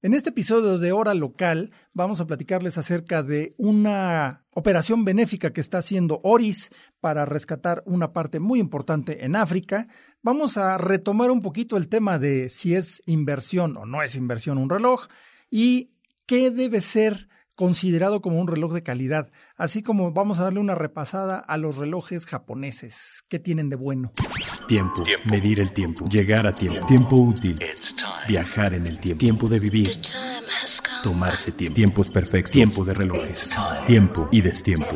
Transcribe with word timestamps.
En 0.00 0.14
este 0.14 0.30
episodio 0.30 0.78
de 0.78 0.92
Hora 0.92 1.12
Local 1.12 1.72
vamos 1.92 2.20
a 2.20 2.26
platicarles 2.28 2.78
acerca 2.78 3.24
de 3.24 3.56
una 3.58 4.44
operación 4.50 5.04
benéfica 5.04 5.52
que 5.52 5.60
está 5.60 5.78
haciendo 5.78 6.20
Oris 6.22 6.70
para 7.00 7.26
rescatar 7.26 7.82
una 7.84 8.12
parte 8.12 8.38
muy 8.38 8.60
importante 8.60 9.24
en 9.24 9.34
África. 9.34 9.88
Vamos 10.22 10.56
a 10.56 10.78
retomar 10.78 11.32
un 11.32 11.40
poquito 11.40 11.76
el 11.76 11.88
tema 11.88 12.20
de 12.20 12.48
si 12.48 12.76
es 12.76 13.02
inversión 13.06 13.76
o 13.76 13.86
no 13.86 14.00
es 14.00 14.14
inversión 14.14 14.58
un 14.58 14.70
reloj 14.70 15.08
y 15.50 15.90
qué 16.26 16.52
debe 16.52 16.80
ser 16.80 17.28
considerado 17.58 18.22
como 18.22 18.40
un 18.40 18.46
reloj 18.46 18.72
de 18.72 18.84
calidad, 18.84 19.30
así 19.56 19.82
como 19.82 20.12
vamos 20.12 20.38
a 20.38 20.44
darle 20.44 20.60
una 20.60 20.76
repasada 20.76 21.40
a 21.40 21.56
los 21.56 21.76
relojes 21.76 22.24
japoneses. 22.24 23.24
¿Qué 23.28 23.40
tienen 23.40 23.68
de 23.68 23.74
bueno? 23.74 24.12
Tiempo, 24.68 25.02
medir 25.24 25.60
el 25.60 25.72
tiempo, 25.72 26.04
llegar 26.04 26.46
a 26.46 26.54
tiempo, 26.54 26.86
tiempo 26.86 27.16
útil, 27.16 27.56
viajar 28.28 28.74
en 28.74 28.86
el 28.86 29.00
tiempo, 29.00 29.18
tiempo 29.18 29.48
de 29.48 29.58
vivir, 29.58 30.00
tomarse 31.02 31.50
tiempo, 31.50 31.74
tiempos 31.74 32.10
perfectos, 32.12 32.52
tiempo 32.52 32.84
de 32.84 32.94
relojes, 32.94 33.56
tiempo 33.88 34.28
y 34.30 34.40
destiempo. 34.40 34.94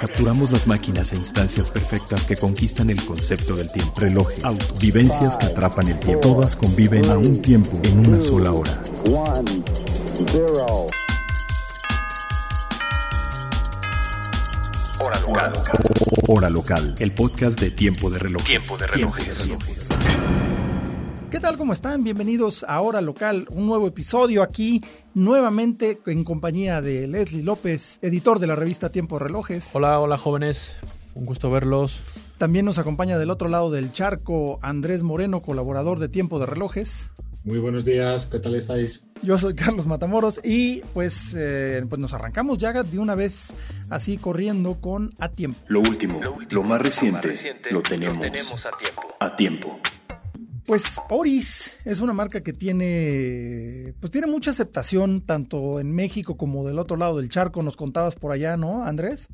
Capturamos 0.00 0.50
las 0.50 0.66
máquinas 0.66 1.12
e 1.12 1.16
instancias 1.16 1.68
perfectas 1.68 2.24
que 2.24 2.36
conquistan 2.36 2.88
el 2.88 3.04
concepto 3.04 3.54
del 3.54 3.70
tiempo. 3.70 3.92
Relojes, 4.00 4.42
autos, 4.44 4.78
vivencias 4.78 5.36
que 5.36 5.44
atrapan 5.44 5.88
el 5.88 6.00
tiempo. 6.00 6.22
Todas 6.22 6.56
conviven 6.56 7.04
a 7.10 7.18
un 7.18 7.42
tiempo 7.42 7.78
en 7.84 8.08
una 8.08 8.18
sola 8.18 8.50
hora. 8.52 8.82
Hora 15.00 15.20
local. 15.20 15.52
Hora 16.26 16.50
local. 16.50 16.94
El 16.98 17.12
podcast 17.12 17.60
de 17.60 17.70
Tiempo 17.70 18.10
de 18.10 18.18
Relojes. 18.18 18.46
Tiempo 18.46 18.76
de 18.78 18.86
relojes. 18.86 19.48
¿Qué 21.30 21.38
tal? 21.38 21.56
¿Cómo 21.56 21.72
están? 21.72 22.02
Bienvenidos 22.02 22.64
a 22.66 22.80
Hora 22.80 23.00
Local, 23.00 23.46
un 23.50 23.66
nuevo 23.66 23.86
episodio 23.86 24.42
aquí, 24.42 24.82
nuevamente 25.14 26.00
en 26.06 26.24
compañía 26.24 26.80
de 26.80 27.06
Leslie 27.06 27.44
López, 27.44 27.98
editor 28.02 28.40
de 28.40 28.48
la 28.48 28.56
revista 28.56 28.90
Tiempo 28.90 29.18
de 29.18 29.26
Relojes. 29.26 29.70
Hola, 29.74 30.00
hola 30.00 30.16
jóvenes, 30.16 30.76
un 31.14 31.26
gusto 31.26 31.50
verlos. 31.50 32.00
También 32.38 32.64
nos 32.64 32.78
acompaña 32.78 33.18
del 33.18 33.30
otro 33.30 33.48
lado 33.48 33.70
del 33.70 33.92
charco 33.92 34.58
Andrés 34.62 35.02
Moreno, 35.02 35.42
colaborador 35.42 35.98
de 35.98 36.08
Tiempo 36.08 36.38
de 36.38 36.46
Relojes. 36.46 37.12
Muy 37.48 37.60
buenos 37.60 37.86
días, 37.86 38.26
¿qué 38.26 38.40
tal 38.40 38.54
estáis? 38.56 39.04
Yo 39.22 39.38
soy 39.38 39.54
Carlos 39.54 39.86
Matamoros 39.86 40.38
y 40.44 40.82
pues, 40.92 41.34
eh, 41.34 41.82
pues 41.88 41.98
nos 41.98 42.12
arrancamos 42.12 42.58
ya 42.58 42.82
de 42.82 42.98
una 42.98 43.14
vez 43.14 43.54
así 43.88 44.18
corriendo 44.18 44.82
con 44.82 45.08
A 45.18 45.30
Tiempo. 45.30 45.58
Lo 45.66 45.80
último, 45.80 46.20
lo 46.50 46.62
más 46.62 46.82
reciente, 46.82 47.32
lo 47.70 47.80
tenemos, 47.80 48.66
a 48.66 48.76
tiempo. 48.76 49.02
a 49.18 49.34
tiempo. 49.34 49.80
Pues 50.66 50.96
Oris 51.08 51.78
es 51.86 52.00
una 52.00 52.12
marca 52.12 52.42
que 52.42 52.52
tiene, 52.52 53.94
pues 53.98 54.10
tiene 54.10 54.26
mucha 54.26 54.50
aceptación 54.50 55.22
tanto 55.22 55.80
en 55.80 55.90
México 55.90 56.36
como 56.36 56.68
del 56.68 56.78
otro 56.78 56.98
lado 56.98 57.16
del 57.16 57.30
charco. 57.30 57.62
Nos 57.62 57.78
contabas 57.78 58.14
por 58.14 58.30
allá, 58.30 58.58
¿no, 58.58 58.84
Andrés? 58.84 59.28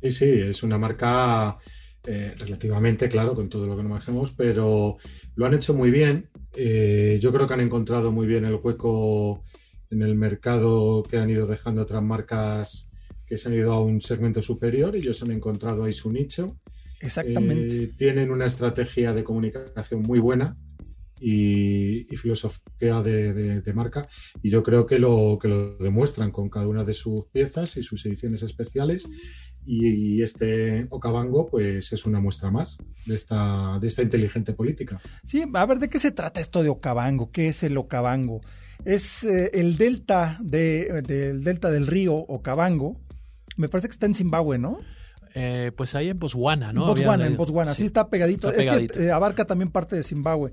Sí, 0.00 0.10
sí, 0.12 0.30
es 0.42 0.62
una 0.62 0.78
marca 0.78 1.58
eh, 2.06 2.34
relativamente, 2.38 3.08
claro, 3.08 3.34
con 3.34 3.48
todo 3.48 3.66
lo 3.66 3.76
que 3.76 3.82
nos 3.82 3.90
manejemos, 3.92 4.32
pero 4.32 4.96
lo 5.36 5.46
han 5.46 5.54
hecho 5.54 5.74
muy 5.74 5.90
bien. 5.90 6.28
Eh, 6.56 7.18
yo 7.22 7.32
creo 7.32 7.46
que 7.46 7.54
han 7.54 7.60
encontrado 7.60 8.12
muy 8.12 8.26
bien 8.26 8.44
el 8.44 8.56
hueco 8.62 9.42
en 9.90 10.02
el 10.02 10.14
mercado 10.16 11.02
que 11.02 11.18
han 11.18 11.30
ido 11.30 11.46
dejando 11.46 11.82
otras 11.82 12.02
marcas 12.02 12.90
que 13.26 13.38
se 13.38 13.48
han 13.48 13.54
ido 13.54 13.72
a 13.72 13.80
un 13.82 14.00
segmento 14.00 14.42
superior. 14.42 14.96
Ellos 14.96 15.22
han 15.22 15.30
encontrado 15.30 15.84
ahí 15.84 15.92
su 15.92 16.10
nicho. 16.12 16.58
Exactamente. 17.00 17.84
Eh, 17.84 17.90
tienen 17.96 18.30
una 18.30 18.46
estrategia 18.46 19.12
de 19.12 19.24
comunicación 19.24 20.02
muy 20.02 20.18
buena 20.18 20.56
y, 21.20 22.12
y 22.12 22.16
filosofía 22.16 23.00
de, 23.02 23.32
de- 23.32 23.60
de 23.60 23.74
marca. 23.74 24.06
Y 24.42 24.50
yo 24.50 24.62
creo 24.62 24.86
que 24.86 24.98
lo, 24.98 25.38
que 25.40 25.48
lo 25.48 25.76
demuestran 25.78 26.30
con 26.30 26.48
cada 26.48 26.66
una 26.68 26.84
de 26.84 26.94
sus 26.94 27.26
piezas 27.26 27.76
y 27.76 27.82
sus 27.82 28.04
ediciones 28.06 28.42
especiales. 28.42 29.06
Y, 29.64 29.88
y 29.88 30.22
este 30.22 30.86
Okavango, 30.90 31.48
pues 31.48 31.92
es 31.92 32.04
una 32.06 32.20
muestra 32.20 32.50
más 32.50 32.78
de 33.06 33.14
esta, 33.14 33.78
de 33.80 33.86
esta 33.86 34.02
inteligente 34.02 34.52
política. 34.52 35.00
Sí, 35.24 35.44
a 35.52 35.66
ver, 35.66 35.78
¿de 35.78 35.88
qué 35.88 35.98
se 35.98 36.10
trata 36.10 36.40
esto 36.40 36.62
de 36.62 36.68
Okavango? 36.68 37.30
¿Qué 37.30 37.48
es 37.48 37.62
el 37.62 37.76
Okavango? 37.76 38.40
Es 38.84 39.24
eh, 39.24 39.50
el 39.54 39.76
delta 39.76 40.38
de, 40.42 41.02
del 41.02 41.44
delta 41.44 41.70
del 41.70 41.86
río 41.86 42.14
Okavango. 42.14 43.00
Me 43.56 43.68
parece 43.68 43.88
que 43.88 43.92
está 43.92 44.06
en 44.06 44.14
Zimbabue, 44.14 44.58
¿no? 44.58 44.80
Eh, 45.34 45.72
pues 45.76 45.94
ahí 45.94 46.08
en 46.08 46.18
Botswana, 46.18 46.72
¿no? 46.72 46.86
Botswana, 46.86 47.26
en 47.26 47.36
Botswana, 47.36 47.72
sí, 47.72 47.80
sí. 47.80 47.86
está 47.86 48.10
pegadito. 48.10 48.50
Está 48.50 48.76
Es 48.76 48.92
que, 48.92 49.04
eh, 49.04 49.10
abarca 49.10 49.46
también 49.46 49.70
parte 49.70 49.96
de 49.96 50.02
Zimbabue. 50.02 50.52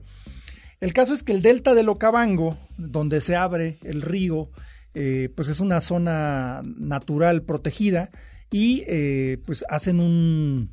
El 0.80 0.94
caso 0.94 1.14
es 1.14 1.24
que 1.24 1.34
el 1.34 1.42
delta 1.42 1.74
del 1.74 1.90
Okavango, 1.90 2.58
donde 2.78 3.20
se 3.20 3.36
abre 3.36 3.78
el 3.84 4.02
río, 4.02 4.50
eh, 4.94 5.30
pues 5.36 5.50
es 5.50 5.60
una 5.60 5.82
zona 5.82 6.62
natural 6.64 7.44
protegida 7.44 8.10
y 8.52 8.84
eh, 8.88 9.38
pues 9.46 9.64
hacen 9.70 10.00
un, 10.00 10.72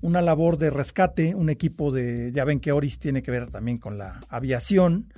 una 0.00 0.22
labor 0.22 0.56
de 0.58 0.70
rescate, 0.70 1.34
un 1.34 1.50
equipo 1.50 1.92
de, 1.92 2.32
ya 2.32 2.44
ven 2.44 2.60
que 2.60 2.72
Oris 2.72 2.98
tiene 2.98 3.22
que 3.22 3.30
ver 3.30 3.48
también 3.48 3.78
con 3.78 3.98
la 3.98 4.20
aviación, 4.28 5.12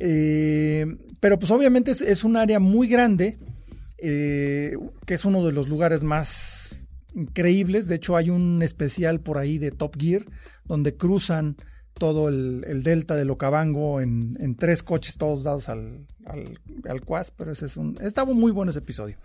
eh, 0.00 0.86
pero 1.20 1.38
pues 1.38 1.50
obviamente 1.50 1.92
es, 1.92 2.24
un 2.24 2.36
área 2.36 2.58
muy 2.60 2.88
grande, 2.88 3.38
eh, 3.98 4.76
que 5.06 5.14
es 5.14 5.24
uno 5.24 5.46
de 5.46 5.52
los 5.52 5.68
lugares 5.68 6.02
más 6.02 6.78
increíbles. 7.14 7.86
De 7.88 7.96
hecho, 7.96 8.16
hay 8.16 8.30
un 8.30 8.62
especial 8.62 9.20
por 9.20 9.38
ahí 9.38 9.58
de 9.58 9.70
Top 9.70 9.96
Gear 9.98 10.24
donde 10.64 10.96
cruzan 10.96 11.56
todo 11.94 12.28
el, 12.28 12.64
el 12.66 12.82
delta 12.82 13.14
del 13.14 13.30
Okavango 13.30 14.00
en, 14.00 14.36
en 14.40 14.56
tres 14.56 14.82
coches, 14.82 15.16
todos 15.16 15.44
dados 15.44 15.68
al, 15.68 16.06
al, 16.26 16.58
al 16.88 17.00
Cuas, 17.02 17.30
pero 17.30 17.52
ese 17.52 17.66
es 17.66 17.76
un. 17.76 17.96
Estaba 18.00 18.34
muy 18.34 18.50
bueno 18.50 18.70
ese 18.70 18.80
episodio. 18.80 19.16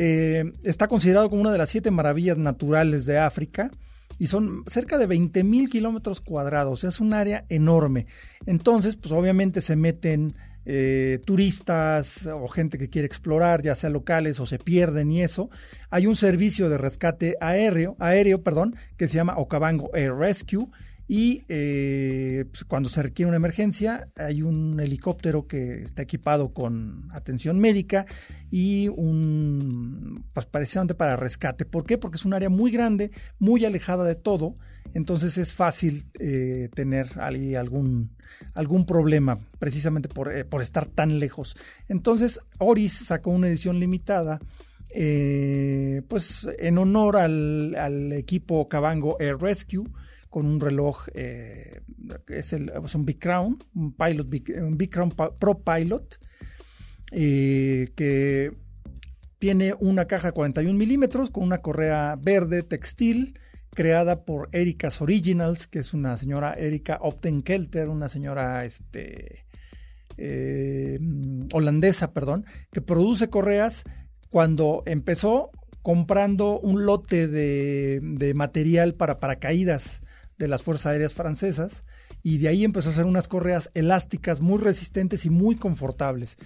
Eh, 0.00 0.52
está 0.62 0.86
considerado 0.86 1.28
como 1.28 1.42
una 1.42 1.50
de 1.50 1.58
las 1.58 1.70
siete 1.70 1.90
maravillas 1.90 2.38
naturales 2.38 3.04
de 3.04 3.18
África 3.18 3.72
y 4.16 4.28
son 4.28 4.62
cerca 4.68 4.96
de 4.96 5.06
20 5.06 5.42
mil 5.42 5.68
kilómetros 5.68 6.20
cuadrados, 6.20 6.84
es 6.84 7.00
un 7.00 7.14
área 7.14 7.44
enorme. 7.48 8.06
Entonces, 8.46 8.94
pues 8.94 9.10
obviamente 9.10 9.60
se 9.60 9.74
meten 9.74 10.36
eh, 10.66 11.18
turistas 11.24 12.28
o 12.32 12.46
gente 12.46 12.78
que 12.78 12.88
quiere 12.88 13.06
explorar, 13.06 13.60
ya 13.60 13.74
sea 13.74 13.90
locales 13.90 14.38
o 14.38 14.46
se 14.46 14.60
pierden 14.60 15.10
y 15.10 15.22
eso. 15.22 15.50
Hay 15.90 16.06
un 16.06 16.14
servicio 16.14 16.68
de 16.68 16.78
rescate 16.78 17.36
aéreo, 17.40 17.96
aéreo, 17.98 18.44
perdón, 18.44 18.76
que 18.96 19.08
se 19.08 19.16
llama 19.16 19.34
Okavango 19.36 19.90
Air 19.96 20.14
Rescue. 20.14 20.68
Y 21.10 21.44
eh, 21.48 22.44
pues, 22.50 22.64
cuando 22.64 22.90
se 22.90 23.02
requiere 23.02 23.28
una 23.28 23.38
emergencia, 23.38 24.10
hay 24.14 24.42
un 24.42 24.78
helicóptero 24.78 25.46
que 25.46 25.80
está 25.80 26.02
equipado 26.02 26.52
con 26.52 27.08
atención 27.12 27.58
médica 27.58 28.04
y 28.50 28.88
un, 28.88 30.26
pues 30.34 30.44
precisamente 30.44 30.94
para 30.94 31.16
rescate. 31.16 31.64
¿Por 31.64 31.86
qué? 31.86 31.96
Porque 31.96 32.16
es 32.16 32.26
un 32.26 32.34
área 32.34 32.50
muy 32.50 32.70
grande, 32.70 33.10
muy 33.38 33.64
alejada 33.64 34.04
de 34.04 34.16
todo, 34.16 34.58
entonces 34.92 35.38
es 35.38 35.54
fácil 35.54 36.04
eh, 36.20 36.68
tener 36.74 37.06
ahí 37.20 37.54
algún, 37.54 38.10
algún 38.52 38.84
problema, 38.84 39.38
precisamente 39.58 40.10
por, 40.10 40.30
eh, 40.30 40.44
por 40.44 40.60
estar 40.60 40.84
tan 40.84 41.18
lejos. 41.18 41.56
Entonces, 41.88 42.38
Oris 42.58 42.92
sacó 42.92 43.30
una 43.30 43.48
edición 43.48 43.80
limitada. 43.80 44.40
eh, 44.90 46.02
pues 46.08 46.48
en 46.58 46.78
honor 46.78 47.16
al, 47.16 47.74
al 47.76 48.12
equipo 48.12 48.68
Cabango 48.68 49.16
Air 49.20 49.36
Rescue 49.38 49.86
con 50.30 50.46
un 50.46 50.60
reloj 50.60 51.08
eh, 51.14 51.80
es, 52.28 52.52
el, 52.52 52.70
es 52.84 52.94
un 52.94 53.04
Big 53.04 53.18
Crown, 53.18 53.58
un 53.74 53.92
Pilot 53.92 54.26
un 54.62 54.76
Big 54.76 54.90
Crown 54.90 55.10
Pro 55.10 55.62
Pilot 55.62 56.18
eh, 57.12 57.92
que 57.94 58.52
tiene 59.38 59.74
una 59.78 60.06
caja 60.06 60.32
41 60.32 60.76
milímetros 60.76 61.30
con 61.30 61.44
una 61.44 61.58
correa 61.58 62.16
verde 62.20 62.62
textil 62.62 63.38
creada 63.74 64.24
por 64.24 64.48
Erika's 64.52 65.00
Originals, 65.00 65.68
que 65.68 65.78
es 65.78 65.94
una 65.94 66.16
señora 66.16 66.54
Erika 66.54 66.98
Optenkelter, 67.00 67.88
una 67.88 68.08
señora 68.08 68.64
este, 68.64 69.46
eh, 70.16 70.98
holandesa, 71.52 72.12
perdón, 72.12 72.44
que 72.72 72.80
produce 72.80 73.28
correas 73.30 73.84
cuando 74.30 74.82
empezó 74.84 75.52
comprando 75.82 76.58
un 76.58 76.84
lote 76.84 77.28
de, 77.28 78.00
de 78.02 78.34
material 78.34 78.94
para 78.94 79.20
paracaídas 79.20 80.02
de 80.38 80.48
las 80.48 80.62
Fuerzas 80.62 80.86
Aéreas 80.86 81.14
Francesas 81.14 81.84
y 82.22 82.38
de 82.38 82.48
ahí 82.48 82.64
empezó 82.64 82.88
a 82.88 82.92
hacer 82.92 83.04
unas 83.04 83.28
correas 83.28 83.70
elásticas 83.74 84.40
muy 84.40 84.58
resistentes 84.58 85.26
y 85.26 85.30
muy 85.30 85.56
confortables. 85.56 86.36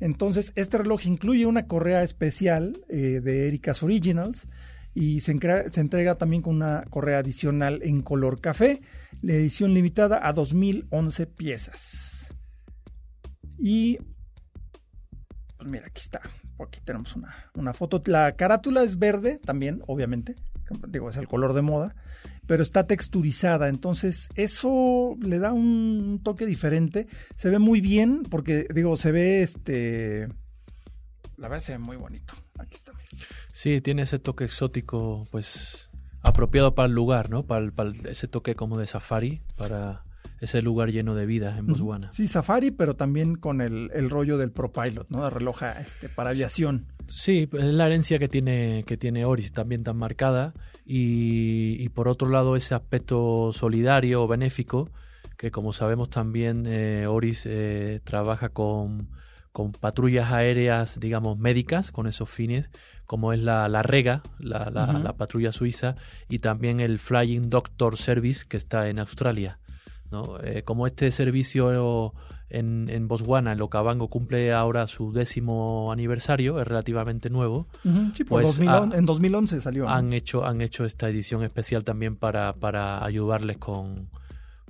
Entonces, 0.00 0.52
este 0.56 0.78
reloj 0.78 1.06
incluye 1.06 1.46
una 1.46 1.66
correa 1.66 2.02
especial 2.02 2.82
eh, 2.88 3.20
de 3.22 3.48
Erika's 3.48 3.82
Originals 3.82 4.48
y 4.94 5.20
se 5.20 5.32
entrega 5.32 6.14
también 6.16 6.42
con 6.42 6.56
una 6.56 6.84
correa 6.90 7.18
adicional 7.18 7.80
en 7.82 8.02
color 8.02 8.40
café, 8.40 8.80
la 9.22 9.32
edición 9.32 9.72
limitada 9.72 10.26
a 10.26 10.32
2011 10.32 11.26
piezas. 11.28 12.34
Y, 13.58 13.98
pues 15.56 15.70
mira, 15.70 15.86
aquí 15.86 16.00
está. 16.00 16.20
Aquí 16.58 16.80
tenemos 16.84 17.16
una, 17.16 17.34
una 17.54 17.72
foto. 17.72 18.02
La 18.06 18.36
carátula 18.36 18.82
es 18.82 18.98
verde 18.98 19.38
también, 19.38 19.82
obviamente, 19.86 20.36
digo, 20.88 21.10
es 21.10 21.16
el 21.16 21.28
color 21.28 21.52
de 21.54 21.62
moda, 21.62 21.94
pero 22.46 22.62
está 22.62 22.86
texturizada, 22.86 23.68
entonces 23.68 24.28
eso 24.34 25.16
le 25.20 25.38
da 25.38 25.52
un 25.52 26.20
toque 26.22 26.46
diferente, 26.46 27.06
se 27.36 27.50
ve 27.50 27.58
muy 27.58 27.80
bien, 27.80 28.24
porque 28.30 28.66
digo, 28.74 28.96
se 28.96 29.12
ve 29.12 29.42
este, 29.42 30.28
la 31.36 31.48
verdad 31.48 31.62
se 31.62 31.72
ve 31.72 31.78
muy 31.78 31.96
bonito, 31.96 32.34
aquí 32.58 32.76
está. 32.76 32.92
Sí, 33.52 33.80
tiene 33.80 34.02
ese 34.02 34.18
toque 34.18 34.44
exótico, 34.44 35.26
pues 35.30 35.90
apropiado 36.22 36.74
para 36.74 36.86
el 36.86 36.94
lugar, 36.94 37.30
¿no? 37.30 37.44
Para, 37.44 37.70
ese 38.08 38.28
toque 38.28 38.54
como 38.54 38.78
de 38.78 38.86
safari, 38.86 39.42
para 39.56 40.04
ese 40.42 40.60
lugar 40.60 40.90
lleno 40.90 41.14
de 41.14 41.24
vida 41.24 41.56
en 41.56 41.68
Botswana. 41.68 42.12
Sí, 42.12 42.26
safari, 42.26 42.72
pero 42.72 42.96
también 42.96 43.36
con 43.36 43.60
el, 43.60 43.88
rollo 44.10 44.38
del 44.38 44.50
ProPilot, 44.50 45.08
¿no? 45.08 45.22
De 45.22 45.30
reloj 45.30 45.62
este, 45.80 46.08
para 46.08 46.30
aviación. 46.30 46.88
Sí, 47.06 47.48
es 47.52 47.64
la 47.64 47.86
herencia 47.86 48.18
que 48.18 48.26
tiene, 48.26 48.82
que 48.84 48.96
tiene 48.96 49.24
Oris 49.24 49.52
también 49.52 49.84
tan 49.84 49.96
marcada 49.96 50.52
y, 50.84 51.88
por 51.90 52.08
otro 52.08 52.28
lado 52.28 52.56
ese 52.56 52.74
aspecto 52.74 53.52
solidario 53.52 54.24
o 54.24 54.28
benéfico 54.28 54.90
que 55.38 55.52
como 55.52 55.72
sabemos 55.72 56.10
también 56.10 56.64
eh, 56.66 57.06
Oris 57.06 57.46
eh, 57.46 58.00
trabaja 58.02 58.48
con, 58.48 59.10
con, 59.52 59.72
patrullas 59.72 60.32
aéreas, 60.32 61.00
digamos, 61.00 61.38
médicas 61.38 61.90
con 61.90 62.06
esos 62.06 62.28
fines, 62.28 62.70
como 63.06 63.32
es 63.32 63.42
la, 63.42 63.68
la 63.68 63.82
REGA, 63.82 64.22
la, 64.38 64.70
la, 64.70 65.16
patrulla 65.16 65.50
suiza, 65.50 65.96
y 66.28 66.38
también 66.38 66.78
el 66.80 66.98
Flying 66.98 67.50
Doctor 67.50 67.96
Service 67.96 68.44
que 68.48 68.56
está 68.56 68.88
en 68.88 69.00
Australia. 69.00 69.58
¿No? 70.12 70.38
Eh, 70.44 70.62
como 70.62 70.86
este 70.86 71.10
servicio 71.10 72.12
en, 72.48 72.88
en 72.90 73.08
Botswana, 73.08 73.52
el 73.52 73.62
Okavango, 73.62 74.08
cumple 74.08 74.52
ahora 74.52 74.86
su 74.86 75.12
décimo 75.12 75.90
aniversario, 75.90 76.60
es 76.60 76.68
relativamente 76.68 77.30
nuevo. 77.30 77.66
Sí, 78.14 78.24
pues 78.24 78.60
en 78.60 79.06
2011 79.06 79.60
salió. 79.60 79.88
Han, 79.88 80.12
hecho, 80.12 80.44
han 80.44 80.60
hecho 80.60 80.84
esta 80.84 81.08
edición 81.08 81.42
especial 81.42 81.82
también 81.82 82.16
para, 82.16 82.54
para 82.54 83.04
ayudarles 83.04 83.56
con, 83.56 84.10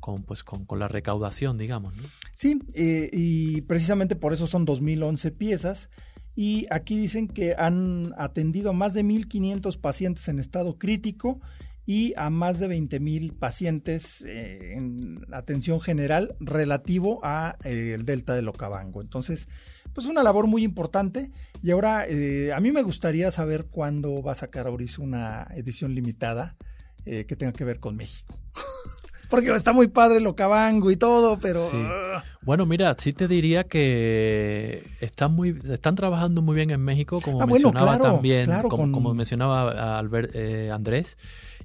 con, 0.00 0.22
pues, 0.22 0.44
con, 0.44 0.64
con, 0.64 0.78
la 0.78 0.88
recaudación, 0.88 1.58
digamos. 1.58 1.94
Sí, 2.34 2.60
eh, 2.74 3.10
y 3.12 3.62
precisamente 3.62 4.16
por 4.16 4.32
eso 4.32 4.46
son 4.46 4.64
2011 4.64 5.32
piezas. 5.32 5.90
Y 6.34 6.66
aquí 6.70 6.96
dicen 6.96 7.28
que 7.28 7.54
han 7.58 8.14
atendido 8.16 8.70
a 8.70 8.72
más 8.72 8.94
de 8.94 9.04
1.500 9.04 9.78
pacientes 9.78 10.28
en 10.28 10.38
estado 10.38 10.78
crítico 10.78 11.40
y 11.84 12.14
a 12.16 12.30
más 12.30 12.60
de 12.60 12.68
20 12.68 13.00
mil 13.00 13.32
pacientes 13.32 14.24
eh, 14.26 14.74
en 14.76 15.26
atención 15.32 15.80
general 15.80 16.36
relativo 16.38 17.20
a 17.24 17.56
eh, 17.64 17.92
el 17.94 18.04
delta 18.04 18.34
del 18.34 18.48
Okavango. 18.48 19.00
Entonces, 19.00 19.48
pues 19.92 20.06
una 20.06 20.22
labor 20.22 20.46
muy 20.46 20.62
importante. 20.62 21.30
Y 21.62 21.72
ahora, 21.72 22.06
eh, 22.08 22.52
a 22.52 22.60
mí 22.60 22.70
me 22.70 22.82
gustaría 22.82 23.30
saber 23.30 23.66
cuándo 23.66 24.22
va 24.22 24.32
a 24.32 24.36
sacar 24.36 24.66
Auris 24.66 24.98
una 24.98 25.48
edición 25.54 25.94
limitada 25.94 26.56
que 27.04 27.34
tenga 27.34 27.52
que 27.52 27.64
ver 27.64 27.80
con 27.80 27.96
México. 27.96 28.38
Porque 29.28 29.52
está 29.52 29.72
muy 29.72 29.88
padre 29.88 30.18
el 30.18 30.26
Okavango 30.26 30.92
y 30.92 30.96
todo, 30.96 31.40
pero... 31.40 31.58
Ah. 31.74 32.22
Bueno, 32.42 32.64
mira, 32.64 32.94
sí 32.96 33.12
te 33.12 33.26
diría 33.26 33.64
que 33.64 34.84
están 35.00 35.32
muy 35.32 35.58
están 35.70 35.96
trabajando 35.96 36.42
muy 36.42 36.54
bien 36.54 36.70
en 36.70 36.80
México, 36.80 37.18
como 37.20 37.42
ah, 37.42 37.46
mencionaba 37.46 37.98
también, 37.98 38.48
como, 38.68 39.14
mencionaba 39.14 39.98
Albert, 39.98 40.36
Andrés 40.72 41.16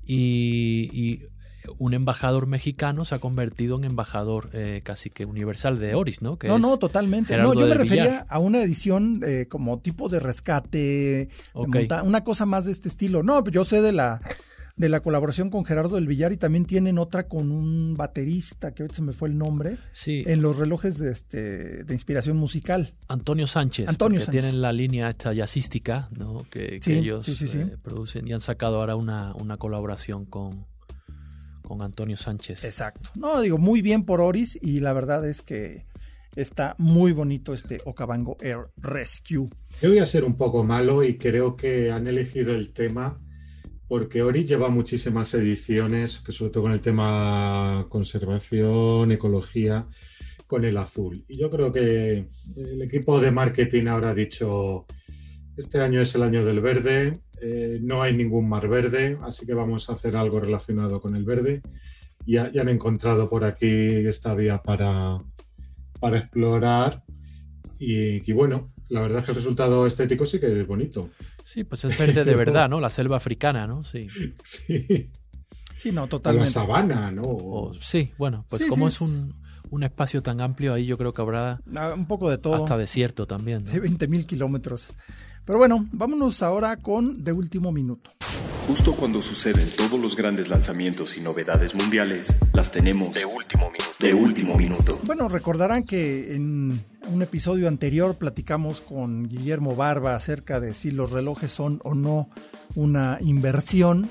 y, 0.07 1.21
un 1.79 1.93
embajador 1.93 2.47
mexicano 2.47 3.03
se 3.03 3.15
ha 3.15 3.19
convertido 3.19 3.75
en 3.75 3.83
embajador 3.83 4.49
eh, 4.53 4.79
casi 4.85 5.09
que 5.09 5.25
universal 5.25 5.77
de 5.79 5.95
Oris, 5.95 6.21
¿no? 6.21 6.39
no, 6.41 6.59
no, 6.59 6.77
totalmente. 6.77 7.37
no, 7.37 7.53
yo 7.53 7.67
me 7.67 7.75
refería 7.75 8.25
a 8.29 8.39
una 8.39 8.61
edición 8.61 9.19
eh, 9.25 9.47
como 9.49 9.79
tipo 9.79 10.07
de 10.07 10.21
rescate, 10.21 11.27
una 11.53 12.23
cosa 12.23 12.45
más 12.45 12.63
de 12.63 12.71
este 12.71 12.87
estilo. 12.87 13.21
No, 13.21 13.43
yo 13.43 13.65
sé 13.65 13.81
de 13.81 13.91
la 13.91 14.21
de 14.77 14.89
la 14.89 15.01
colaboración 15.01 15.49
con 15.49 15.65
Gerardo 15.65 15.95
del 15.95 16.07
Villar 16.07 16.31
y 16.31 16.37
también 16.37 16.65
tienen 16.65 16.99
otra 16.99 17.27
con 17.27 17.51
un 17.51 17.95
baterista, 17.97 18.73
que 18.73 18.83
ahorita 18.83 18.95
se 18.95 19.01
me 19.01 19.11
fue 19.11 19.29
el 19.29 19.37
nombre, 19.37 19.77
sí. 19.91 20.23
en 20.27 20.41
los 20.43 20.57
relojes 20.57 20.99
de, 20.99 21.11
este, 21.11 21.83
de 21.83 21.93
inspiración 21.93 22.37
musical. 22.37 22.93
Antonio 23.07 23.47
Sánchez, 23.47 23.89
Antonio 23.89 24.19
que 24.23 24.31
tienen 24.31 24.61
la 24.61 24.71
línea 24.71 25.09
esta 25.09 25.33
jazzística 25.33 26.09
¿no? 26.17 26.43
que, 26.49 26.79
ellos 26.85 27.41
eh, 27.41 27.77
producen 27.81 28.27
y 28.27 28.33
han 28.33 28.39
sacado 28.39 28.79
ahora 28.79 28.95
una, 28.95 29.33
una 29.33 29.57
colaboración 29.57 30.25
con, 30.25 30.67
con 31.63 31.81
Antonio 31.81 32.15
Sánchez. 32.15 32.63
Exacto. 32.63 33.09
No, 33.15 33.41
digo, 33.41 33.57
muy 33.57 33.81
bien 33.81 34.03
por 34.03 34.21
Oris 34.21 34.59
y 34.61 34.79
la 34.79 34.93
verdad 34.93 35.27
es 35.27 35.41
que 35.41 35.87
está 36.35 36.75
muy 36.77 37.13
bonito 37.13 37.53
este 37.53 37.79
Okavango 37.83 38.37
Air 38.41 38.69
Rescue. 38.77 39.49
Yo 39.81 39.89
voy 39.89 39.99
a 39.99 40.05
ser 40.05 40.23
un 40.23 40.35
poco 40.35 40.63
malo 40.63 41.03
y 41.03 41.17
creo 41.17 41.55
que 41.55 41.91
han 41.91 42.07
elegido 42.07 42.53
el 42.53 42.73
tema 42.73 43.19
porque 43.87 44.21
Ori 44.21 44.45
lleva 44.45 44.69
muchísimas 44.69 45.33
ediciones, 45.33 46.19
que 46.19 46.31
sobre 46.31 46.51
todo 46.51 46.63
con 46.63 46.73
el 46.73 46.81
tema 46.81 47.85
conservación, 47.89 49.11
ecología, 49.11 49.87
con 50.45 50.65
el 50.65 50.77
azul. 50.77 51.23
Y 51.27 51.37
yo 51.37 51.49
creo 51.49 51.71
que 51.71 52.27
el 52.55 52.81
equipo 52.81 53.19
de 53.19 53.31
marketing 53.31 53.87
habrá 53.87 54.13
dicho, 54.13 54.85
este 55.55 55.79
año 55.81 56.01
es 56.01 56.13
el 56.15 56.23
año 56.23 56.43
del 56.43 56.59
verde, 56.59 57.21
eh, 57.41 57.79
no 57.81 58.01
hay 58.01 58.13
ningún 58.13 58.49
mar 58.49 58.67
verde, 58.67 59.17
así 59.21 59.45
que 59.45 59.53
vamos 59.53 59.89
a 59.89 59.93
hacer 59.93 60.17
algo 60.17 60.39
relacionado 60.39 61.01
con 61.01 61.15
el 61.15 61.23
verde. 61.23 61.61
Y, 62.25 62.35
han 62.37 62.67
encontrado 62.67 63.29
por 63.29 63.45
aquí 63.45 63.67
esta 63.67 64.35
vía 64.35 64.61
para, 64.61 65.23
para 65.99 66.17
explorar. 66.17 67.03
Y 67.79 68.31
bueno, 68.33 68.73
la 68.89 69.01
verdad 69.01 69.19
es 69.19 69.25
que 69.25 69.31
el 69.31 69.37
resultado 69.37 69.85
estético 69.85 70.25
sí 70.25 70.39
que 70.39 70.47
es 70.47 70.67
bonito. 70.67 71.09
Sí, 71.47 71.63
pues 71.63 71.85
es 71.85 71.97
verde 71.97 72.25
de 72.25 72.35
verdad, 72.35 72.67
¿no? 72.67 72.81
La 72.81 72.89
selva 72.89 73.15
africana, 73.15 73.65
¿no? 73.67 73.81
Sí. 73.81 74.07
Sí. 74.43 75.09
Sí, 75.77 75.91
no, 75.93 76.07
totalmente. 76.07 76.49
la 76.49 76.51
sabana, 76.51 77.11
¿no? 77.11 77.71
sí, 77.79 78.11
bueno, 78.17 78.45
pues 78.49 78.65
como 78.65 78.87
es 78.87 78.99
un, 78.99 79.33
un, 79.69 79.83
espacio 79.83 80.21
tan 80.23 80.41
amplio, 80.41 80.73
ahí 80.73 80.87
yo 80.87 80.97
creo 80.97 81.13
que 81.13 81.21
habrá... 81.21 81.61
Ah, 81.75 81.93
un 81.95 82.07
poco 82.07 82.29
de 82.29 82.39
todo. 82.39 82.55
Hasta 82.55 82.75
desierto 82.77 83.27
también. 83.27 83.63
¿no? 83.63 83.79
20 83.79 84.07
mil 84.07 84.25
kilómetros. 84.25 84.93
Pero 85.47 85.59
bueno, 85.59 85.87
vámonos 85.93 86.43
ahora 86.43 86.75
con 86.75 87.23
De 87.23 87.31
Último 87.31 87.71
Minuto. 87.71 88.11
Justo 88.67 88.91
cuando 88.91 89.21
suceden 89.21 89.69
todos 89.77 89.97
los 89.97 90.13
grandes 90.13 90.49
lanzamientos 90.49 91.15
y 91.15 91.21
novedades 91.21 91.73
mundiales, 91.73 92.35
las 92.53 92.69
tenemos 92.69 93.13
de 93.13 93.23
último 93.23 93.71
minuto. 93.71 93.97
De 93.97 94.13
último 94.13 94.55
minuto. 94.57 94.99
Bueno, 95.05 95.29
recordarán 95.29 95.85
que 95.85 96.35
en 96.35 96.83
un 97.09 97.21
episodio 97.21 97.69
anterior 97.69 98.15
platicamos 98.15 98.81
con 98.81 99.29
Guillermo 99.29 99.73
Barba 99.73 100.15
acerca 100.15 100.59
de 100.59 100.73
si 100.73 100.91
los 100.91 101.11
relojes 101.11 101.53
son 101.53 101.79
o 101.85 101.95
no 101.95 102.27
una 102.75 103.17
inversión. 103.21 104.09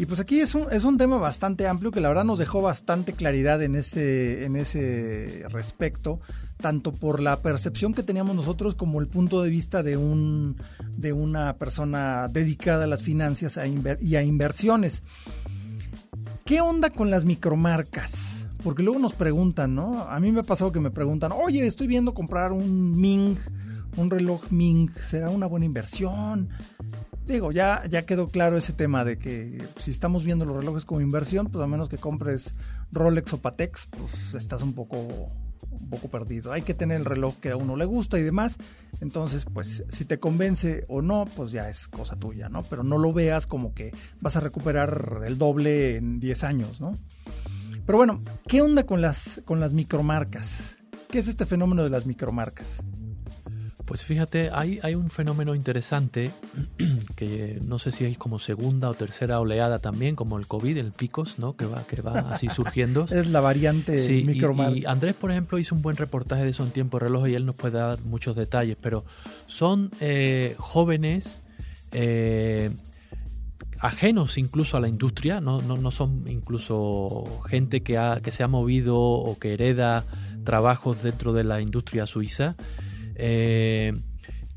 Y 0.00 0.06
pues 0.06 0.18
aquí 0.18 0.40
es 0.40 0.54
un, 0.54 0.64
es 0.72 0.84
un 0.84 0.96
tema 0.96 1.18
bastante 1.18 1.68
amplio 1.68 1.90
que 1.90 2.00
la 2.00 2.08
verdad 2.08 2.24
nos 2.24 2.38
dejó 2.38 2.62
bastante 2.62 3.12
claridad 3.12 3.62
en 3.62 3.74
ese, 3.74 4.46
en 4.46 4.56
ese 4.56 5.44
respecto, 5.50 6.20
tanto 6.56 6.90
por 6.90 7.20
la 7.20 7.42
percepción 7.42 7.92
que 7.92 8.02
teníamos 8.02 8.34
nosotros 8.34 8.74
como 8.74 9.02
el 9.02 9.08
punto 9.08 9.42
de 9.42 9.50
vista 9.50 9.82
de, 9.82 9.98
un, 9.98 10.56
de 10.96 11.12
una 11.12 11.58
persona 11.58 12.28
dedicada 12.28 12.84
a 12.84 12.86
las 12.86 13.02
finanzas 13.02 13.60
y 14.00 14.16
a 14.16 14.22
inversiones. 14.22 15.02
¿Qué 16.46 16.62
onda 16.62 16.88
con 16.88 17.10
las 17.10 17.26
micromarcas? 17.26 18.46
Porque 18.64 18.82
luego 18.82 19.00
nos 19.00 19.12
preguntan, 19.12 19.74
¿no? 19.74 20.04
A 20.04 20.18
mí 20.18 20.32
me 20.32 20.40
ha 20.40 20.44
pasado 20.44 20.72
que 20.72 20.80
me 20.80 20.90
preguntan, 20.90 21.30
oye, 21.30 21.66
estoy 21.66 21.88
viendo 21.88 22.14
comprar 22.14 22.52
un 22.52 22.98
Ming, 22.98 23.36
un 23.98 24.08
reloj 24.08 24.50
Ming, 24.50 24.90
¿será 24.98 25.28
una 25.28 25.44
buena 25.44 25.66
inversión? 25.66 26.48
Digo, 27.30 27.52
ya, 27.52 27.84
ya 27.88 28.04
quedó 28.06 28.26
claro 28.26 28.56
ese 28.56 28.72
tema 28.72 29.04
de 29.04 29.16
que 29.16 29.62
si 29.76 29.92
estamos 29.92 30.24
viendo 30.24 30.44
los 30.44 30.56
relojes 30.56 30.84
como 30.84 31.00
inversión, 31.00 31.46
pues 31.46 31.62
a 31.62 31.68
menos 31.68 31.88
que 31.88 31.96
compres 31.96 32.54
Rolex 32.90 33.32
o 33.34 33.38
Patex, 33.38 33.86
pues 33.86 34.34
estás 34.34 34.62
un 34.62 34.72
poco, 34.72 34.96
un 35.70 35.88
poco 35.88 36.08
perdido. 36.08 36.50
Hay 36.50 36.62
que 36.62 36.74
tener 36.74 36.98
el 36.98 37.04
reloj 37.04 37.36
que 37.36 37.50
a 37.50 37.56
uno 37.56 37.76
le 37.76 37.84
gusta 37.84 38.18
y 38.18 38.22
demás. 38.22 38.56
Entonces, 39.00 39.44
pues 39.44 39.84
si 39.88 40.04
te 40.06 40.18
convence 40.18 40.84
o 40.88 41.02
no, 41.02 41.24
pues 41.36 41.52
ya 41.52 41.70
es 41.70 41.86
cosa 41.86 42.16
tuya, 42.16 42.48
¿no? 42.48 42.64
Pero 42.64 42.82
no 42.82 42.98
lo 42.98 43.12
veas 43.12 43.46
como 43.46 43.74
que 43.74 43.92
vas 44.20 44.34
a 44.34 44.40
recuperar 44.40 45.20
el 45.24 45.38
doble 45.38 45.98
en 45.98 46.18
10 46.18 46.42
años, 46.42 46.80
¿no? 46.80 46.98
Pero 47.86 47.96
bueno, 47.96 48.20
¿qué 48.48 48.60
onda 48.60 48.82
con 48.86 49.00
las, 49.00 49.40
con 49.44 49.60
las 49.60 49.72
micromarcas? 49.72 50.78
¿Qué 51.08 51.20
es 51.20 51.28
este 51.28 51.46
fenómeno 51.46 51.84
de 51.84 51.90
las 51.90 52.06
micromarcas? 52.06 52.82
Pues 53.86 54.04
fíjate, 54.04 54.50
hay, 54.52 54.78
hay 54.84 54.94
un 54.94 55.10
fenómeno 55.10 55.54
interesante 55.54 56.30
que 57.20 57.58
no 57.62 57.78
sé 57.78 57.92
si 57.92 58.06
hay 58.06 58.14
como 58.14 58.38
segunda 58.38 58.88
o 58.88 58.94
tercera 58.94 59.40
oleada 59.40 59.78
también, 59.78 60.16
como 60.16 60.38
el 60.38 60.46
COVID, 60.46 60.78
el 60.78 60.92
picos, 60.92 61.38
¿no? 61.38 61.54
Que 61.54 61.66
va, 61.66 61.84
que 61.86 62.00
va 62.00 62.12
así 62.20 62.48
surgiendo. 62.54 63.04
es 63.10 63.28
la 63.28 63.40
variante 63.40 63.98
sí. 63.98 64.24
Y, 64.26 64.84
Andrés, 64.86 65.14
por 65.16 65.30
ejemplo, 65.30 65.58
hizo 65.58 65.74
un 65.74 65.82
buen 65.82 65.98
reportaje 65.98 66.44
de 66.44 66.50
eso 66.50 66.64
en 66.64 66.70
tiempo 66.70 66.98
de 66.98 67.04
reloj 67.04 67.28
y 67.28 67.34
él 67.34 67.44
nos 67.44 67.56
puede 67.56 67.76
dar 67.76 68.00
muchos 68.04 68.36
detalles, 68.36 68.78
pero 68.80 69.04
son 69.44 69.90
eh, 70.00 70.54
jóvenes 70.56 71.40
eh, 71.92 72.70
ajenos 73.80 74.38
incluso 74.38 74.78
a 74.78 74.80
la 74.80 74.88
industria, 74.88 75.42
no, 75.42 75.60
no, 75.60 75.90
son 75.90 76.24
incluso 76.26 77.42
gente 77.50 77.82
que, 77.82 77.98
ha, 77.98 78.20
que 78.22 78.30
se 78.30 78.42
ha 78.42 78.48
movido 78.48 78.98
o 78.98 79.38
que 79.38 79.52
hereda 79.52 80.06
trabajos 80.44 81.02
dentro 81.02 81.34
de 81.34 81.44
la 81.44 81.60
industria 81.60 82.06
suiza, 82.06 82.56
eh, 83.14 83.92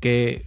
que 0.00 0.46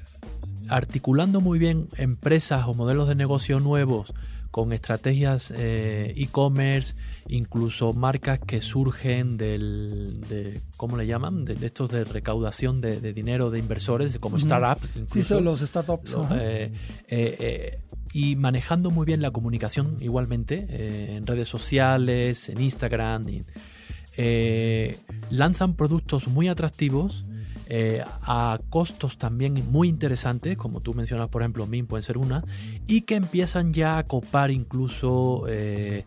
articulando 0.69 1.41
muy 1.41 1.59
bien 1.59 1.87
empresas 1.97 2.65
o 2.67 2.73
modelos 2.73 3.07
de 3.07 3.15
negocio 3.15 3.59
nuevos 3.59 4.13
con 4.51 4.73
estrategias 4.73 5.53
eh, 5.55 6.13
e-commerce, 6.17 6.95
incluso 7.29 7.93
marcas 7.93 8.39
que 8.39 8.61
surgen 8.61 9.37
del, 9.37 10.21
de, 10.27 10.61
¿cómo 10.77 10.97
le 10.97 11.05
llaman? 11.05 11.43
De, 11.43 11.63
estos 11.65 11.91
de 11.91 12.03
recaudación 12.03 12.81
de, 12.81 13.13
dinero 13.13 13.51
de 13.51 13.59
inversores, 13.59 14.17
como 14.17 14.39
startups. 14.39 14.89
Sí, 15.11 15.21
son 15.21 15.43
los 15.43 15.59
startups. 15.59 16.17
Eh, 16.31 16.71
eh, 17.07 17.79
y 18.13 18.35
manejando 18.35 18.89
muy 18.89 19.05
bien 19.05 19.21
la 19.21 19.31
comunicación 19.31 19.97
igualmente 19.99 21.15
en 21.15 21.27
redes 21.27 21.47
sociales, 21.49 22.49
en 22.49 22.61
Instagram. 22.61 23.25
lanzan 25.29 25.75
productos 25.75 26.27
muy 26.29 26.47
atractivos 26.47 27.25
eh, 27.69 28.01
a 28.23 28.59
costos 28.69 29.17
también 29.17 29.61
muy 29.71 29.89
interesantes, 29.89 30.55
como 30.55 30.79
tú 30.79 30.93
mencionas, 30.93 31.27
por 31.27 31.41
ejemplo, 31.41 31.67
MIN 31.67 31.85
puede 31.85 32.01
ser 32.01 32.17
una, 32.17 32.43
y 32.87 33.01
que 33.01 33.15
empiezan 33.15 33.73
ya 33.73 33.97
a 33.97 34.03
copar 34.07 34.51
incluso 34.51 35.43
eh, 35.49 36.05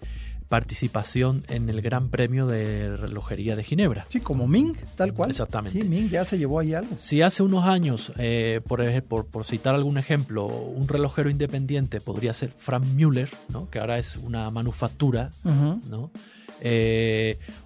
participación 0.49 1.45
en 1.49 1.69
el 1.69 1.83
Gran 1.83 2.09
Premio 2.09 2.47
de 2.47 2.97
Relojería 2.97 3.57
de 3.57 3.65
Ginebra. 3.65 4.07
Sí, 4.09 4.21
como 4.21 4.49
Ming, 4.49 4.75
tal 4.97 5.13
cual. 5.13 5.31
Exactamente. 5.31 5.79
Sí, 5.79 5.87
Ming 5.87 6.09
ya 6.09 6.25
se 6.25 6.39
llevó 6.39 6.61
ahí 6.61 6.73
algo. 6.73 6.97
Si 6.97 7.21
hace 7.21 7.43
unos 7.43 7.67
años, 7.67 8.11
eh, 8.17 8.63
por, 8.67 8.81
ejemplo, 8.81 9.27
por, 9.27 9.45
citar 9.45 9.75
algún 9.75 9.99
ejemplo, 9.99 10.47
un 10.47 10.89
relojero 10.89 11.29
independiente 11.29 12.01
podría 12.01 12.33
ser 12.33 12.51
Frank 12.57 12.87
Müller, 12.87 13.29
¿no? 13.51 13.69
que 13.69 13.81
ahora 13.81 13.99
es 13.99 14.17
una 14.17 14.49
manufactura, 14.49 15.29
¿no? 15.45 16.11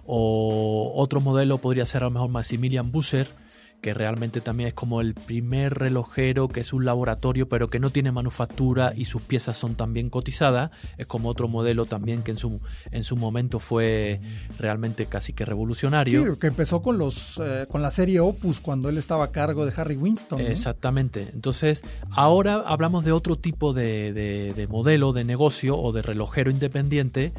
o 0.05 0.93
otro 0.95 1.21
modelo 1.21 1.57
podría 1.59 1.85
ser 1.85 2.03
a 2.03 2.05
lo 2.05 2.11
mejor 2.11 2.29
Maximilian 2.29 2.91
Busser, 2.91 3.27
que 3.85 3.93
realmente 3.93 4.41
también 4.41 4.69
es 4.69 4.73
como 4.73 4.99
el 4.99 5.13
primer 5.13 5.75
relojero 5.75 6.47
que 6.47 6.61
es 6.61 6.73
un 6.73 6.85
laboratorio 6.85 7.47
pero 7.47 7.67
que 7.67 7.79
no 7.79 7.91
tiene 7.91 8.11
manufactura 8.11 8.93
y 8.95 9.05
sus 9.05 9.21
piezas 9.21 9.57
son 9.57 9.75
también 9.75 10.09
cotizadas. 10.09 10.71
Es 10.97 11.05
como 11.05 11.29
otro 11.29 11.47
modelo 11.47 11.85
también 11.85 12.23
que 12.23 12.31
en 12.31 12.37
su, 12.37 12.59
en 12.89 13.03
su 13.03 13.15
momento 13.15 13.59
fue 13.59 14.19
realmente 14.57 15.05
casi 15.05 15.33
que 15.33 15.45
revolucionario. 15.45 16.33
Sí, 16.33 16.39
que 16.39 16.47
empezó 16.47 16.81
con, 16.81 16.97
los, 16.97 17.39
eh, 17.39 17.67
con 17.69 17.83
la 17.83 17.91
serie 17.91 18.21
Opus 18.21 18.59
cuando 18.59 18.89
él 18.89 18.97
estaba 18.97 19.25
a 19.25 19.31
cargo 19.31 19.67
de 19.67 19.73
Harry 19.79 19.97
Winston. 19.97 20.41
Exactamente. 20.41 21.29
Entonces, 21.31 21.83
ahora 22.09 22.63
hablamos 22.65 23.05
de 23.05 23.11
otro 23.11 23.35
tipo 23.35 23.71
de, 23.71 24.13
de 24.13 24.67
modelo 24.67 25.13
de 25.13 25.25
negocio 25.25 25.77
o 25.77 25.91
de 25.91 26.01
relojero 26.01 26.49
independiente 26.49 27.33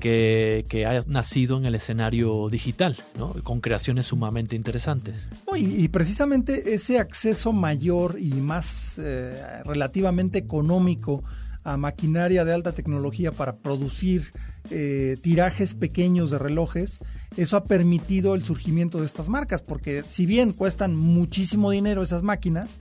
que, 0.00 0.84
ha 0.86 1.00
nacido 1.08 1.58
en 1.58 1.66
el 1.66 1.74
escenario 1.74 2.48
digital, 2.48 2.96
con 3.44 3.60
creaciones 3.60 4.06
sumamente 4.06 4.56
interesantes. 4.56 5.28
y, 5.56 5.88
precisamente 5.88 6.74
ese 6.74 6.98
acceso 6.98 7.52
mayor 7.52 8.16
y 8.18 8.32
más 8.40 8.98
eh, 8.98 9.40
relativamente 9.64 10.38
económico 10.38 11.22
a 11.62 11.76
maquinaria 11.76 12.44
de 12.44 12.54
alta 12.54 12.72
tecnología 12.72 13.32
para 13.32 13.56
producir 13.56 14.32
eh, 14.70 15.16
tirajes 15.22 15.74
pequeños 15.74 16.30
de 16.30 16.38
relojes, 16.38 17.00
eso 17.36 17.56
ha 17.56 17.64
permitido 17.64 18.34
el 18.34 18.42
surgimiento 18.42 18.98
de 18.98 19.06
estas 19.06 19.28
marcas, 19.28 19.62
porque 19.62 20.02
si 20.06 20.26
bien 20.26 20.52
cuestan 20.52 20.96
muchísimo 20.96 21.70
dinero 21.70 22.02
esas 22.02 22.22
máquinas, 22.22 22.78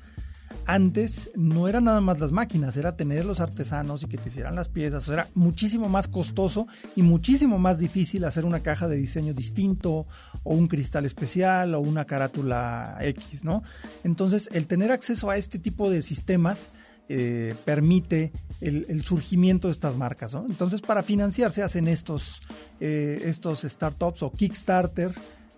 antes 0.65 1.31
no 1.35 1.67
era 1.67 1.81
nada 1.81 2.01
más 2.01 2.19
las 2.19 2.31
máquinas, 2.31 2.77
era 2.77 2.95
tener 2.95 3.25
los 3.25 3.39
artesanos 3.39 4.03
y 4.03 4.07
que 4.07 4.17
te 4.17 4.29
hicieran 4.29 4.55
las 4.55 4.69
piezas. 4.69 5.07
era 5.09 5.27
muchísimo 5.33 5.89
más 5.89 6.07
costoso 6.07 6.67
y 6.95 7.01
muchísimo 7.01 7.57
más 7.57 7.79
difícil 7.79 8.23
hacer 8.23 8.45
una 8.45 8.61
caja 8.61 8.87
de 8.87 8.95
diseño 8.95 9.33
distinto 9.33 10.05
o 10.43 10.53
un 10.53 10.67
cristal 10.67 11.05
especial 11.05 11.73
o 11.73 11.79
una 11.79 12.05
carátula 12.05 12.97
X, 13.01 13.43
¿no? 13.43 13.63
Entonces, 14.03 14.49
el 14.53 14.67
tener 14.67 14.91
acceso 14.91 15.29
a 15.29 15.37
este 15.37 15.59
tipo 15.59 15.89
de 15.89 16.01
sistemas 16.01 16.71
eh, 17.11 17.55
permite 17.65 18.31
el, 18.61 19.03
surgimiento 19.03 19.69
de 19.69 19.71
estas 19.71 19.95
marcas. 19.95 20.35
Entonces, 20.35 20.81
para 20.81 21.01
financiarse 21.01 21.63
hacen 21.63 21.87
estos, 21.87 22.43
eh, 22.79 23.21
estos 23.25 23.61
startups 23.61 24.21
o 24.21 24.31
Kickstarter. 24.31 25.11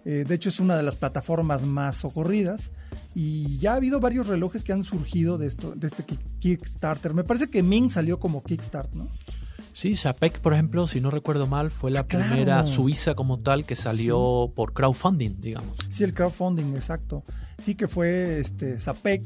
Eh, 0.06 0.24
de 0.26 0.36
hecho, 0.36 0.48
es 0.48 0.62
una 0.62 0.78
de 0.78 0.84
las 0.84 0.96
plataformas 0.96 1.66
más 1.66 1.98
socorridas 1.98 2.72
y 3.16 3.58
ya 3.60 3.74
ha 3.74 3.76
habido 3.76 4.00
varios 4.00 4.28
relojes 4.28 4.64
que 4.64 4.74
han 4.74 4.84
surgido 4.84 5.38
de, 5.38 5.48
esto, 5.48 5.74
de 5.76 5.88
este 5.88 6.04
Kickstarter. 6.40 7.14
Me 7.14 7.24
parece 7.24 7.50
que 7.50 7.64
Ming 7.64 7.90
salió 7.90 8.20
como 8.20 8.44
Kickstarter, 8.44 8.96
¿no? 8.96 9.10
Sí, 9.74 9.96
Sapec, 9.96 10.40
por 10.40 10.54
ejemplo, 10.54 10.86
si 10.86 11.00
no 11.00 11.12
recuerdo 11.12 11.48
mal, 11.48 11.72
fue 11.72 11.92
la 11.92 12.02
ah, 12.02 12.08
primera 12.08 12.68
suiza 12.68 13.16
como 13.16 13.40
tal 13.40 13.66
que 13.66 13.76
salió 13.76 14.52
por 14.56 14.74
crowdfunding, 14.74 15.40
digamos. 15.40 15.78
Sí, 15.90 16.04
el 16.04 16.14
crowdfunding, 16.14 16.76
exacto. 16.76 17.24
Sí 17.58 17.76
que 17.76 17.88
fue 17.88 18.40
este 18.40 18.80
Sapec, 18.80 19.24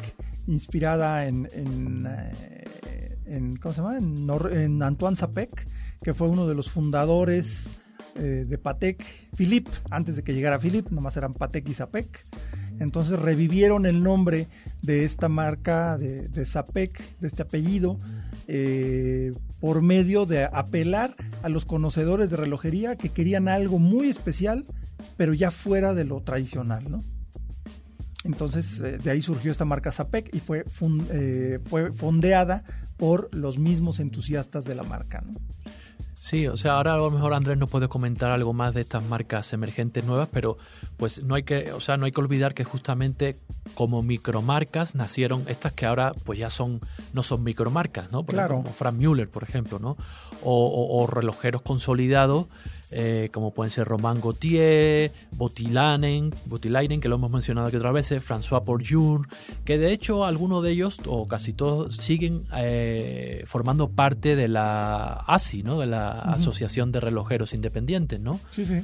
inspirada 0.47 1.27
en, 1.27 1.47
en, 1.53 2.07
eh, 2.07 3.55
¿cómo 3.61 3.73
se 3.73 3.81
llama? 3.81 3.97
En, 3.97 4.83
Antoine 4.83 5.17
Sapec, 5.17 5.67
que 6.03 6.13
fue 6.13 6.27
uno 6.27 6.47
de 6.47 6.55
los 6.55 6.69
fundadores 6.69 7.75
eh, 8.15 8.45
de 8.47 8.57
Patek, 8.57 9.03
Philippe, 9.35 9.71
antes 9.89 10.15
de 10.15 10.23
que 10.23 10.33
llegara 10.33 10.59
Philippe, 10.59 10.93
nomás 10.93 11.17
eran 11.17 11.33
Patek 11.33 11.67
y 11.69 11.73
Sapec. 11.73 12.23
Entonces 12.79 13.19
revivieron 13.19 13.85
el 13.85 14.03
nombre 14.03 14.47
de 14.81 15.03
esta 15.03 15.29
marca, 15.29 15.97
de, 15.97 16.45
Zapec, 16.45 17.01
de 17.19 17.27
este 17.27 17.43
apellido, 17.43 17.97
eh, 18.47 19.33
por 19.59 19.81
medio 19.81 20.25
de 20.25 20.45
apelar 20.45 21.15
a 21.41 21.49
los 21.49 21.65
conocedores 21.65 22.29
de 22.29 22.37
relojería 22.37 22.95
que 22.95 23.09
querían 23.09 23.47
algo 23.47 23.79
muy 23.79 24.09
especial, 24.09 24.65
pero 25.17 25.33
ya 25.33 25.51
fuera 25.51 25.93
de 25.93 26.05
lo 26.05 26.21
tradicional, 26.21 26.83
¿no? 26.89 27.03
Entonces 28.25 28.79
eh, 28.79 28.97
de 28.97 29.11
ahí 29.11 29.21
surgió 29.21 29.51
esta 29.51 29.65
marca 29.65 29.91
Zapec 29.91 30.33
y 30.33 30.39
fue, 30.39 30.65
eh, 31.11 31.59
fue 31.63 31.91
fondeada 31.91 32.63
por 32.97 33.33
los 33.33 33.57
mismos 33.57 33.99
entusiastas 33.99 34.65
de 34.65 34.75
la 34.75 34.83
marca, 34.83 35.21
¿no? 35.21 35.33
Sí, 36.25 36.47
o 36.47 36.57
sea, 36.57 36.77
ahora 36.77 36.95
a 36.95 36.97
lo 36.97 37.11
mejor 37.11 37.35
Andrés 37.35 37.59
nos 37.59 37.69
puede 37.69 37.87
comentar 37.87 38.31
algo 38.31 38.51
más 38.51 38.73
de 38.73 38.81
estas 38.81 39.03
marcas 39.03 39.53
emergentes 39.53 40.05
nuevas, 40.05 40.27
pero 40.31 40.57
pues 40.97 41.23
no 41.23 41.35
hay 41.35 41.43
que, 41.43 41.71
o 41.71 41.79
sea, 41.79 41.97
no 41.97 42.05
hay 42.05 42.11
que 42.11 42.19
olvidar 42.19 42.55
que 42.55 42.63
justamente 42.63 43.35
como 43.75 44.01
micromarcas 44.01 44.95
nacieron 44.95 45.43
estas 45.47 45.73
que 45.73 45.85
ahora 45.85 46.15
pues 46.23 46.39
ya 46.39 46.49
son, 46.49 46.81
no 47.13 47.21
son 47.21 47.43
micromarcas, 47.43 48.11
¿no? 48.11 48.23
claro. 48.23 48.55
como 48.55 48.71
Frank 48.71 48.95
Müller, 48.95 49.29
por 49.29 49.43
ejemplo, 49.43 49.77
¿no? 49.77 49.97
o 50.41 51.05
relojeros 51.05 51.61
consolidados 51.61 52.47
eh, 52.91 53.29
como 53.31 53.53
pueden 53.53 53.71
ser 53.71 53.87
Romain 53.87 54.21
Gauthier, 54.21 55.11
Botilanen, 55.35 56.33
Botilainen, 56.45 56.99
que 56.99 57.07
lo 57.07 57.15
hemos 57.15 57.31
mencionado 57.31 57.67
aquí 57.67 57.77
otras 57.77 57.93
veces, 57.93 58.23
François 58.23 58.63
Bourjour, 58.63 59.27
que 59.63 59.77
de 59.77 59.91
hecho 59.91 60.25
algunos 60.25 60.63
de 60.63 60.71
ellos, 60.71 60.99
o 61.05 61.27
casi 61.27 61.53
todos, 61.53 61.95
siguen 61.95 62.43
eh, 62.55 63.43
formando 63.45 63.89
parte 63.89 64.35
de 64.35 64.47
la 64.47 65.13
ASI, 65.27 65.63
¿no? 65.63 65.79
de 65.79 65.87
la 65.87 66.11
Asociación 66.11 66.91
de 66.91 66.99
Relojeros 66.99 67.53
Independientes, 67.53 68.19
¿no? 68.19 68.39
Sí, 68.51 68.65
sí. 68.65 68.81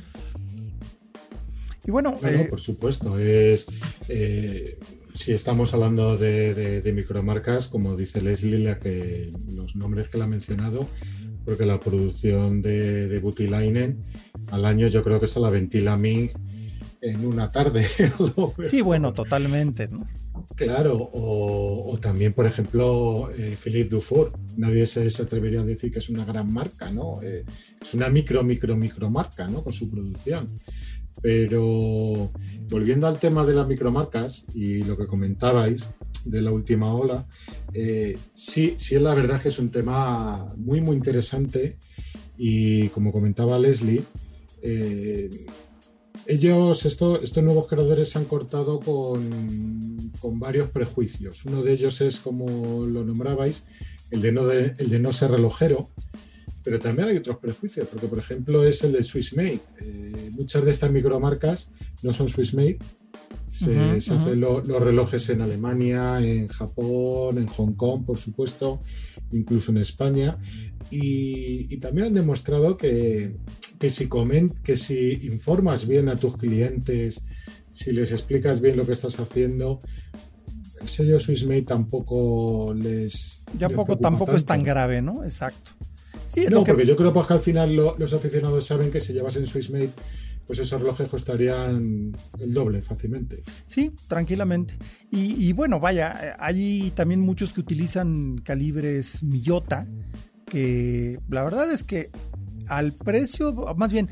Y 1.85 1.91
bueno, 1.91 2.17
eh, 2.23 2.47
por 2.49 2.59
supuesto, 2.59 3.17
es 3.17 3.67
si 5.13 5.33
estamos 5.33 5.73
hablando 5.73 6.17
de, 6.17 6.53
de, 6.81 6.93
micromarcas, 6.93 7.67
como 7.67 7.95
dice 7.95 8.21
Leslie, 8.21 8.59
la 8.59 8.79
que 8.79 9.29
los 9.51 9.75
nombres 9.75 10.09
que 10.09 10.17
la 10.17 10.25
ha 10.25 10.27
mencionado, 10.27 10.87
porque 11.45 11.65
la 11.65 11.79
producción 11.79 12.61
de, 12.61 13.07
de 13.07 13.19
Butilainen 13.19 14.03
al 14.51 14.65
año 14.65 14.87
yo 14.87 15.03
creo 15.03 15.19
que 15.19 15.27
se 15.27 15.39
la 15.39 15.49
ventila 15.49 15.97
mí 15.97 16.29
en 17.01 17.25
una 17.25 17.51
tarde. 17.51 17.85
sí, 18.67 18.81
bueno, 18.81 19.13
totalmente. 19.13 19.89
Claro, 20.55 21.09
o, 21.13 21.97
también, 21.99 22.33
por 22.33 22.45
ejemplo, 22.45 23.29
eh, 23.37 23.55
Philippe 23.61 23.89
Dufour. 23.89 24.33
Nadie 24.57 24.85
se, 24.85 25.07
atrevería 25.21 25.61
a 25.61 25.65
decir 25.65 25.91
que 25.91 25.99
es 25.99 26.09
una 26.09 26.25
gran 26.25 26.51
marca, 26.51 26.91
¿no? 26.91 27.21
Eh, 27.23 27.43
es 27.81 27.93
una 27.93 28.09
micro, 28.09 28.43
micro, 28.43 28.75
micro 28.75 29.09
marca, 29.09 29.47
¿no? 29.47 29.63
Con 29.63 29.73
su 29.73 29.89
producción. 29.89 30.47
Pero 31.21 32.31
volviendo 32.69 33.07
al 33.07 33.19
tema 33.19 33.45
de 33.45 33.53
las 33.53 33.67
micromarcas 33.67 34.45
y 34.53 34.83
lo 34.83 34.97
que 34.97 35.07
comentabais, 35.07 35.89
de 36.25 36.41
la 36.41 36.51
última 36.51 36.93
ola. 36.93 37.25
Eh, 37.73 38.17
sí, 38.33 38.75
sí 38.77 38.97
la 38.99 39.13
verdad 39.13 39.41
que 39.41 39.49
es 39.49 39.59
un 39.59 39.71
tema 39.71 40.53
muy, 40.57 40.81
muy 40.81 40.95
interesante 40.95 41.77
y 42.37 42.89
como 42.89 43.11
comentaba 43.11 43.59
Leslie, 43.59 44.03
eh, 44.61 45.29
ellos, 46.27 46.85
esto, 46.85 47.21
estos 47.21 47.43
nuevos 47.43 47.67
creadores 47.67 48.09
se 48.09 48.19
han 48.19 48.25
cortado 48.25 48.79
con, 48.79 50.11
con, 50.19 50.39
varios 50.39 50.69
prejuicios. 50.69 51.45
Uno 51.45 51.63
de 51.63 51.73
ellos 51.73 51.99
es, 52.01 52.19
como 52.19 52.85
lo 52.85 53.03
nombrabais, 53.03 53.63
el 54.11 54.21
de 54.21 54.31
no, 54.31 54.45
de, 54.45 54.73
el 54.77 54.89
de 54.89 54.99
no 54.99 55.11
ser 55.11 55.31
relojero, 55.31 55.89
pero 56.63 56.79
también 56.79 57.09
hay 57.09 57.17
otros 57.17 57.37
prejuicios, 57.37 57.87
porque 57.87 58.07
por 58.07 58.19
ejemplo 58.19 58.63
es 58.63 58.83
el 58.83 58.91
de 58.91 59.03
Swiss 59.03 59.35
Made. 59.35 59.61
Eh, 59.81 60.10
muchas 60.41 60.65
de 60.65 60.71
estas 60.71 60.91
micromarcas 60.91 61.69
no 62.01 62.11
son 62.13 62.27
Swiss 62.27 62.53
Made, 62.53 62.79
se, 63.47 63.77
hacen 63.79 64.39
los 64.39 64.65
relojes 64.65 65.29
en 65.29 65.41
Alemania, 65.41 66.19
en 66.19 66.47
Japón, 66.47 67.37
en 67.37 67.47
Hong 67.47 67.73
Kong, 67.73 68.05
por 68.05 68.17
supuesto, 68.17 68.79
incluso 69.31 69.71
en 69.71 69.77
España. 69.77 70.37
Y, 70.89 71.77
también 71.77 72.07
han 72.07 72.13
demostrado 72.13 72.77
que, 72.77 73.35
que, 73.79 73.89
si 73.89 74.07
coment, 74.07 74.57
que 74.59 74.75
si 74.75 75.19
informas 75.23 75.87
bien 75.87 76.09
a 76.09 76.15
tus 76.15 76.37
clientes, 76.37 77.23
si 77.71 77.91
les 77.91 78.11
explicas 78.11 78.61
bien 78.61 78.77
lo 78.77 78.85
que 78.85 78.93
estás 78.93 79.19
haciendo, 79.19 79.79
el 80.81 80.87
sello 80.87 81.19
Swissmade 81.19 81.63
tampoco 81.63 82.73
les. 82.73 83.43
Ya 83.57 83.69
poco, 83.69 83.97
tampoco 83.97 84.33
es 84.33 84.45
tan 84.45 84.63
grave, 84.63 85.01
¿no? 85.01 85.23
Exacto. 85.23 85.71
Sí, 86.27 86.45
no, 86.49 86.63
porque 86.63 86.85
yo 86.85 86.95
creo 86.95 87.13
pues, 87.13 87.27
que 87.27 87.33
al 87.33 87.41
final 87.41 87.75
los 87.75 88.13
aficionados 88.13 88.65
saben 88.65 88.89
que 88.89 89.01
si 89.01 89.11
llevas 89.11 89.35
en 89.35 89.45
Swissmade, 89.45 89.91
pues 90.45 90.59
esos 90.59 90.81
relojes 90.81 91.07
costarían 91.07 92.15
el 92.39 92.53
doble 92.53 92.81
fácilmente. 92.81 93.43
Sí, 93.67 93.93
tranquilamente. 94.07 94.75
Y, 95.11 95.51
bueno, 95.53 95.79
vaya, 95.79 96.35
hay 96.39 96.91
también 96.95 97.21
muchos 97.21 97.53
que 97.53 97.61
utilizan 97.61 98.37
calibres 98.37 99.23
Millota, 99.23 99.87
que 100.45 101.19
la 101.29 101.43
verdad 101.43 101.71
es 101.71 101.83
que 101.83 102.09
al 102.67 102.93
precio, 102.93 103.53
más 103.75 103.91
bien, 103.91 104.09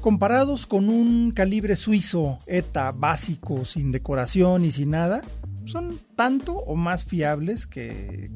comparados 0.00 0.66
con 0.66 0.88
un 0.88 1.30
calibre 1.32 1.76
suizo 1.76 2.38
ETA 2.46 2.92
básico, 2.92 3.64
sin 3.64 3.92
decoración 3.92 4.64
y 4.64 4.72
sin 4.72 4.90
nada, 4.90 5.22
son 5.64 5.98
tanto 6.16 6.54
o 6.54 6.74
más 6.74 7.04
fiables 7.04 7.66
que, 7.66 8.30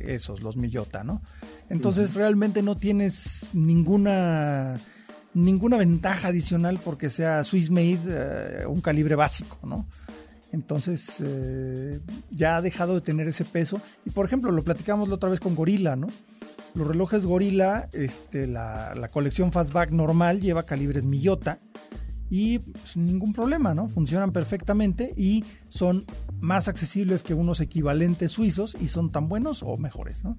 esos, 0.00 0.42
los 0.42 0.56
Millota, 0.56 1.04
¿no? 1.04 1.22
Entonces 1.68 2.14
realmente 2.14 2.62
no 2.62 2.76
tienes 2.76 3.50
ninguna 3.52 4.80
ninguna 5.36 5.76
ventaja 5.76 6.28
adicional 6.28 6.80
porque 6.82 7.10
sea 7.10 7.44
Swiss 7.44 7.70
made 7.70 8.00
eh, 8.06 8.66
un 8.66 8.80
calibre 8.80 9.14
básico, 9.16 9.58
¿no? 9.64 9.86
Entonces 10.50 11.22
eh, 11.22 12.00
ya 12.30 12.56
ha 12.56 12.62
dejado 12.62 12.94
de 12.94 13.02
tener 13.02 13.28
ese 13.28 13.44
peso. 13.44 13.80
Y 14.06 14.10
por 14.10 14.24
ejemplo, 14.24 14.50
lo 14.50 14.64
platicamos 14.64 15.08
la 15.08 15.16
otra 15.16 15.28
vez 15.28 15.40
con 15.40 15.54
Gorilla, 15.54 15.94
¿no? 15.94 16.06
Los 16.74 16.88
relojes 16.88 17.26
Gorilla, 17.26 17.88
este, 17.92 18.46
la, 18.46 18.94
la 18.94 19.08
colección 19.08 19.52
Fastback 19.52 19.90
normal 19.90 20.40
lleva 20.40 20.62
calibres 20.62 21.04
Millota 21.04 21.58
y 22.30 22.60
pues, 22.60 22.96
ningún 22.96 23.34
problema, 23.34 23.74
¿no? 23.74 23.88
Funcionan 23.88 24.32
perfectamente 24.32 25.12
y 25.16 25.44
son 25.68 26.06
más 26.40 26.68
accesibles 26.68 27.22
que 27.22 27.34
unos 27.34 27.60
equivalentes 27.60 28.32
suizos 28.32 28.74
y 28.80 28.88
son 28.88 29.12
tan 29.12 29.28
buenos 29.28 29.62
o 29.62 29.76
mejores, 29.76 30.24
¿no? 30.24 30.38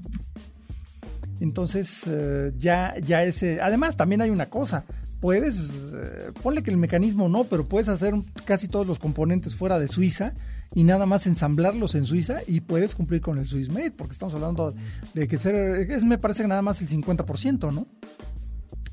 Entonces, 1.39 2.05
eh, 2.07 2.53
ya, 2.57 2.95
ya 3.03 3.23
ese. 3.23 3.61
Además, 3.61 3.97
también 3.97 4.21
hay 4.21 4.29
una 4.29 4.47
cosa. 4.47 4.85
Puedes, 5.19 5.93
eh, 5.95 6.31
ponle 6.43 6.61
que 6.63 6.71
el 6.71 6.77
mecanismo 6.77 7.27
no, 7.29 7.45
pero 7.45 7.67
puedes 7.67 7.89
hacer 7.89 8.13
casi 8.45 8.67
todos 8.67 8.85
los 8.85 8.99
componentes 8.99 9.55
fuera 9.55 9.79
de 9.79 9.87
Suiza 9.87 10.33
y 10.75 10.83
nada 10.83 11.05
más 11.05 11.25
ensamblarlos 11.25 11.95
en 11.95 12.05
Suiza 12.05 12.41
y 12.45 12.61
puedes 12.61 12.93
cumplir 12.93 13.21
con 13.21 13.37
el 13.37 13.47
Swiss 13.47 13.69
Made, 13.69 13.91
porque 13.91 14.13
estamos 14.13 14.35
hablando 14.35 14.73
de 15.13 15.27
que 15.27 15.37
ser, 15.37 15.55
es, 15.89 16.03
me 16.03 16.19
parece 16.19 16.43
que 16.43 16.49
nada 16.49 16.61
más 16.61 16.81
el 16.81 16.89
50%, 16.89 17.73
¿no? 17.73 17.87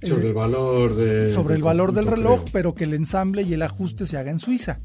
Sobre 0.02 0.28
el 0.28 0.34
valor 0.34 0.94
de, 0.96 1.32
Sobre 1.32 1.54
el 1.54 1.62
valor 1.62 1.92
del 1.92 2.06
reloj, 2.06 2.44
pero 2.52 2.74
que 2.74 2.84
el 2.84 2.94
ensamble 2.94 3.42
y 3.42 3.52
el 3.54 3.62
ajuste 3.62 4.06
se 4.06 4.16
haga 4.16 4.30
en 4.30 4.38
Suiza. 4.38 4.78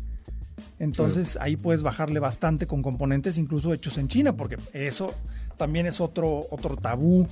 Entonces 0.79 1.37
ahí 1.41 1.57
puedes 1.57 1.83
bajarle 1.83 2.19
bastante 2.19 2.65
con 2.65 2.81
componentes 2.81 3.37
incluso 3.37 3.73
hechos 3.73 3.97
en 3.97 4.07
China, 4.07 4.35
porque 4.37 4.57
eso 4.73 5.13
también 5.57 5.85
es 5.85 5.99
otro, 5.99 6.45
otro 6.51 6.77
tabú 6.77 7.27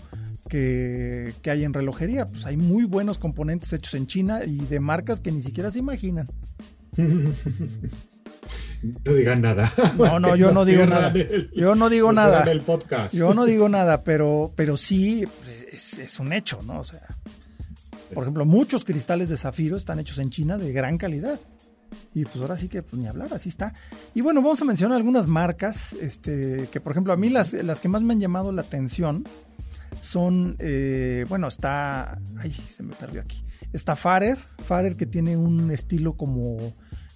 que, 0.50 1.34
hay 1.46 1.63
en 1.63 1.74
relojería. 1.74 2.25
Pues 2.25 2.46
hay 2.46 2.58
muy 2.58 2.84
buenos 2.84 3.18
componentes 3.18 3.72
hechos 3.72 3.94
en 3.94 4.06
China 4.06 4.42
y 4.46 4.58
de 4.66 4.80
marcas 4.82 5.22
que 5.22 5.32
ni 5.32 5.42
siquiera 5.42 5.72
se 5.72 5.80
imaginan. 5.80 6.27
No 9.04 9.13
digan 9.13 9.42
nada. 9.42 9.70
No, 9.98 10.20
no, 10.20 10.36
yo 10.36 10.51
no 10.51 10.63
digo 10.63 10.86
nada. 10.86 11.12
yo 11.56 11.74
no 11.74 11.89
digo 11.89 12.12
nada. 12.13 12.46
Yo 13.12 13.34
no 13.34 13.46
digo 13.46 13.70
nada, 13.70 14.04
pero, 14.04 14.54
pero 14.56 14.77
sí 14.77 15.25
es, 15.72 15.98
es, 15.98 16.20
un 16.20 16.32
hecho, 16.32 16.62
¿no? 16.63 16.80
O 16.80 16.84
sea, 16.84 17.01
por 18.13 18.24
ejemplo, 18.24 18.46
muchos 18.46 18.86
cristales 18.86 19.30
de 19.30 19.38
zafiro 19.38 19.77
están 19.77 20.00
hechos 20.00 20.20
en 20.20 20.30
China 20.30 20.60
de 20.60 20.72
gran 20.72 21.00
calidad. 21.00 21.39
Y 22.18 22.26
pues 22.26 22.38
ahora 22.38 22.58
sí 22.58 22.68
que 22.68 22.82
pues, 22.82 23.00
ni 23.00 23.08
hablar, 23.08 23.32
así 23.32 23.48
está. 23.48 23.76
Y 24.16 24.22
bueno, 24.22 24.42
vamos 24.42 24.60
a 24.64 24.66
mencionar 24.66 24.98
algunas 24.98 25.28
marcas, 25.28 25.94
este, 25.94 26.68
que 26.72 26.82
por 26.82 26.94
ejemplo 26.94 27.14
a 27.14 27.16
mí 27.16 27.30
las, 27.30 27.54
las 27.54 27.80
que 27.80 27.90
más 27.90 28.02
me 28.02 28.14
han 28.14 28.20
llamado 28.20 28.52
la 28.52 28.64
atención 28.64 29.24
son, 30.02 30.56
eh, 30.58 31.28
bueno, 31.30 31.48
está, 31.48 32.20
ay, 32.40 32.52
se 32.52 32.82
me 32.82 32.96
perdió 32.96 33.22
aquí. 33.22 33.44
Está 33.72 33.96
Farer, 33.96 34.36
Farer 34.36 34.96
que 34.96 35.06
tiene 35.06 35.38
un 35.38 35.70
estilo 35.70 36.18
como, 36.18 36.58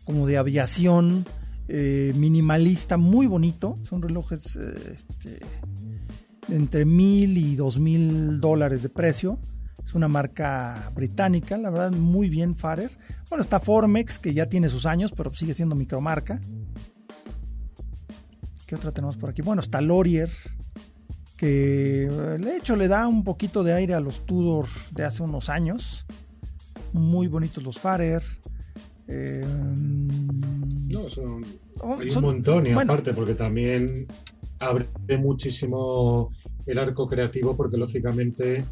como 0.05 0.27
de 0.27 0.38
aviación 0.38 1.25
eh, 1.67 2.13
minimalista, 2.15 2.98
muy 2.98 3.25
bonito. 3.25 3.77
Son 3.84 4.03
relojes 4.03 4.55
eh, 4.55 4.93
este, 4.93 5.39
entre 6.50 6.85
mil 6.85 7.40
y 7.40 7.55
dos 7.55 7.79
mil 7.79 8.40
dólares 8.40 8.83
de 8.83 8.90
precio. 8.90 9.40
Es 9.83 9.96
una 9.96 10.07
marca 10.07 10.91
británica, 10.96 11.57
la 11.57 11.70
verdad, 11.70 11.91
muy 11.91 12.29
bien 12.29 12.55
Farer. 12.55 12.91
Bueno, 13.29 13.41
está 13.41 13.59
Formex, 13.59 14.20
que 14.20 14.33
ya 14.33 14.48
tiene 14.48 14.70
sus 14.70 14.85
años, 14.85 15.11
pero 15.15 15.33
sigue 15.33 15.53
siendo 15.53 15.75
micromarca. 15.75 16.39
¿Qué 18.67 18.75
otra 18.75 18.91
tenemos 18.91 19.17
por 19.17 19.29
aquí? 19.29 19.41
Bueno, 19.41 19.61
está 19.61 19.81
Laurier, 19.81 20.29
que 21.35 22.07
de 22.39 22.57
hecho 22.57 22.75
le 22.75 22.87
da 22.87 23.07
un 23.07 23.24
poquito 23.24 23.63
de 23.63 23.74
aire 23.74 23.94
a 23.96 24.00
los 24.00 24.25
Tudor 24.25 24.67
de 24.91 25.03
hace 25.03 25.24
unos 25.24 25.50
años. 25.50 26.05
Muy 26.94 27.27
bonitos 27.27 27.63
los 27.63 27.79
Farer. 27.79 28.22
Eh, 29.07 29.46
no, 29.46 31.09
son, 31.09 31.44
oh, 31.81 31.98
un 31.98 32.22
montón 32.22 32.67
y 32.67 32.72
aparte 32.72 33.13
porque 33.13 33.33
también 33.33 34.07
abre 34.59 34.87
muchísimo 35.20 36.31
el 36.65 36.77
arco 36.77 37.07
creativo 37.07 37.57
porque 37.57 37.75
lógicamente 37.75 38.63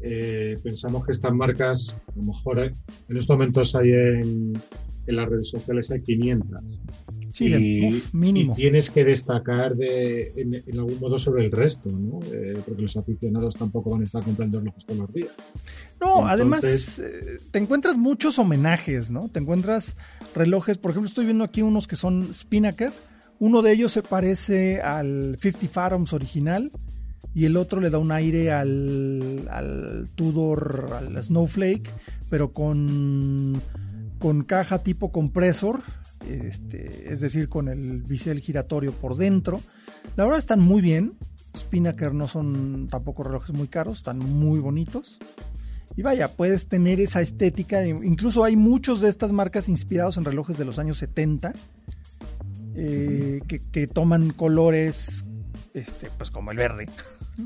eh, 0.00 0.58
pensamos 0.62 1.04
que 1.04 1.12
estas 1.12 1.32
marcas, 1.32 1.96
a 2.06 2.12
lo 2.16 2.22
mejor 2.22 2.58
eh, 2.60 2.72
en 3.08 3.16
estos 3.16 3.36
momentos 3.36 3.74
hay 3.74 3.90
en, 3.90 4.52
las 5.06 5.28
redes 5.28 5.50
sociales 5.50 5.90
hay 5.90 6.02
500. 6.02 6.78
Sí, 7.32 7.52
y, 7.52 8.16
mínimo. 8.16 8.52
y 8.52 8.54
tienes 8.54 8.90
que 8.90 9.04
destacar 9.04 9.74
de, 9.74 10.30
en, 10.36 10.78
algún 10.78 11.00
modo 11.00 11.18
sobre 11.18 11.46
el 11.46 11.50
resto, 11.50 11.90
¿no? 11.90 12.20
Eh, 12.32 12.56
porque 12.64 12.82
los 12.82 12.96
aficionados 12.96 13.56
tampoco 13.56 13.90
van 13.90 14.02
a 14.02 14.04
estar 14.04 14.22
comprando 14.22 14.60
relojes 14.60 14.86
todos 14.86 15.00
los 15.00 15.12
días. 15.12 15.30
No, 16.00 16.28
además 16.28 17.02
te 17.50 17.58
encuentras 17.58 17.96
muchos 17.96 18.38
homenajes, 18.38 19.10
¿no? 19.10 19.28
Te 19.28 19.40
encuentras 19.40 19.96
relojes, 20.34 20.78
por 20.78 20.92
ejemplo, 20.92 21.08
estoy 21.08 21.24
viendo 21.24 21.42
aquí 21.42 21.62
unos 21.62 21.88
que 21.88 21.96
son 21.96 22.32
Spinnaker. 22.32 22.92
Uno 23.40 23.62
de 23.62 23.72
ellos 23.72 23.90
se 23.90 24.02
parece 24.02 24.80
al 24.80 25.36
50 25.40 25.66
Fathoms 25.66 26.12
original 26.12 26.70
y 27.34 27.44
el 27.44 27.56
otro 27.56 27.80
le 27.80 27.90
da 27.90 27.98
un 27.98 28.12
aire 28.12 28.52
al, 28.52 30.10
Tudor, 30.14 30.90
al 30.96 31.22
Snowflake, 31.22 31.88
pero 32.28 32.52
con, 32.52 33.60
con 34.18 34.42
caja 34.44 34.82
tipo 34.82 35.12
compresor, 35.12 35.80
este, 36.28 37.12
es 37.12 37.20
decir, 37.20 37.48
con 37.48 37.68
el 37.68 38.02
bisel 38.02 38.40
giratorio 38.40 38.92
por 38.92 39.16
dentro. 39.16 39.60
La 40.16 40.24
verdad 40.24 40.38
están 40.38 40.60
muy 40.60 40.80
bien. 40.80 41.14
Spinnaker 41.56 42.14
no 42.14 42.28
son 42.28 42.88
tampoco 42.90 43.24
relojes 43.24 43.54
muy 43.54 43.68
caros, 43.68 43.98
están 43.98 44.18
muy 44.18 44.60
bonitos. 44.60 45.18
Y 45.96 46.02
vaya, 46.02 46.28
puedes 46.28 46.68
tener 46.68 47.00
esa 47.00 47.20
estética. 47.20 47.86
Incluso 47.86 48.44
hay 48.44 48.56
muchos 48.56 49.00
de 49.00 49.08
estas 49.08 49.32
marcas 49.32 49.68
inspirados 49.68 50.16
en 50.16 50.24
relojes 50.24 50.56
de 50.56 50.64
los 50.64 50.78
años 50.78 50.98
70. 50.98 51.52
Eh, 52.76 53.40
que, 53.48 53.58
que, 53.58 53.88
toman 53.88 54.30
colores 54.30 55.24
este, 55.74 56.08
pues 56.16 56.30
como 56.30 56.50
el 56.50 56.56
verde, 56.56 56.88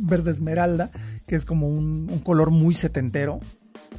verde 0.02 0.30
esmeralda, 0.30 0.90
que 1.26 1.37
es 1.37 1.44
como 1.44 1.68
un, 1.68 2.07
color 2.24 2.50
muy 2.50 2.74
setentero. 2.74 3.40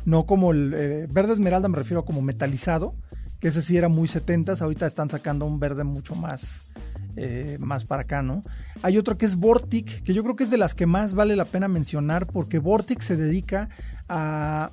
No 0.05 0.25
como 0.25 0.51
el 0.51 0.73
eh, 0.75 1.07
verde 1.11 1.33
esmeralda, 1.33 1.67
me 1.67 1.77
refiero 1.77 2.01
a 2.01 2.05
como 2.05 2.21
metalizado, 2.21 2.95
que 3.39 3.47
ese 3.49 3.61
sí 3.61 3.77
era 3.77 3.89
muy 3.89 4.07
setentas. 4.07 4.61
Ahorita 4.61 4.85
están 4.85 5.09
sacando 5.09 5.45
un 5.45 5.59
verde 5.59 5.83
mucho 5.83 6.15
más, 6.15 6.67
eh, 7.15 7.57
más 7.59 7.85
para 7.85 8.03
acá, 8.03 8.21
¿no? 8.21 8.41
Hay 8.81 8.97
otro 8.97 9.17
que 9.17 9.25
es 9.25 9.37
Vortic, 9.37 10.03
que 10.03 10.13
yo 10.13 10.23
creo 10.23 10.35
que 10.35 10.43
es 10.43 10.51
de 10.51 10.57
las 10.57 10.75
que 10.75 10.85
más 10.85 11.13
vale 11.13 11.35
la 11.35 11.45
pena 11.45 11.67
mencionar, 11.67 12.27
porque 12.27 12.59
Vortic 12.59 13.01
se 13.01 13.17
dedica 13.17 13.69
a 14.07 14.71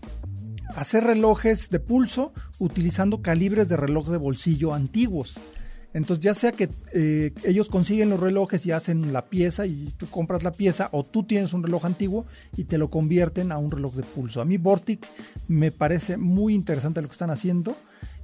hacer 0.76 1.04
relojes 1.04 1.70
de 1.70 1.80
pulso 1.80 2.32
utilizando 2.58 3.22
calibres 3.22 3.68
de 3.68 3.76
reloj 3.76 4.08
de 4.08 4.18
bolsillo 4.18 4.74
antiguos. 4.74 5.40
Entonces, 5.94 6.24
ya 6.24 6.34
sea 6.34 6.52
que 6.52 6.68
eh, 6.94 7.32
ellos 7.44 7.68
consiguen 7.68 8.10
los 8.10 8.20
relojes 8.20 8.64
y 8.66 8.72
hacen 8.72 9.12
la 9.12 9.26
pieza 9.26 9.66
y 9.66 9.92
tú 9.96 10.06
compras 10.08 10.42
la 10.42 10.52
pieza, 10.52 10.88
o 10.92 11.04
tú 11.04 11.24
tienes 11.24 11.52
un 11.52 11.62
reloj 11.62 11.84
antiguo 11.84 12.24
y 12.56 12.64
te 12.64 12.78
lo 12.78 12.90
convierten 12.90 13.52
a 13.52 13.58
un 13.58 13.70
reloj 13.70 13.94
de 13.94 14.02
pulso. 14.02 14.40
A 14.40 14.44
mí, 14.44 14.56
Vortic 14.56 15.06
me 15.48 15.70
parece 15.70 16.16
muy 16.16 16.54
interesante 16.54 17.02
lo 17.02 17.08
que 17.08 17.12
están 17.12 17.30
haciendo. 17.30 17.76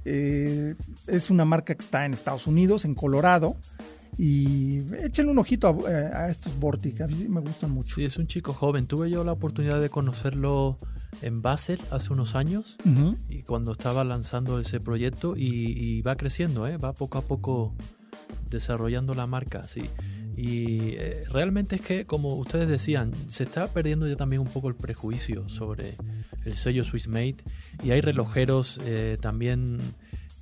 Eh, 0.05 0.75
es 1.07 1.29
una 1.29 1.45
marca 1.45 1.75
que 1.75 1.81
está 1.81 2.05
en 2.05 2.13
Estados 2.13 2.47
Unidos, 2.47 2.85
en 2.85 2.95
Colorado. 2.95 3.55
Y 4.21 4.79
échenle 5.01 5.31
un 5.31 5.39
ojito 5.39 5.87
a, 5.87 6.27
estos 6.27 6.59
Vortic, 6.59 6.99
a 6.99 7.07
mí 7.07 7.29
me 7.29 7.39
gustan 7.39 7.71
mucho. 7.71 7.95
Sí, 7.95 8.03
es 8.03 8.17
un 8.17 8.27
chico 8.27 8.51
joven. 8.51 8.85
Tuve 8.85 9.09
yo 9.09 9.23
la 9.23 9.31
oportunidad 9.31 9.79
de 9.79 9.89
conocerlo 9.89 10.77
en 11.21 11.41
Basel 11.41 11.79
hace 11.89 12.11
unos 12.11 12.35
años 12.35 12.77
y 13.29 13.43
cuando 13.43 13.71
estaba 13.71 14.03
lanzando 14.03 14.59
ese 14.59 14.81
proyecto 14.81 15.35
y, 15.37 16.01
va 16.01 16.15
creciendo, 16.15 16.67
¿eh? 16.67 16.75
va 16.75 16.91
poco 16.91 17.17
a 17.17 17.21
poco 17.21 17.73
desarrollando 18.49 19.13
la 19.13 19.25
marca, 19.25 19.63
sí. 19.63 19.83
Y 20.35 20.95
eh, 20.97 21.23
realmente 21.29 21.77
es 21.77 21.81
que, 21.81 22.05
como 22.05 22.35
ustedes 22.35 22.67
decían, 22.67 23.13
se 23.27 23.43
está 23.43 23.69
perdiendo 23.69 24.05
ya 24.05 24.17
también 24.17 24.41
un 24.41 24.49
poco 24.49 24.67
el 24.67 24.75
prejuicio 24.75 25.47
sobre 25.47 25.95
el 26.43 26.55
sello 26.55 26.83
Swiss 26.83 27.07
Made 27.07 27.37
y 27.85 27.91
hay 27.91 28.01
relojeros 28.01 28.81
eh, 28.83 29.17
también 29.21 29.79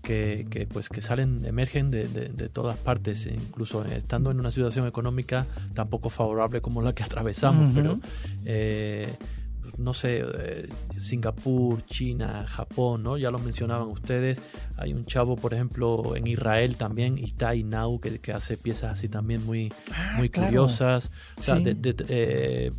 que, 0.08 0.68
pues, 0.72 0.88
que 0.90 1.02
salen, 1.02 1.44
emergen 1.46 1.92
de, 1.92 2.06
todas 2.50 2.78
partes, 2.78 3.26
incluso 3.28 3.84
estando 3.86 4.32
en 4.32 4.40
una 4.40 4.52
situación 4.52 4.88
económica 4.88 5.46
tan 5.74 5.88
poco 5.88 6.10
favorable 6.10 6.62
como 6.62 6.82
la 6.82 6.94
que 6.94 7.04
atravesamos, 7.04 7.72
pero 7.76 8.00
eh, 8.46 9.08
no 9.78 9.94
sé, 9.94 10.24
eh, 10.24 10.70
Singapur, 10.98 11.84
China, 11.84 12.46
Japón, 12.48 13.04
¿no? 13.04 13.18
Ya 13.18 13.32
lo 13.32 13.38
mencionaban 13.40 13.90
ustedes. 13.90 14.40
Hay 14.78 14.94
un 14.94 15.06
chavo, 15.06 15.36
por 15.36 15.54
ejemplo, 15.54 16.16
en 16.16 16.26
Israel 16.26 16.78
también, 16.78 17.18
Itai 17.18 17.64
Nau, 17.64 18.00
que, 18.00 18.20
que 18.20 18.32
hace 18.32 18.56
piezas 18.56 18.94
así 18.94 19.10
también 19.10 19.46
muy, 19.46 19.72
Ah, 19.92 20.16
muy 20.18 20.30
claro. 20.30 20.48
curiosas. 20.48 21.12
O 21.38 21.42
sea, 21.42 21.58
Sí. 21.58 21.64
de, 21.64 21.74
de- 21.76 22.06
eh, 22.08 22.72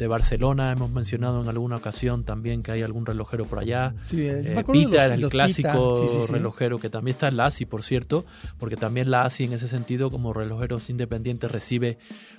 de 0.00 0.08
Barcelona 0.08 0.72
hemos 0.72 0.90
mencionado 0.90 1.42
en 1.42 1.48
alguna 1.48 1.76
ocasión 1.76 2.24
también 2.24 2.62
que 2.62 2.72
hay 2.72 2.82
algún 2.82 3.06
relojero 3.06 3.44
por 3.44 3.58
allá. 3.60 3.94
Sí, 4.08 4.22
eh, 4.22 4.54
Eh, 4.58 4.64
Pita, 4.72 5.08
los- 5.08 5.18
el 5.24 5.28
clásico 5.28 5.94
sí, 5.94 6.26
sí, 6.26 6.32
relojero 6.32 6.78
que 6.78 6.90
también 6.90 7.14
está 7.14 7.28
en 7.28 7.36
la 7.36 7.46
ASI, 7.46 7.66
por 7.66 7.82
cierto, 7.82 8.24
porque 8.58 8.76
también 8.76 9.10
la 9.10 9.22
ASI 9.24 9.44
en 9.44 9.52
ese 9.52 9.68
sentido 9.68 10.10
como 10.10 10.32
relojeros 10.32 10.90
independientes 10.90 11.50
recibe 11.50 11.98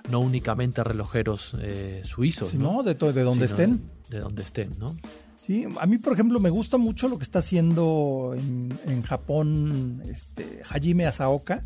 no 0.09 0.19
únicamente 0.19 0.81
a 0.81 0.83
relojeros 0.83 1.55
eh, 1.61 2.01
suizos, 2.03 2.49
Sí, 2.49 2.57
¿no? 2.57 2.73
¿no? 2.77 2.83
De, 2.83 2.95
de 2.95 3.23
donde 3.23 3.45
estén. 3.45 3.81
De 4.09 4.19
donde 4.19 4.41
estén, 4.43 4.77
¿no? 4.79 4.95
Sí, 5.35 5.65
a 5.79 5.85
mí, 5.87 5.97
por 5.97 6.13
ejemplo, 6.13 6.39
me 6.39 6.49
gusta 6.49 6.77
mucho 6.77 7.07
lo 7.07 7.17
que 7.17 7.23
está 7.23 7.39
haciendo 7.39 8.35
en, 8.37 8.69
en 8.85 9.01
Japón 9.03 10.01
este, 10.09 10.61
Hajime 10.69 11.05
Asaoka, 11.05 11.61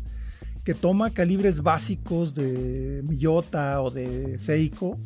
que 0.64 0.74
toma 0.74 1.10
calibres 1.10 1.62
básicos 1.62 2.34
de 2.34 3.02
Miyota 3.06 3.80
o 3.82 3.90
de 3.90 4.38
Seiko 4.38 4.98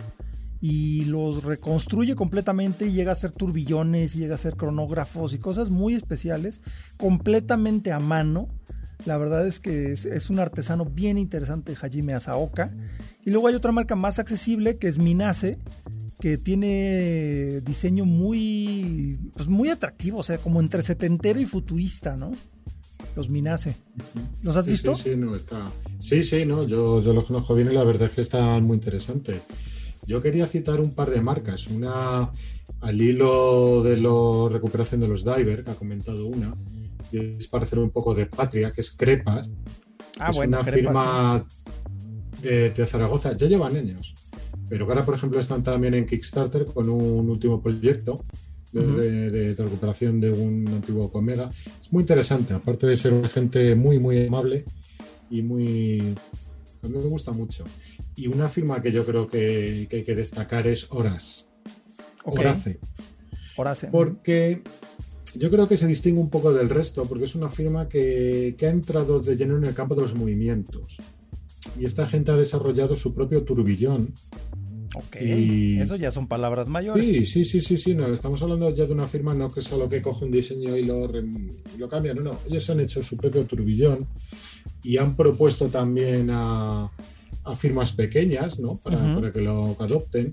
y 0.61 1.07
los 1.07 1.45
reconstruye 1.45 2.15
completamente 2.15 2.87
y 2.87 2.93
llega 2.93 3.13
a 3.13 3.15
ser 3.15 3.33
turbillones, 3.33 4.15
y 4.15 4.19
llega 4.19 4.35
a 4.35 4.39
ser 4.39 4.57
cronógrafos 4.57 5.33
y 5.33 5.39
cosas 5.39 5.71
muy 5.71 5.95
especiales, 5.95 6.61
completamente 6.99 7.93
a 7.93 8.01
mano. 8.01 8.49
La 9.07 9.17
verdad 9.17 9.47
es 9.47 9.61
que 9.61 9.93
es, 9.93 10.05
es 10.05 10.29
un 10.29 10.39
artesano 10.39 10.85
bien 10.85 11.17
interesante, 11.17 11.75
Hajime 11.81 12.13
Asaoka. 12.13 12.71
Y 13.25 13.31
luego 13.31 13.49
hay 13.49 13.55
otra 13.55 13.73
marca 13.73 13.97
más 13.97 14.19
accesible 14.19 14.77
que 14.77 14.89
es 14.89 14.99
Minase, 14.99 15.59
que 16.21 16.37
tiene 16.37 17.61
diseño 17.63 18.05
muy, 18.05 19.19
pues 19.35 19.49
muy 19.49 19.71
atractivo, 19.71 20.19
o 20.19 20.23
sea, 20.23 20.37
como 20.37 20.61
entre 20.61 20.83
setentero 20.83 21.41
y 21.41 21.47
futurista, 21.47 22.17
¿no? 22.19 22.33
Los 23.17 23.31
Minase. 23.31 23.77
¿Los 24.43 24.57
has 24.57 24.67
Sí, 24.67 24.71
visto? 24.73 24.95
Sí, 24.95 25.11
sí, 25.13 25.17
no, 25.17 25.35
está. 25.35 25.71
Sí, 25.99 26.23
sí, 26.23 26.45
no, 26.45 26.67
yo, 26.67 27.01
yo 27.01 27.15
los 27.15 27.25
conozco 27.25 27.55
bien 27.55 27.71
y 27.71 27.75
la 27.75 27.85
verdad 27.85 28.09
es 28.09 28.15
que 28.15 28.21
están 28.21 28.65
muy 28.65 28.77
interesantes. 28.77 29.41
Yo 30.07 30.21
quería 30.23 30.47
citar 30.47 30.81
un 30.81 30.95
par 30.95 31.11
de 31.11 31.21
marcas. 31.21 31.67
Una 31.69 32.31
al 32.81 33.01
hilo 33.01 33.83
de 33.83 33.97
la 33.99 34.49
recuperación 34.53 35.01
de 35.01 35.09
los 35.09 35.25
diver, 35.25 35.63
que 35.65 35.71
ha 35.71 35.75
comentado 35.75 36.27
una, 36.27 36.55
y 37.13 37.19
es 37.19 37.47
para 37.49 37.65
hacer 37.65 37.79
un 37.79 37.91
poco 37.91 38.15
de 38.15 38.27
patria, 38.27 38.73
que 38.73 38.81
es 38.81 38.91
Crepas. 38.93 39.53
Ah, 40.19 40.31
es 40.31 40.37
bueno, 40.37 40.59
una 40.59 40.71
Crepas, 40.71 40.75
firma 40.75 41.47
de, 42.43 42.71
de 42.71 42.87
Zaragoza. 42.87 43.37
Ya 43.37 43.47
llevan 43.49 43.77
años. 43.77 44.15
Pero 44.69 44.87
que 44.87 44.93
ahora, 44.93 45.05
por 45.05 45.15
ejemplo, 45.17 45.41
están 45.41 45.63
también 45.63 45.95
en 45.95 46.07
Kickstarter 46.07 46.65
con 46.65 46.89
un 46.89 47.29
último 47.29 47.61
proyecto 47.61 48.23
de, 48.73 48.87
de- 48.87 49.31
de- 49.31 49.55
de 49.55 49.65
recuperación 49.65 50.21
de 50.21 50.31
un 50.31 50.67
antiguo 50.69 51.11
Comega. 51.11 51.51
Es 51.83 51.93
muy 51.93 52.03
interesante, 52.03 52.55
aparte 52.55 52.87
de 52.87 52.97
ser 52.97 53.13
una 53.13 53.29
gente 53.29 53.75
muy, 53.75 53.99
muy 53.99 54.27
amable 54.27 54.65
y 55.29 55.43
muy... 55.43 56.15
A 56.83 56.87
mí 56.89 56.95
me 56.97 57.03
gusta 57.09 57.33
mucho. 57.33 57.65
Y 58.17 58.27
una 58.29 58.49
firma 58.49 58.81
que 58.83 58.93
yo 58.93 59.05
creo 59.05 59.27
que, 59.27 59.87
que 59.91 59.97
hay 59.97 60.05
que 60.05 60.15
destacar 60.15 60.67
es 60.67 60.87
Horas. 60.91 61.49
Ok. 62.25 62.39
Horace. 62.41 62.79
Horace. 63.57 63.87
Porque 63.89 64.63
yo 65.37 65.51
creo 65.51 65.69
que 65.69 65.77
se 65.77 65.87
distingue 65.87 66.21
un 66.21 66.31
poco 66.31 66.53
del 66.53 66.69
resto, 66.69 67.05
porque 67.07 67.25
es 67.25 67.35
una 67.35 67.49
firma 67.49 67.89
que, 67.89 68.55
que 68.59 68.67
ha 68.67 68.71
entrado 68.71 69.21
de 69.21 69.37
lleno 69.37 69.57
en 69.57 69.65
el 69.65 69.75
campo 69.75 69.95
de 69.95 70.03
los 70.03 70.15
movimientos. 70.15 70.97
Y 71.79 71.85
esta 71.85 72.07
gente 72.09 72.33
ha 72.33 72.37
desarrollado 72.37 72.97
su 72.97 73.15
propio 73.15 73.43
turbillón. 73.45 74.13
Ok. 74.97 75.17
y- 75.23 75.79
Eso 75.79 75.95
ya 75.97 76.11
son 76.11 76.27
palabras 76.27 76.69
mayores. 76.69 77.07
Sí, 77.07 77.25
sí, 77.25 77.45
sí, 77.45 77.61
sí, 77.61 77.77
sí, 77.77 77.95
no, 77.95 78.09
estamos 78.13 78.43
hablando 78.43 78.75
ya 78.75 78.87
de 78.87 78.93
una 78.93 79.07
firma 79.07 79.35
no 79.35 79.49
que 79.53 79.63
solo 79.63 79.89
que 79.89 80.03
coge 80.03 80.25
un 80.25 80.33
diseño 80.33 80.77
y 80.77 80.83
lo, 80.85 81.09
y 81.17 81.79
lo 81.79 81.89
cambia, 81.89 82.13
no, 82.13 82.23
no, 82.23 82.39
ellos 82.49 82.69
han 82.71 82.81
hecho 82.81 83.01
su 83.03 83.17
propio 83.17 83.45
turbillón 83.47 84.09
y 84.83 84.97
han 84.97 85.17
propuesto 85.17 85.69
también 85.69 86.31
a, 86.31 86.91
a 87.45 87.57
firmas 87.57 87.93
pequeñas, 87.93 88.59
¿no? 88.59 88.77
Para, 88.77 89.31
que 89.31 89.41
lo 89.41 89.77
adopten 89.79 90.31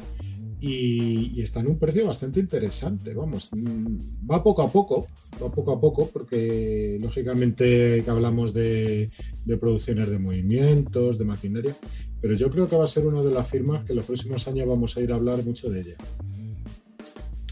y, 0.59 1.33
y 1.35 1.41
está 1.41 1.59
en 1.59 1.67
un 1.67 1.77
precio 1.77 2.07
bastante 2.07 2.39
interesante, 2.39 3.13
vamos, 3.13 3.49
mm, 3.51 4.29
va 4.29 4.43
poco 4.43 4.63
a 4.63 4.71
poco, 4.71 5.07
va 5.41 5.51
poco 5.51 5.71
a 5.71 5.79
poco 5.79 6.09
porque 6.11 6.97
lógicamente 6.99 8.01
que 8.03 8.09
hablamos 8.09 8.53
de, 8.53 9.09
de 9.45 9.57
producciones 9.57 10.09
de 10.09 10.17
movimientos, 10.17 11.17
de 11.17 11.25
maquinaria, 11.25 11.75
pero 12.21 12.33
yo 12.33 12.49
creo 12.49 12.67
que 12.67 12.75
va 12.75 12.85
a 12.85 12.87
ser 12.87 13.05
una 13.05 13.21
de 13.21 13.31
las 13.31 13.47
firmas 13.47 13.85
que 13.85 13.93
en 13.93 13.97
los 13.97 14.05
próximos 14.05 14.47
años 14.47 14.67
vamos 14.67 14.97
a 14.97 15.01
ir 15.01 15.11
a 15.11 15.15
hablar 15.15 15.43
mucho 15.45 15.69
de 15.69 15.81
ella. 15.81 15.95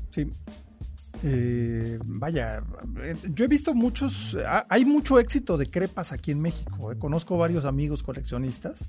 Sí. 0.10 0.28
Eh, 1.28 1.98
vaya, 2.06 2.62
eh, 3.04 3.16
yo 3.34 3.46
he 3.46 3.48
visto 3.48 3.74
muchos, 3.74 4.38
ha- 4.48 4.68
hay 4.70 4.86
mucho 4.86 5.20
éxito 5.20 5.58
de 5.58 5.66
crepas 5.70 6.12
aquí 6.12 6.30
en 6.32 6.40
México. 6.40 6.92
eh. 6.92 6.98
Conozco 7.00 7.36
varios 7.38 7.66
amigos 7.66 8.04
coleccionistas 8.04 8.88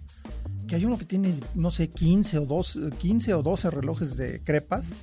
que 0.69 0.77
hay 0.77 0.85
uno 0.85 0.99
que 0.99 1.05
tiene, 1.07 1.33
no 1.55 1.71
sé, 1.71 1.89
15 1.89 2.39
o 2.39 2.45
12, 2.47 2.91
15 2.99 3.33
o 3.35 3.43
12 3.43 3.71
relojes 3.71 4.17
de 4.19 4.41
crepas. 4.43 4.97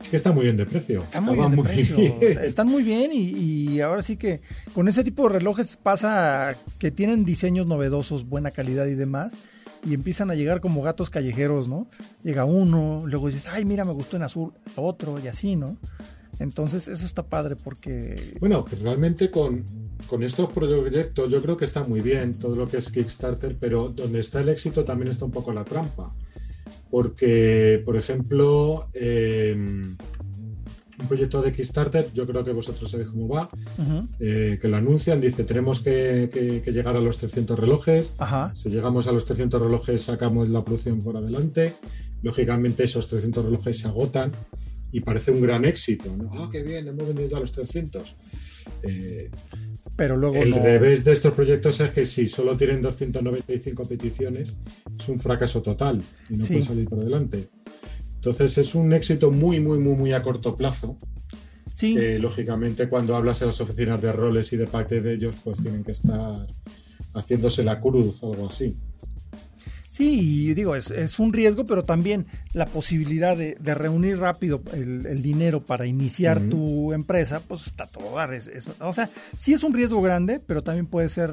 Es 0.00 0.08
que 0.10 0.16
está 0.16 0.30
muy 0.30 0.44
bien 0.44 0.56
de 0.56 0.66
precio. 0.66 1.02
Están 1.02 1.24
muy 1.24 1.34
Estaba 1.34 1.48
bien 1.54 1.64
de 1.64 1.68
precio. 1.68 1.96
bien. 1.96 2.38
Están 2.44 2.68
muy 2.68 2.82
bien 2.84 3.10
y, 3.12 3.30
y 3.30 3.80
ahora 3.80 4.00
sí 4.02 4.16
que 4.16 4.40
con 4.72 4.86
ese 4.86 5.02
tipo 5.02 5.24
de 5.24 5.38
relojes 5.40 5.76
pasa 5.76 6.54
que 6.78 6.92
tienen 6.92 7.24
diseños 7.24 7.66
novedosos, 7.66 8.28
buena 8.28 8.52
calidad 8.52 8.86
y 8.86 8.94
demás. 8.94 9.32
Y 9.84 9.94
empiezan 9.94 10.30
a 10.30 10.34
llegar 10.36 10.60
como 10.60 10.82
gatos 10.82 11.10
callejeros, 11.10 11.66
¿no? 11.68 11.88
Llega 12.22 12.44
uno, 12.44 13.02
luego 13.06 13.26
dices, 13.28 13.46
ay, 13.48 13.64
mira, 13.64 13.84
me 13.84 13.92
gustó 13.92 14.16
en 14.16 14.22
azul, 14.24 14.52
otro 14.76 15.18
y 15.18 15.26
así, 15.28 15.56
¿no? 15.56 15.76
Entonces, 16.40 16.86
eso 16.88 17.04
está 17.06 17.26
padre 17.28 17.56
porque 17.56 18.34
Bueno, 18.40 18.64
realmente 18.82 19.30
con, 19.30 19.64
con 20.06 20.22
estos 20.22 20.50
proyectos 20.52 21.30
yo 21.32 21.42
creo 21.42 21.56
que 21.56 21.64
está 21.64 21.82
muy 21.84 22.00
bien 22.00 22.34
todo 22.38 22.54
lo 22.56 22.68
que 22.68 22.76
es 22.78 22.90
Kickstarter, 22.90 23.56
pero 23.58 23.88
donde 23.88 24.20
está 24.20 24.40
el 24.40 24.48
éxito 24.48 24.84
también 24.84 25.08
está 25.08 25.24
un 25.24 25.32
poco 25.32 25.52
la 25.52 25.64
trampa. 25.64 26.14
Porque, 26.90 27.82
por 27.84 27.96
ejemplo, 27.96 28.88
eh, 28.94 29.54
un 31.00 31.06
proyecto 31.06 31.42
de 31.42 31.52
Kickstarter, 31.52 32.10
yo 32.14 32.26
creo 32.26 32.42
que 32.44 32.52
vosotros 32.52 32.90
sabéis 32.90 33.10
cómo 33.10 33.28
va, 33.28 33.48
eh, 34.18 34.58
que 34.60 34.68
lo 34.68 34.76
anuncian, 34.78 35.20
dice, 35.20 35.44
tenemos 35.44 35.80
que, 35.80 36.28
que- 36.32 36.62
que 36.62 36.72
llegar 36.72 36.96
a 36.96 37.00
los 37.00 37.18
300 37.18 37.58
relojes, 37.58 38.14
Ajá. 38.18 38.52
Si 38.56 38.68
llegamos 38.70 39.06
a 39.06 39.12
los 39.12 39.24
300 39.26 39.60
relojes, 39.60 40.02
sacamos 40.02 40.48
la 40.48 40.64
producción 40.64 41.00
por 41.02 41.16
adelante. 41.16 41.74
Lógicamente, 42.22 42.82
esos 42.84 43.06
300 43.06 43.44
relojes 43.44 43.78
se 43.78 43.88
agotan 43.88 44.32
y 44.92 45.00
parece 45.00 45.30
un 45.30 45.40
gran 45.40 45.64
éxito. 45.64 46.14
¿no? 46.16 46.30
¡Ah, 46.32 46.48
qué 46.50 46.62
bien! 46.62 46.88
Hemos 46.88 47.06
vendido 47.08 47.28
ya 47.28 47.40
los 47.40 47.52
300. 47.52 48.14
Eh, 48.82 49.30
Pero 49.96 50.16
luego 50.16 50.36
el 50.36 50.50
no. 50.50 50.62
revés 50.62 51.04
de 51.04 51.12
estos 51.12 51.32
proyectos 51.32 51.80
es 51.80 51.90
que 51.90 52.04
si 52.04 52.26
solo 52.26 52.56
tienen 52.56 52.82
295 52.82 53.84
peticiones, 53.88 54.56
es 54.98 55.08
un 55.08 55.18
fracaso 55.18 55.62
total 55.62 56.02
y 56.28 56.36
no 56.36 56.44
Sí. 56.44 56.54
pueden 56.54 56.64
salir 56.68 56.88
por 56.88 57.00
adelante. 57.00 57.48
Entonces, 58.16 58.58
es 58.58 58.74
un 58.74 58.92
éxito 58.92 59.30
muy, 59.30 59.60
muy, 59.60 59.78
muy, 59.78 59.94
muy 59.94 60.12
a 60.12 60.22
corto 60.22 60.56
plazo. 60.56 60.96
Sí, 61.72 61.94
Que 61.94 62.18
lógicamente, 62.18 62.88
cuando 62.88 63.14
hablas 63.14 63.40
en 63.42 63.46
las 63.48 63.60
oficinas 63.60 64.02
de 64.02 64.12
roles 64.12 64.52
y 64.52 64.56
de 64.56 64.66
parte 64.66 65.00
de 65.00 65.14
ellos, 65.14 65.36
pues 65.44 65.62
tienen 65.62 65.84
que 65.84 65.92
estar 65.92 66.46
haciéndose 67.14 67.62
la 67.62 67.80
cruz 67.80 68.22
o 68.22 68.32
algo 68.32 68.48
así. 68.48 68.76
Sí, 69.98 70.48
y 70.50 70.54
digo, 70.54 70.76
es, 70.76 70.90
es 70.90 71.18
un 71.18 71.32
riesgo, 71.32 71.64
pero 71.66 71.82
también 71.84 72.24
la 72.54 72.66
posibilidad 72.66 73.36
de, 73.36 73.54
de 73.60 73.74
reunir 73.74 74.18
rápido 74.18 74.62
el, 74.72 75.06
el 75.06 75.22
dinero 75.22 75.64
para 75.64 75.86
iniciar 75.86 76.38
tu 76.50 76.92
empresa, 76.92 77.40
pues 77.46 77.66
está 77.66 77.86
todo 77.86 78.14
dar. 78.16 78.32
Es- 78.32 78.46
es- 78.48 78.70
o 78.80 78.92
sea, 78.92 79.10
sí 79.36 79.52
es 79.52 79.62
un 79.62 79.74
riesgo 79.74 80.00
grande, 80.00 80.40
pero 80.46 80.62
también 80.62 80.86
puede 80.86 81.08
ser 81.08 81.30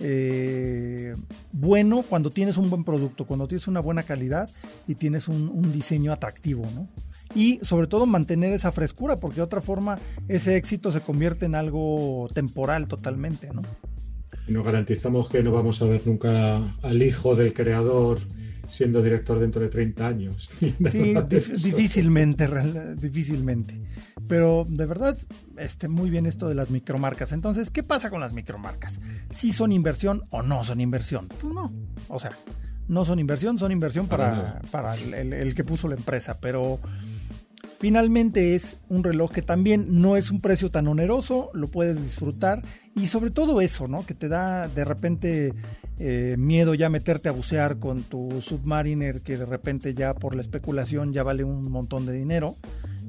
eh, 0.00 1.16
bueno 1.52 2.02
cuando 2.02 2.28
tienes 2.30 2.56
un 2.58 2.68
buen 2.68 2.84
producto, 2.84 3.24
cuando 3.24 3.48
tienes 3.48 3.66
una 3.66 3.80
buena 3.80 4.02
calidad 4.02 4.48
y 4.86 4.94
tienes 4.94 5.26
un, 5.28 5.48
un 5.48 5.72
diseño 5.72 6.12
atractivo, 6.12 6.64
¿no? 6.74 6.86
Y 7.34 7.58
sobre 7.62 7.86
todo 7.86 8.06
mantener 8.06 8.52
esa 8.52 8.72
frescura, 8.72 9.16
porque 9.16 9.36
de 9.36 9.42
otra 9.42 9.60
forma 9.60 9.98
ese 10.28 10.56
éxito 10.56 10.92
se 10.92 11.00
convierte 11.00 11.46
en 11.46 11.54
algo 11.54 12.28
temporal 12.34 12.88
totalmente, 12.88 13.48
¿no? 13.52 13.62
Nos 14.48 14.64
garantizamos 14.64 15.28
que 15.28 15.42
no 15.42 15.52
vamos 15.52 15.80
a 15.82 15.86
ver 15.86 16.02
nunca 16.06 16.56
al 16.82 17.02
hijo 17.02 17.34
del 17.36 17.52
creador 17.52 18.18
siendo 18.68 19.00
director 19.02 19.38
dentro 19.38 19.62
de 19.62 19.68
30 19.68 20.06
años. 20.06 20.48
Sí, 20.60 21.14
difícilmente, 21.64 22.48
difícilmente. 23.00 23.80
Pero 24.28 24.66
de 24.68 24.86
verdad, 24.86 25.16
este, 25.56 25.88
muy 25.88 26.10
bien 26.10 26.26
esto 26.26 26.48
de 26.48 26.54
las 26.54 26.70
micromarcas. 26.70 27.32
Entonces, 27.32 27.70
¿qué 27.70 27.82
pasa 27.82 28.10
con 28.10 28.20
las 28.20 28.32
micromarcas? 28.32 29.00
¿Si 29.30 29.52
son 29.52 29.72
inversión 29.72 30.24
o 30.30 30.42
no 30.42 30.64
son 30.64 30.80
inversión? 30.80 31.28
Pues 31.40 31.52
no. 31.54 31.72
O 32.08 32.18
sea, 32.18 32.32
no 32.88 33.04
son 33.04 33.18
inversión, 33.18 33.58
son 33.58 33.72
inversión 33.72 34.08
Para 34.08 34.30
para, 34.30 34.36
nada. 34.42 34.62
para 34.70 34.94
el, 34.96 35.14
el- 35.14 35.32
el 35.32 35.54
que 35.54 35.64
puso 35.64 35.86
la 35.88 35.94
empresa. 35.96 36.38
Pero 36.40 36.80
Finalmente 37.78 38.54
es 38.54 38.78
un 38.88 39.04
reloj 39.04 39.32
que 39.32 39.42
también 39.42 40.00
no 40.00 40.16
es 40.16 40.30
un 40.30 40.40
precio 40.40 40.70
tan 40.70 40.88
oneroso, 40.88 41.50
lo 41.52 41.68
puedes 41.68 42.02
disfrutar 42.02 42.62
y 42.94 43.08
sobre 43.08 43.30
todo 43.30 43.60
eso, 43.60 43.86
¿no? 43.86 44.06
Que 44.06 44.14
te 44.14 44.28
da 44.28 44.66
de 44.68 44.84
repente 44.86 45.52
eh, 45.98 46.36
miedo 46.38 46.72
ya 46.72 46.88
meterte 46.88 47.28
a 47.28 47.32
bucear 47.32 47.78
con 47.78 48.02
tu 48.02 48.40
Submariner 48.40 49.20
que 49.20 49.36
de 49.36 49.44
repente 49.44 49.94
ya 49.94 50.14
por 50.14 50.34
la 50.34 50.40
especulación 50.40 51.12
ya 51.12 51.22
vale 51.22 51.44
un 51.44 51.70
montón 51.70 52.06
de 52.06 52.14
dinero. 52.14 52.56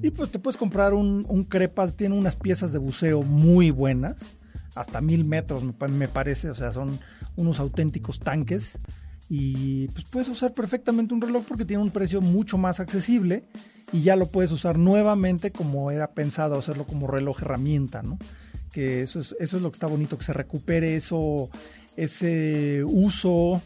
Y 0.02 0.12
pues 0.12 0.32
te 0.32 0.40
puedes 0.40 0.58
comprar 0.58 0.94
un, 0.94 1.26
un 1.30 1.46
Crepas, 1.46 1.96
tiene 1.96 2.16
unas 2.16 2.36
piezas 2.36 2.74
de 2.74 2.78
buceo 2.78 3.24
muy 3.24 3.72
buenas, 3.72 4.36
hasta 4.76 5.00
mil 5.00 5.24
metros 5.24 5.64
me 5.64 6.08
parece, 6.10 6.50
o 6.50 6.56
sea, 6.56 6.74
son 6.74 7.00
unos 7.38 7.62
auténticos 7.62 8.20
tanques. 8.20 8.78
Y 9.30 9.88
pues 9.90 10.06
puedes 10.06 10.30
usar 10.30 10.54
perfectamente 10.54 11.14
un 11.14 11.22
reloj 11.22 11.46
porque 11.48 11.66
tiene 11.66 11.84
un 11.84 11.92
precio 11.92 12.22
mucho 12.22 12.58
más 12.58 12.80
accesible 12.82 13.46
y 13.92 14.02
ya 14.02 14.16
lo 14.16 14.28
puedes 14.28 14.52
usar 14.52 14.78
nuevamente 14.78 15.52
como 15.52 15.92
era 15.92 16.12
pensado 16.12 16.58
hacerlo 16.58 16.86
como 16.86 17.08
reloj 17.08 17.42
herramienta, 17.42 18.04
¿no? 18.04 18.18
Que 18.72 19.02
eso 19.02 19.20
es, 19.20 19.36
eso 19.40 19.58
es 19.58 19.64
lo 19.64 19.72
que 19.72 19.76
está 19.76 19.88
bonito, 19.88 20.18
que 20.18 20.26
se 20.26 20.34
recupere 20.34 20.96
eso, 20.96 21.50
ese 21.96 22.84
uso 22.84 23.62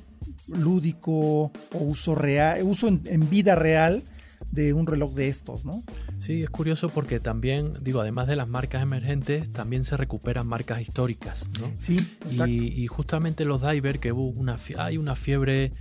lúdico 0.47 1.51
o 1.73 1.79
uso 1.79 2.15
real, 2.15 2.61
uso 2.63 2.87
en, 2.87 3.29
vida 3.29 3.55
real 3.55 4.03
de 4.51 4.73
un 4.73 4.85
reloj 4.85 5.13
de 5.13 5.27
estos, 5.27 5.65
¿no? 5.65 5.83
Sí, 6.19 6.43
es 6.43 6.49
curioso 6.49 6.89
porque 6.89 7.19
también, 7.19 7.73
digo, 7.81 8.01
además 8.01 8.27
de 8.27 8.35
las 8.35 8.47
marcas 8.47 8.83
emergentes, 8.83 9.51
también 9.51 9.85
se 9.85 9.97
recuperan 9.97 10.45
marcas 10.47 10.81
históricas, 10.81 11.49
¿no? 11.59 11.71
Sí, 11.79 11.95
exacto. 11.95 12.51
Y, 12.53 12.85
justamente 12.87 13.45
los 13.45 13.61
diver, 13.67 13.99
que 13.99 14.11
hubo 14.11 14.27
una, 14.27 14.57
hay 14.77 14.97
una 14.97 15.15
fiebre 15.15 15.71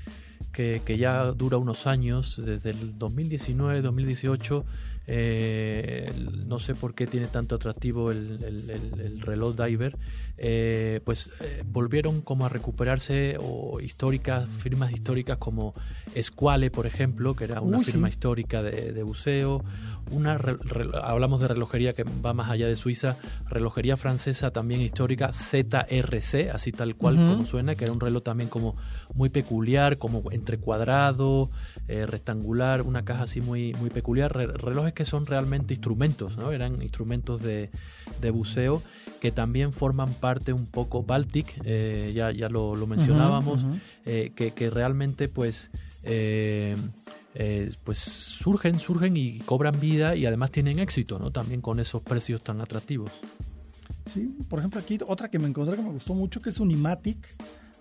que, 0.52 0.96
ya 0.98 1.32
dura 1.32 1.58
unos 1.58 1.86
años, 1.86 2.40
desde 2.44 2.70
el 2.70 2.98
2019, 2.98 3.82
2018, 3.82 4.64
eh, 5.06 6.12
no 6.46 6.58
sé 6.58 6.74
por 6.74 6.94
qué 6.94 7.06
tiene 7.06 7.26
tanto 7.26 7.54
atractivo 7.56 8.10
el, 8.10 9.20
reloj 9.20 9.56
diver, 9.56 9.96
eh, 10.42 11.00
pues 11.04 11.32
eh, 11.40 11.62
volvieron 11.66 12.22
como 12.22 12.46
a 12.46 12.48
recuperarse 12.48 13.36
o 13.38 13.78
históricas, 13.78 14.48
firmas 14.48 14.90
históricas 14.90 15.36
como 15.36 15.74
Esquale, 16.14 16.70
por 16.70 16.86
ejemplo, 16.86 17.36
que 17.36 17.44
era 17.44 17.60
una 17.60 17.80
firma 17.80 18.08
histórica 18.08 18.62
de, 18.62 19.02
buceo, 19.02 19.62
una 20.10 20.40
hablamos 21.02 21.40
de 21.40 21.48
relojería 21.48 21.92
que 21.92 22.04
va 22.04 22.32
más 22.32 22.48
allá 22.48 22.66
de 22.66 22.74
Suiza, 22.74 23.16
relojería 23.50 23.98
francesa 23.98 24.50
también 24.50 24.80
histórica, 24.80 25.30
ZRC, 25.30 26.50
así 26.52 26.72
tal 26.72 26.96
cual 26.96 27.16
como 27.16 27.44
suena, 27.44 27.74
que 27.74 27.84
era 27.84 27.92
un 27.92 28.00
reloj 28.00 28.22
también 28.22 28.48
como 28.48 28.74
muy 29.14 29.28
peculiar, 29.28 29.98
como 29.98 30.32
entre 30.32 30.56
cuadrado, 30.56 31.50
rectangular, 31.86 32.82
una 32.82 33.04
caja 33.04 33.24
así 33.24 33.42
muy, 33.42 33.74
muy 33.74 33.90
peculiar, 33.90 34.32
relojes 34.34 34.94
que 34.94 35.04
son 35.04 35.26
realmente 35.26 35.74
instrumentos, 35.74 36.38
¿no? 36.38 36.50
Eran 36.50 36.80
instrumentos 36.82 37.42
de, 37.42 37.70
buceo 38.32 38.82
que 39.20 39.32
también 39.32 39.72
forman 39.72 40.12
parte 40.14 40.29
un 40.52 40.66
poco 40.66 41.02
Baltic, 41.02 41.60
eh, 41.64 42.12
ya, 42.14 42.30
ya 42.30 42.48
lo, 42.48 42.74
mencionábamos, 42.86 43.66
eh, 44.06 44.32
que, 44.34 44.70
realmente 44.70 45.28
pues... 45.28 45.70
Eh, 46.02 46.76
pues 47.84 47.98
surgen, 47.98 48.80
surgen 48.80 49.16
y 49.16 49.38
cobran 49.38 49.78
vida 49.78 50.16
y 50.16 50.26
además 50.26 50.50
tienen 50.50 50.80
éxito, 50.80 51.20
¿no? 51.20 51.30
También 51.30 51.60
con 51.60 51.78
esos 51.78 52.02
precios 52.02 52.42
tan 52.42 52.60
atractivos. 52.60 53.12
Sí, 54.12 54.36
por 54.48 54.58
ejemplo 54.58 54.80
aquí 54.80 54.98
otra 55.06 55.30
que 55.30 55.38
me 55.38 55.46
encontré 55.46 55.76
que 55.76 55.82
me 55.82 55.90
gustó 55.90 56.14
mucho 56.14 56.40
que 56.40 56.50
es 56.50 56.58
un 56.58 56.72
Imatic. 56.72 57.18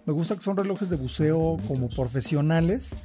Me 0.05 0.13
gusta 0.13 0.35
que 0.35 0.41
son 0.41 0.55
relojes 0.55 0.89
de 0.91 0.97
buceo 0.97 1.57
como 1.67 1.89
profesionales 1.89 2.95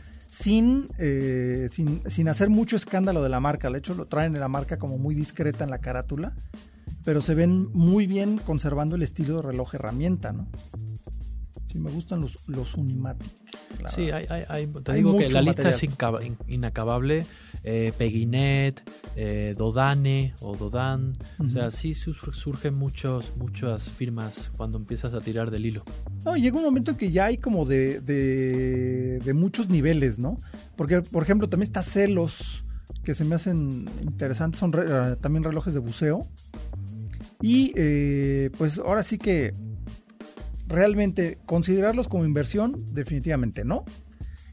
eh, 0.99 1.69
sin, 1.71 2.03
sin, 2.07 2.29
hacer 2.29 2.51
mucho 2.51 2.77
escándalo 2.77 3.23
de 3.23 3.29
la 3.29 3.41
marca. 3.41 3.71
De 3.71 3.79
hecho, 3.79 3.95
lo 3.95 4.07
traen 4.07 4.35
en 4.35 4.41
la 4.41 4.49
marca 4.49 4.79
como 4.79 4.99
muy 4.99 5.15
discreta 5.15 5.65
en 5.65 5.71
la 5.71 5.79
carátula, 5.79 6.35
pero 7.05 7.21
se 7.21 7.35
ven 7.35 7.71
muy 7.73 8.07
bien 8.07 8.39
conservando 8.39 8.97
el 8.97 9.03
estilo 9.03 9.37
de 9.37 9.43
reloj 9.43 9.75
herramienta, 9.75 10.33
¿no? 10.33 10.49
Sí, 11.71 11.79
me 11.79 11.91
gustan 11.91 12.21
los, 12.21 12.49
los 12.49 12.75
Unimatic. 12.77 13.31
Sí, 13.89 14.11
hay, 14.11 14.67
te 14.67 14.95
digo 14.95 15.19
que 15.19 15.29
la 15.31 15.43
lista 15.43 15.69
es 15.71 15.85
inacabable. 16.47 17.27
Eh, 17.67 17.95
Peginet, 17.97 18.83
eh, 19.17 19.55
Dodane 19.57 20.35
o 20.41 20.55
Dodan. 20.55 21.15
O 21.39 21.49
sea, 21.49 21.71
sí 21.71 21.95
surgen 21.95 22.75
muchos, 22.75 23.37
muchas 23.37 23.89
firmas 23.89 24.51
cuando 24.55 24.77
empiezas 24.77 25.15
a 25.15 25.21
tirar 25.21 25.51
del 25.51 25.65
hilo. 25.65 25.83
No, 26.27 26.37
llega 26.37 26.59
un 26.59 26.65
momento 26.65 26.91
en 26.91 26.99
que 26.99 27.11
ya 27.11 27.25
hay 27.27 27.39
como 27.39 27.65
de, 27.65 28.01
de, 28.01 29.35
muchos 29.35 29.71
niveles, 29.71 30.19
¿no? 30.19 30.43
Porque, 30.77 31.01
por 31.01 31.23
ejemplo, 31.23 31.49
también 31.49 31.69
está 31.69 31.83
Celos, 31.83 32.65
que 33.03 33.15
se 33.15 33.25
me 33.25 33.35
hacen 33.35 33.89
interesantes, 34.03 34.61
son 34.61 34.73
eh, 34.77 35.17
también 35.23 35.43
relojes 35.43 35.73
de 35.73 35.81
buceo. 35.81 36.29
Y 37.47 38.49
pues 38.57 38.79
ahora 38.79 39.03
sí 39.03 39.19
que 39.19 39.53
realmente 40.69 41.39
considerarlos 41.47 42.09
como 42.09 42.25
inversión, 42.25 42.85
definitivamente 42.95 43.65
no. 43.65 43.85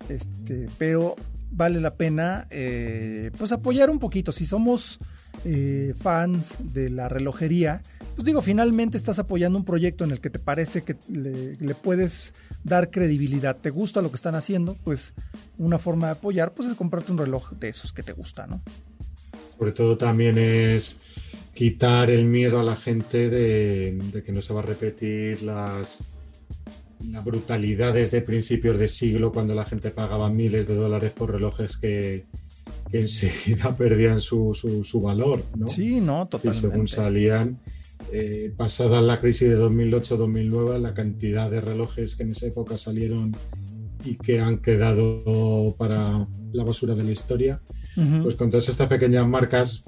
Este, 0.09 0.67
pero 0.77 1.15
vale 1.51 1.79
la 1.81 1.95
pena 1.95 2.47
eh, 2.49 3.31
pues 3.37 3.51
apoyar 3.51 3.89
un 3.89 3.99
poquito. 3.99 4.31
Si 4.31 4.45
somos 4.45 4.99
eh, 5.45 5.93
fans 5.97 6.73
de 6.73 6.89
la 6.89 7.09
relojería, 7.09 7.81
pues 8.15 8.25
digo, 8.25 8.41
finalmente 8.41 8.97
estás 8.97 9.19
apoyando 9.19 9.57
un 9.57 9.65
proyecto 9.65 10.03
en 10.03 10.11
el 10.11 10.19
que 10.19 10.29
te 10.29 10.39
parece 10.39 10.83
que 10.83 10.95
le, 11.09 11.75
puedes 11.75 12.33
dar 12.63 12.89
credibilidad. 12.89 13.57
¿Te 13.57 13.69
gusta 13.69 14.01
lo 14.01 14.09
que 14.09 14.15
están 14.15 14.35
haciendo? 14.35 14.75
Pues 14.83 15.13
una 15.57 15.77
forma 15.77 16.07
de 16.07 16.13
apoyar 16.13 16.51
pues 16.51 16.69
es 16.69 16.75
comprarte 16.75 17.11
un 17.11 17.17
reloj 17.17 17.53
de 17.53 17.69
esos 17.69 17.93
que 17.93 18.03
te 18.03 18.13
gusta, 18.13 18.47
¿no? 18.47 18.61
Sobre 19.57 19.73
todo 19.73 19.97
también 19.97 20.37
es 20.37 20.97
quitar 21.53 22.09
el 22.09 22.25
miedo 22.25 22.59
a 22.59 22.63
la 22.63 22.75
gente 22.75 23.29
de 23.29 24.23
que 24.25 24.31
no 24.31 24.41
se 24.41 24.53
va 24.53 24.61
a 24.61 24.63
repetir 24.63 25.43
las 25.43 25.99
la 27.09 27.21
brutalidad 27.21 27.93
desde 27.93 28.21
principios 28.21 28.77
de 28.77 28.87
siglo, 28.87 29.31
cuando 29.31 29.55
la 29.55 29.65
gente 29.65 29.91
pagaba 29.91 30.29
miles 30.29 30.67
de 30.67 30.75
dólares 30.75 31.11
por 31.11 31.31
relojes 31.31 31.77
que, 31.77 32.25
enseguida 32.91 33.75
perdían 33.77 34.21
su, 34.21 35.01
valor. 35.01 35.43
¿no? 35.55 35.67
Sí, 35.67 36.01
no, 36.01 36.27
totalmente. 36.27 36.69
según 36.69 36.87
salían, 36.87 37.59
eh, 38.11 38.53
pasada 38.55 39.01
la 39.01 39.19
crisis 39.19 39.49
de 39.49 39.57
2008-2009, 39.57 40.79
la 40.79 40.93
cantidad 40.93 41.49
de 41.49 41.61
relojes 41.61 42.15
que 42.15 42.23
en 42.23 42.31
esa 42.31 42.47
época 42.47 42.77
salieron 42.77 43.35
y 44.03 44.15
que 44.15 44.39
han 44.39 44.57
quedado 44.57 45.75
para 45.77 46.27
la 46.51 46.63
basura 46.63 46.95
de 46.95 47.03
la 47.03 47.11
historia, 47.11 47.61
pues 48.23 48.35
con 48.35 48.49
todas 48.49 48.67
estas 48.67 48.87
pequeñas 48.87 49.27
marcas 49.27 49.83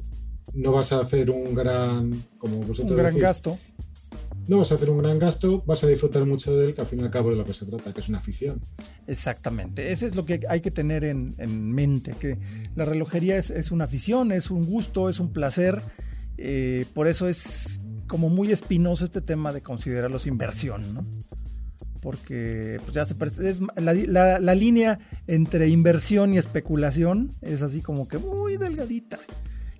no 0.53 0.71
vas 0.71 0.91
a 0.91 0.99
hacer 0.99 1.29
un 1.29 1.55
gran, 1.55 2.25
como 2.37 2.57
vosotros 2.57 2.91
un 2.91 2.97
gran 2.97 3.17
gasto 3.17 3.57
no 4.47 4.57
vas 4.57 4.71
a 4.71 4.75
hacer 4.75 4.89
un 4.89 4.97
gran 4.97 5.19
gasto, 5.19 5.63
vas 5.65 5.83
a 5.83 5.87
disfrutar 5.87 6.25
mucho 6.25 6.55
de 6.55 6.67
él, 6.67 6.75
que 6.75 6.81
al 6.81 6.87
fin 6.87 6.99
y 6.99 7.03
al 7.03 7.09
cabo 7.09 7.29
de 7.29 7.35
lo 7.35 7.45
que 7.45 7.53
se 7.53 7.65
trata, 7.65 7.93
que 7.93 7.99
es 7.99 8.09
una 8.09 8.17
afición. 8.17 8.61
Exactamente, 9.07 9.91
ese 9.91 10.05
es 10.05 10.15
lo 10.15 10.25
que 10.25 10.41
hay 10.49 10.61
que 10.61 10.71
tener 10.71 11.03
en, 11.03 11.35
mente, 11.71 12.15
que 12.19 12.37
la 12.75 12.85
relojería 12.85 13.37
es, 13.37 13.71
una 13.71 13.85
afición, 13.85 14.31
es 14.31 14.51
un 14.51 14.65
gusto, 14.65 15.09
es 15.09 15.19
un 15.19 15.31
placer, 15.31 15.81
eh, 16.37 16.85
por 16.93 17.07
eso 17.07 17.27
es 17.27 17.79
como 18.07 18.29
muy 18.29 18.51
espinoso 18.51 19.05
este 19.05 19.21
tema 19.21 19.53
de 19.53 19.61
considerarlos 19.61 20.27
inversión, 20.27 20.93
¿no? 20.93 21.05
Porque 22.01 22.81
pues 22.83 22.95
ya 22.95 23.05
se 23.05 23.15
es, 23.49 23.61
la, 23.77 24.39
la 24.39 24.55
línea 24.55 24.99
entre 25.25 25.69
inversión 25.69 26.33
y 26.33 26.37
especulación 26.37 27.33
es 27.41 27.61
así 27.61 27.81
como 27.81 28.09
que 28.09 28.17
muy 28.17 28.57
delgadita. 28.57 29.17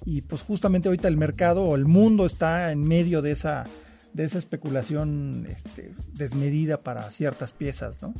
Y 0.05 0.21
pues 0.21 0.41
justamente 0.41 0.89
ahorita 0.89 1.07
el 1.07 1.17
mercado 1.17 1.63
o 1.63 1.75
el 1.75 1.85
mundo 1.85 2.25
está 2.25 2.71
en 2.71 2.83
medio 2.83 3.21
de 3.21 3.31
esa 3.31 3.65
de 4.13 4.23
esa 4.23 4.37
especulación 4.37 5.47
este, 5.49 5.93
desmedida 6.13 6.81
para 6.81 7.09
ciertas 7.09 7.51
piezas, 7.51 8.01
¿no? 8.01 8.13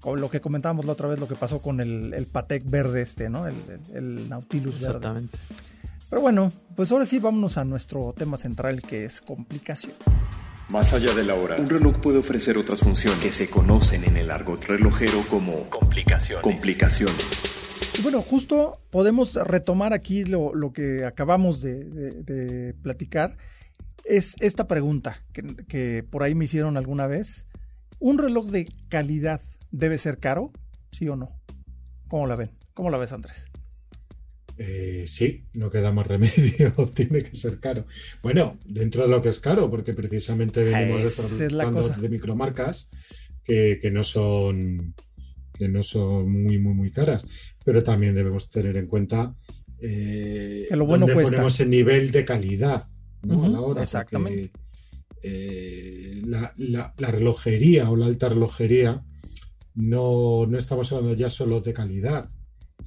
Con 0.00 0.20
lo 0.20 0.30
que 0.30 0.40
comentábamos 0.40 0.84
la 0.84 0.92
otra 0.92 1.08
vez, 1.08 1.18
lo 1.18 1.26
que 1.26 1.34
pasó 1.34 1.60
con 1.60 1.80
el, 1.80 2.12
el 2.12 2.26
Patek 2.26 2.68
verde 2.68 3.02
este, 3.02 3.30
¿no? 3.30 3.46
El, 3.46 3.54
el, 3.94 4.28
Nautilus 4.28 4.76
Exactamente. 4.76 5.38
Pero 6.10 6.20
bueno, 6.20 6.52
pues 6.76 6.92
ahora 6.92 7.06
sí 7.06 7.18
vámonos 7.18 7.56
a 7.56 7.64
nuestro 7.64 8.14
tema 8.16 8.36
central 8.36 8.82
que 8.82 9.04
es 9.04 9.22
complicación. 9.22 9.94
Más 10.68 10.92
allá 10.92 11.14
de 11.14 11.24
la 11.24 11.34
hora, 11.34 11.56
un 11.58 11.68
reloj 11.68 11.98
puede 12.00 12.18
ofrecer 12.18 12.58
otras 12.58 12.80
funciones 12.80 13.18
que 13.20 13.32
se 13.32 13.48
conocen 13.48 14.04
en 14.04 14.18
el 14.18 14.30
argot 14.30 14.62
relojero 14.64 15.24
como 15.28 15.54
complicaciones. 15.70 16.42
complicaciones. 16.42 17.51
Y 17.98 18.02
bueno, 18.02 18.22
justo 18.22 18.80
podemos 18.90 19.34
retomar 19.34 19.92
aquí 19.92 20.24
lo, 20.24 20.54
lo 20.54 20.72
que 20.72 21.04
acabamos 21.04 21.60
de, 21.60 21.84
de 21.84 22.74
platicar 22.74 23.36
es 24.04 24.34
esta 24.40 24.66
pregunta 24.66 25.20
que, 25.32 26.04
por 26.08 26.22
ahí 26.22 26.34
me 26.34 26.44
hicieron 26.44 26.76
alguna 26.76 27.06
vez. 27.06 27.46
¿Un 27.98 28.18
reloj 28.18 28.50
de 28.50 28.66
calidad 28.88 29.40
debe 29.70 29.98
ser 29.98 30.18
caro? 30.18 30.52
¿Sí 30.90 31.08
o 31.08 31.16
no? 31.16 31.40
¿Cómo 32.08 32.26
la 32.26 32.36
ven? 32.36 32.50
¿Cómo 32.74 32.90
la 32.90 32.98
ves, 32.98 33.12
Andrés? 33.12 33.50
Eh, 34.58 35.04
sí, 35.06 35.46
no 35.54 35.70
queda 35.70 35.92
más 35.92 36.06
remedio, 36.06 36.72
tiene 36.94 37.22
que 37.22 37.34
ser 37.36 37.58
caro. 37.58 37.86
Bueno, 38.22 38.56
dentro 38.64 39.02
de 39.02 39.08
lo 39.08 39.22
que 39.22 39.30
es 39.30 39.38
caro, 39.38 39.70
porque 39.70 39.94
precisamente 39.94 40.62
venimos 40.62 41.38
de, 41.38 41.48
de 41.48 42.08
micromarcas 42.08 42.88
que, 43.44 43.78
que, 43.80 43.90
no 43.90 44.04
son 44.04 44.94
que 45.54 45.68
no 45.68 45.82
son 45.82 46.30
muy, 46.30 46.58
muy, 46.58 46.74
muy 46.74 46.90
caras. 46.90 47.24
Pero 47.64 47.82
también 47.82 48.14
debemos 48.14 48.50
tener 48.50 48.76
en 48.76 48.86
cuenta 48.86 49.34
eh, 49.80 50.66
que 50.68 50.76
lo 50.76 50.86
bueno 50.86 51.06
dónde 51.06 51.14
cuesta. 51.14 51.30
ponemos 51.36 51.60
el 51.60 51.70
nivel 51.70 52.10
de 52.12 52.24
calidad 52.24 52.82
¿no? 53.22 53.44
a 53.44 53.48
la 53.48 53.60
hora, 53.60 53.82
exactamente. 53.82 54.50
porque, 54.50 54.62
eh, 55.24 56.22
la, 56.26 56.52
la- 56.56 56.94
la 56.98 57.10
relojería 57.10 57.88
o 57.90 57.96
la 57.96 58.06
alta 58.06 58.28
relojería 58.28 59.02
no, 59.74 60.46
no 60.46 60.58
estamos 60.58 60.90
hablando 60.92 61.14
ya 61.16 61.30
solo 61.30 61.60
de 61.60 61.72
calidad, 61.72 62.28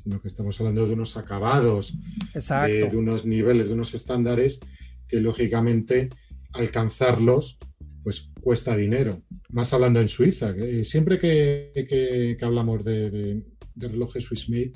sino 0.01 0.21
que 0.21 0.27
estamos 0.27 0.59
hablando 0.59 0.85
de 0.85 0.93
unos 0.93 1.17
acabados, 1.17 1.93
de, 2.33 2.89
de 2.89 2.97
unos 2.97 3.25
niveles, 3.25 3.67
de 3.67 3.73
unos 3.73 3.93
estándares 3.93 4.59
que 5.07 5.21
lógicamente 5.21 6.09
alcanzarlos 6.53 7.57
pues 8.03 8.29
cuesta 8.41 8.75
dinero. 8.77 9.23
Más 9.49 9.73
hablando 9.73 9.99
en 9.99 10.07
Suiza, 10.07 10.53
que 10.53 10.83
siempre 10.83 11.17
que, 11.17 11.71
que- 11.89 12.35
que 12.37 12.45
hablamos 12.45 12.83
de, 12.85 13.09
de- 13.09 13.43
de 13.75 13.87
relojes 13.87 14.23
Swiss 14.23 14.49
Made, 14.49 14.73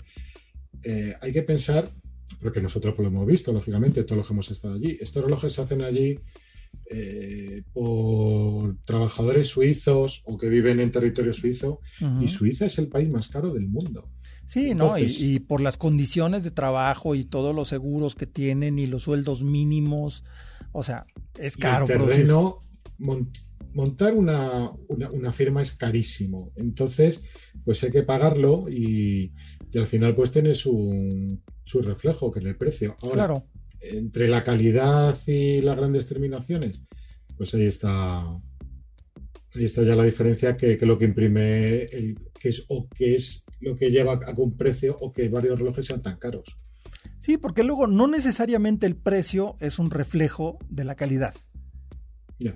eh, 0.83 1.13
hay 1.21 1.31
que 1.31 1.43
pensar, 1.43 1.91
porque 2.41 2.61
nosotros 2.61 2.93
pues 2.95 3.03
lo 3.03 3.15
hemos 3.15 3.27
visto, 3.27 3.51
lógicamente, 3.51 4.03
todos 4.03 4.17
los 4.17 4.27
que 4.27 4.33
hemos 4.33 4.51
estado 4.51 4.75
allí, 4.75 4.97
estos 4.99 5.23
relojes 5.23 5.53
se 5.53 5.61
hacen 5.61 5.81
allí 5.81 6.19
eh, 6.91 7.63
por 7.73 8.75
trabajadores 8.85 9.47
suizos 9.47 10.21
o 10.25 10.37
que 10.37 10.49
viven 10.49 10.79
en 10.79 10.91
territorio 10.91 11.33
suizo, 11.33 11.81
y 12.21 12.27
Suiza 12.27 12.65
es 12.65 12.77
el 12.77 12.87
país 12.87 13.09
más 13.09 13.27
caro 13.27 13.51
del 13.51 13.67
mundo. 13.67 14.09
Sí, 14.45 14.73
¿no? 14.73 14.97
Y- 14.97 15.39
por 15.41 15.61
las 15.61 15.77
condiciones 15.77 16.43
de 16.43 16.49
trabajo 16.51 17.13
y 17.13 17.23
todos 17.23 17.53
los 17.55 17.67
seguros 17.67 18.15
que 18.15 18.25
tienen 18.25 18.79
y 18.79 18.87
los 18.87 19.03
sueldos 19.03 19.43
mínimos, 19.43 20.23
o 20.71 20.83
sea, 20.83 21.05
es 21.37 21.55
Y 21.57 21.59
caro 21.59 21.85
el 21.85 21.99
terreno, 21.99 22.55
montar 23.79 24.13
una, 24.13 24.69
una- 24.89 25.09
una 25.19 25.31
firma 25.31 25.61
es 25.61 25.71
carísimo. 25.73 26.51
Entonces, 26.55 27.21
pues 27.63 27.83
hay 27.83 27.91
que 27.91 28.03
pagarlo 28.03 28.65
y, 28.69 29.33
y 29.71 29.77
al 29.77 29.87
final 29.87 30.15
pues 30.15 30.31
tiene 30.31 30.53
su, 30.53 31.39
su 31.63 31.81
reflejo, 31.81 32.29
que 32.31 32.39
es 32.39 32.45
el 32.45 32.57
precio. 32.57 32.95
Ahora, 33.01 33.15
Claro. 33.15 33.47
entre 33.81 34.27
la 34.27 34.43
calidad 34.43 35.15
y 35.27 35.61
las 35.61 35.77
grandes 35.77 36.07
terminaciones, 36.07 36.81
pues 37.37 37.53
ahí 37.53 37.65
está. 37.65 38.21
Ahí 39.55 39.65
está 39.65 39.81
ya 39.83 39.95
la 39.95 40.03
diferencia 40.03 40.55
que, 40.57 40.77
que 40.77 40.85
lo 40.85 40.97
que 40.99 41.05
imprime 41.05 41.83
el, 41.85 42.17
que 42.39 42.49
es 42.49 42.65
o 42.69 42.87
que 42.89 43.15
es 43.15 43.45
lo 43.61 43.75
que 43.75 43.89
lleva 43.89 44.13
a 44.13 44.33
un 44.37 44.55
precio 44.55 44.95
o 45.01 45.11
que 45.11 45.27
varios 45.29 45.57
relojes 45.57 45.85
sean 45.87 46.01
tan 46.03 46.17
caros. 46.19 46.57
Sí, 47.19 47.37
porque 47.37 47.63
luego 47.63 47.87
no 47.87 48.07
necesariamente 48.07 48.85
el 48.85 48.95
precio 48.95 49.55
es 49.59 49.79
un 49.79 49.89
reflejo 49.89 50.59
de 50.69 50.83
la 50.85 50.95
calidad. 50.95 51.33
Ya. 52.37 52.53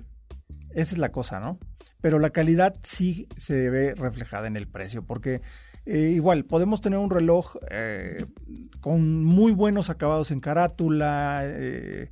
Esa 0.74 0.96
es 0.96 0.98
la 0.98 1.12
cosa, 1.12 1.38
¿no? 1.38 1.58
Pero 2.00 2.18
la 2.18 2.30
calidad 2.30 2.76
sí 2.82 3.28
se 3.36 3.70
ve 3.70 3.94
reflejada 3.94 4.48
en 4.48 4.56
el 4.56 4.66
precio, 4.66 5.06
porque 5.06 5.40
eh, 5.86 6.12
igual 6.14 6.44
podemos 6.44 6.80
tener 6.80 6.98
un 6.98 7.10
reloj 7.10 7.56
eh, 7.70 8.24
con 8.80 9.24
muy 9.24 9.52
buenos 9.52 9.88
acabados 9.88 10.32
en 10.32 10.40
carátula, 10.40 11.42
eh, 11.44 12.10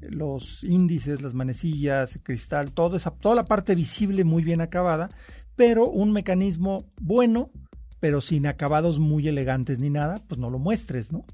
los 0.00 0.64
índices, 0.64 1.22
las 1.22 1.34
manecillas, 1.34 2.16
el 2.16 2.22
cristal, 2.22 2.72
toda, 2.72 2.96
esa, 2.96 3.12
toda 3.12 3.36
la 3.36 3.44
parte 3.44 3.76
visible 3.76 4.24
muy 4.24 4.42
bien 4.42 4.60
acabada, 4.60 5.10
pero 5.54 5.86
un 5.86 6.10
mecanismo 6.10 6.90
bueno, 7.00 7.52
pero 8.00 8.20
sin 8.20 8.46
acabados 8.46 8.98
muy 8.98 9.28
elegantes 9.28 9.78
ni 9.78 9.90
nada, 9.90 10.20
pues 10.26 10.40
no 10.40 10.50
lo 10.50 10.58
muestres, 10.58 11.12
¿no? 11.12 11.24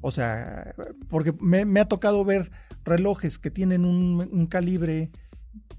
O 0.00 0.12
sea, 0.12 0.74
porque 1.08 1.32
me, 1.40 1.80
ha 1.80 1.88
tocado 1.88 2.24
ver 2.24 2.52
relojes 2.84 3.38
que 3.38 3.50
tienen 3.50 3.86
un 3.86 4.46
calibre 4.46 5.10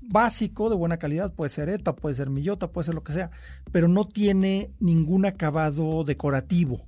básico 0.08 0.70
de 0.70 0.76
buena 0.76 0.98
calidad, 0.98 1.34
puede 1.34 1.50
ser 1.50 1.70
ETA, 1.70 1.96
puede 1.96 2.16
ser 2.16 2.30
Millota, 2.30 2.72
puede 2.72 2.86
ser 2.86 2.96
lo 2.96 3.04
que 3.04 3.14
sea, 3.14 3.32
pero 3.72 3.88
no 3.88 4.08
tiene 4.08 4.72
ningún 4.80 5.26
acabado 5.26 6.04
decorativo. 6.04 6.80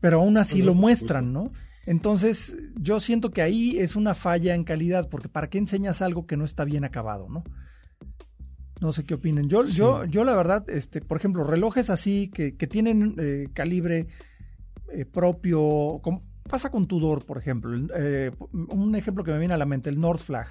Pero 0.00 0.20
aún 0.20 0.36
así 0.36 0.62
lo 0.62 0.74
muestran, 0.74 1.32
¿no? 1.32 1.50
Entonces, 1.86 2.56
yo 2.76 3.00
siento 3.00 3.30
que 3.30 3.42
ahí 3.42 3.78
es 3.78 3.96
una 3.96 4.14
falla 4.14 4.54
en 4.54 4.64
calidad, 4.64 5.08
porque 5.08 5.28
¿para 5.28 5.48
qué 5.48 5.58
enseñas 5.58 6.02
algo 6.02 6.26
que 6.26 6.36
no 6.36 6.44
está 6.44 6.64
bien 6.64 6.84
acabado, 6.84 7.28
no? 7.28 7.44
No 8.80 8.92
sé 8.92 9.04
qué 9.04 9.14
opinen. 9.14 9.48
Yo, 9.48 9.62
Sí. 9.64 9.72
yo, 9.74 10.04
yo 10.04 10.24
la 10.24 10.34
verdad, 10.34 10.68
este, 10.68 11.00
por 11.00 11.16
ejemplo, 11.18 11.44
relojes 11.44 11.90
así 11.90 12.28
que, 12.32 12.56
que 12.56 12.66
tienen 12.66 13.14
eh, 13.18 13.48
calibre 13.54 14.08
eh, 14.92 15.04
propio, 15.06 16.00
como 16.02 16.22
pasa 16.48 16.70
con 16.70 16.86
Tudor, 16.86 17.24
por 17.24 17.38
ejemplo. 17.38 17.74
eh, 17.96 18.30
un 18.52 18.94
ejemplo 18.94 19.24
que 19.24 19.30
me 19.32 19.38
viene 19.38 19.54
a 19.54 19.58
la 19.58 19.66
mente, 19.66 19.88
el 19.90 20.00
North 20.00 20.20
Flag, 20.20 20.46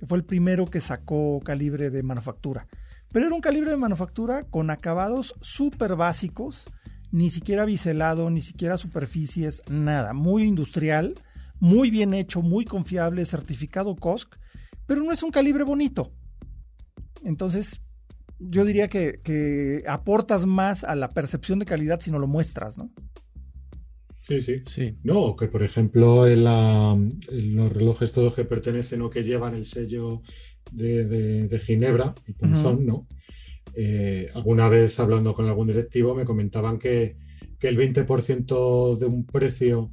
que 0.00 0.06
fue 0.06 0.16
el 0.16 0.24
primero 0.24 0.70
que 0.70 0.80
sacó 0.80 1.40
calibre 1.40 1.90
de 1.90 2.02
manufactura. 2.02 2.66
Pero 3.12 3.26
era 3.26 3.34
un 3.34 3.42
calibre 3.42 3.70
de 3.70 3.76
manufactura 3.76 4.44
con 4.44 4.70
acabados 4.70 5.34
súper 5.42 5.94
básicos, 5.94 6.64
ni 7.12 7.28
siquiera 7.28 7.66
biselado, 7.66 8.30
ni 8.30 8.40
siquiera 8.40 8.78
superficies, 8.78 9.62
nada. 9.68 10.14
Muy 10.14 10.44
industrial, 10.44 11.20
muy 11.58 11.90
bien 11.90 12.14
hecho, 12.14 12.40
muy 12.40 12.64
confiable, 12.64 13.26
certificado 13.26 13.94
COSC, 13.94 14.38
pero 14.86 15.02
no 15.02 15.12
es 15.12 15.22
un 15.22 15.32
calibre 15.32 15.64
bonito. 15.64 16.14
Entonces, 17.22 17.82
yo 18.38 18.64
diría 18.64 18.88
que, 18.88 19.20
que 19.22 19.82
aportas 19.86 20.46
más 20.46 20.82
a 20.82 20.94
la 20.96 21.10
percepción 21.10 21.58
de 21.58 21.66
calidad 21.66 22.00
si 22.00 22.10
no 22.10 22.18
lo 22.18 22.26
muestras, 22.26 22.78
¿no? 22.78 22.90
Sí, 24.20 24.40
sí. 24.42 24.56
Sí. 24.66 24.94
No, 25.02 25.34
que 25.34 25.48
por 25.48 25.62
ejemplo 25.62 26.26
en, 26.26 26.44
la- 26.44 26.92
en 26.92 27.56
los 27.56 27.72
relojes 27.72 28.12
todos 28.12 28.34
que 28.34 28.44
pertenecen 28.44 29.00
o 29.02 29.10
que 29.10 29.22
llevan 29.24 29.54
el 29.54 29.64
sello 29.64 30.22
de, 30.72 31.04
de- 31.06 31.48
de 31.48 31.58
Ginebra, 31.58 32.14
el 32.26 32.34
punzón, 32.34 32.86
¿no? 32.86 33.06
Eh, 33.74 34.28
alguna 34.34 34.68
vez 34.68 34.98
hablando 35.00 35.32
con 35.32 35.46
algún 35.46 35.68
directivo 35.68 36.14
me 36.14 36.24
comentaban 36.24 36.78
que, 36.78 37.16
que 37.58 37.68
el 37.68 37.78
20% 37.78 38.96
de 38.98 39.06
un 39.06 39.24
precio 39.26 39.88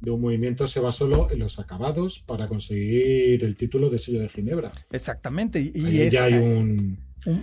de 0.00 0.10
un 0.10 0.20
movimiento 0.20 0.66
se 0.66 0.80
va 0.80 0.90
solo 0.92 1.28
en 1.30 1.38
los 1.38 1.58
acabados 1.58 2.18
para 2.20 2.48
conseguir 2.48 3.42
el 3.44 3.54
título 3.56 3.88
de 3.88 3.98
sello 3.98 4.20
de 4.20 4.28
Ginebra. 4.28 4.72
Exactamente. 4.90 5.60
Y, 5.60 5.72
y 5.74 5.86
Ahí 5.86 6.00
es, 6.02 6.12
ya 6.12 6.24
hay 6.24 6.34
un- 6.34 6.98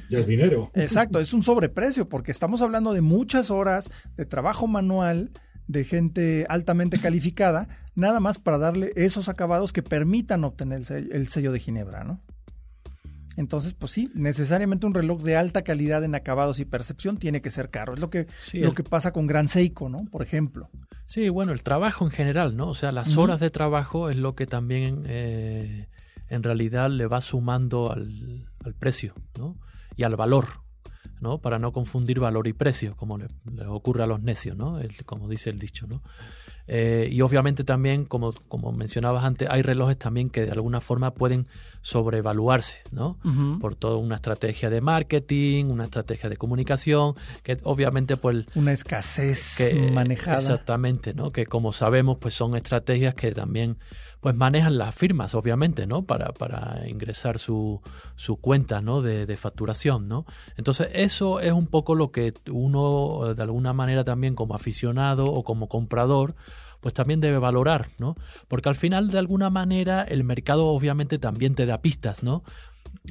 ya 0.10 0.20
es 0.20 0.28
dinero. 0.28 0.70
Exacto, 0.76 1.20
es 1.22 1.34
un 1.34 1.42
sobreprecio 1.42 2.10
porque 2.10 2.32
estamos 2.32 2.62
hablando 2.62 2.94
de 2.94 3.00
muchas 3.02 3.50
horas 3.50 3.90
de 4.18 4.26
trabajo 4.26 4.68
manual 4.68 5.32
de 5.70 5.86
gente 5.86 6.46
altamente 6.50 6.98
calificada, 7.00 7.70
nada 7.96 8.20
más 8.20 8.40
para 8.40 8.58
darle 8.58 8.92
esos 8.96 9.30
acabados 9.30 9.72
que 9.72 9.84
permitan 9.84 10.44
obtener 10.44 10.80
el 10.80 10.86
sello, 10.86 11.10
el 11.14 11.28
sello 11.28 11.52
de 11.52 11.60
Ginebra, 11.60 12.04
¿no? 12.04 12.20
Entonces, 13.38 13.74
pues 13.74 13.92
sí, 13.94 14.12
necesariamente 14.16 14.86
un 14.86 14.94
reloj 14.94 15.22
de 15.24 15.38
alta 15.38 15.62
calidad 15.62 16.04
en 16.04 16.14
acabados 16.16 16.60
y 16.60 16.66
percepción 16.66 17.18
tiene 17.18 17.42
que 17.42 17.52
ser 17.52 17.70
caro. 17.70 17.94
Es 17.94 18.00
lo 18.00 18.10
que, 18.10 18.28
Sí, 18.42 18.60
lo 18.60 18.70
el- 18.70 18.76
que 18.76 18.84
pasa 18.84 19.14
con 19.14 19.28
Gran 19.28 19.48
Seiko, 19.48 19.88
¿no? 19.88 20.04
Por 20.12 20.24
ejemplo. 20.24 20.70
Sí, 21.06 21.30
bueno, 21.30 21.54
el 21.54 21.62
trabajo 21.62 22.04
en 22.04 22.12
general, 22.12 22.58
¿no? 22.58 22.68
O 22.68 22.74
sea, 22.74 22.92
las 22.92 23.16
horas 23.16 23.40
de 23.40 23.50
trabajo 23.50 24.10
es 24.10 24.18
lo 24.18 24.36
que 24.36 24.46
también 24.46 25.04
eh, 25.06 25.88
en 26.28 26.44
realidad 26.44 26.90
le 26.90 27.06
va 27.08 27.22
sumando 27.22 27.92
al, 27.94 28.50
al 28.66 28.74
precio, 28.76 29.14
¿no? 29.38 29.56
Y 29.96 30.04
al 30.04 30.16
valor, 30.18 30.46
¿no? 31.20 31.40
Para 31.40 31.60
no 31.60 31.72
confundir 31.72 32.20
valor 32.20 32.48
y 32.48 32.54
precio, 32.54 32.96
como 32.96 33.18
le, 33.18 33.28
le 33.54 33.66
ocurre 33.68 34.04
a 34.04 34.08
los 34.08 34.22
necios, 34.22 34.56
¿no? 34.58 34.80
El- 34.80 35.04
como 35.06 35.28
dice 35.28 35.50
el 35.50 35.60
dicho, 35.60 35.86
¿no? 35.88 36.02
Eh, 36.72 37.10
y 37.12 37.22
obviamente 37.22 37.64
también, 37.64 38.06
como, 38.06 38.32
como 38.48 38.72
mencionabas 38.72 39.24
antes, 39.24 39.48
hay 39.50 39.64
relojes 39.64 39.98
también 39.98 40.30
que 40.30 40.46
de 40.46 40.52
alguna 40.52 40.80
forma 40.80 41.12
pueden 41.16 41.48
sobrevaluarse, 41.82 42.78
¿no? 42.92 43.18
Por 43.60 43.76
toda 43.76 43.98
una 43.98 44.16
estrategia 44.16 44.70
de 44.70 44.80
marketing, 44.82 45.66
una 45.66 45.86
estrategia 45.86 46.30
de 46.30 46.38
comunicación, 46.38 47.16
que 47.44 47.58
obviamente 47.64 48.18
pues 48.18 48.46
Una 48.56 48.72
escasez 48.72 49.56
que 49.58 49.92
manejada. 49.92 50.38
exactamente 50.38 51.14
no 51.14 51.32
que 51.32 51.46
como 51.46 51.74
sabemos 51.74 52.18
pues 52.20 52.34
son 52.36 52.56
estrategias 52.56 53.16
que 53.16 53.32
también 53.32 53.78
pues 54.20 54.36
manejan 54.36 54.78
las 54.78 54.96
firmas 54.96 55.36
obviamente 55.36 55.88
no 55.88 56.04
para, 56.04 56.34
para 56.34 56.88
ingresar 56.88 57.40
su, 57.40 57.82
su 58.16 58.38
cuenta 58.38 58.82
no 58.82 59.02
de, 59.02 59.26
de 59.26 59.38
facturación 59.38 60.08
no 60.08 60.26
entonces 60.58 60.90
eso 60.94 61.40
es 61.40 61.52
un 61.52 61.68
poco 61.68 61.96
lo 61.96 62.12
que 62.12 62.34
uno 62.52 63.28
eh, 63.28 63.34
de 63.34 63.42
alguna 63.44 63.74
manera 63.74 64.04
también 64.04 64.36
como 64.36 64.56
aficionado 64.56 65.28
o 65.28 65.44
como 65.44 65.70
comprador 65.70 66.36
pues 66.80 66.94
también 66.94 67.20
debe 67.20 67.40
valorar, 67.40 67.88
¿no? 67.98 68.16
Porque 68.48 68.70
al 68.70 68.76
final, 68.76 69.10
de 69.10 69.20
alguna 69.20 69.50
manera, 69.50 70.04
el 70.04 70.24
mercado 70.24 70.68
obviamente 70.68 71.20
también 71.20 71.56
te 71.56 71.66
da 71.66 71.82
pistas, 71.82 72.24
¿no? 72.24 72.44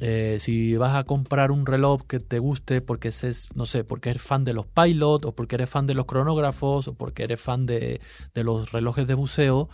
Eh, 0.01 0.37
si 0.39 0.77
vas 0.77 0.95
a 0.95 1.03
comprar 1.03 1.51
un 1.51 1.65
reloj 1.65 2.03
que 2.07 2.19
te 2.21 2.39
guste 2.39 2.79
porque 2.79 3.09
es, 3.09 3.47
no 3.55 3.65
sé, 3.65 3.83
porque 3.83 4.09
eres 4.11 4.21
fan 4.21 4.45
de 4.45 4.53
los 4.53 4.65
pilot 4.65 5.25
o 5.25 5.35
porque 5.35 5.55
eres 5.55 5.69
fan 5.69 5.87
de 5.87 5.93
los 5.93 6.05
cronógrafos 6.05 6.87
o 6.87 6.93
porque 6.93 7.23
eres 7.23 7.41
fan 7.41 7.65
de, 7.65 7.99
de 8.33 8.43
los 8.45 8.71
relojes 8.71 9.07
de 9.07 9.13
buceo, 9.15 9.67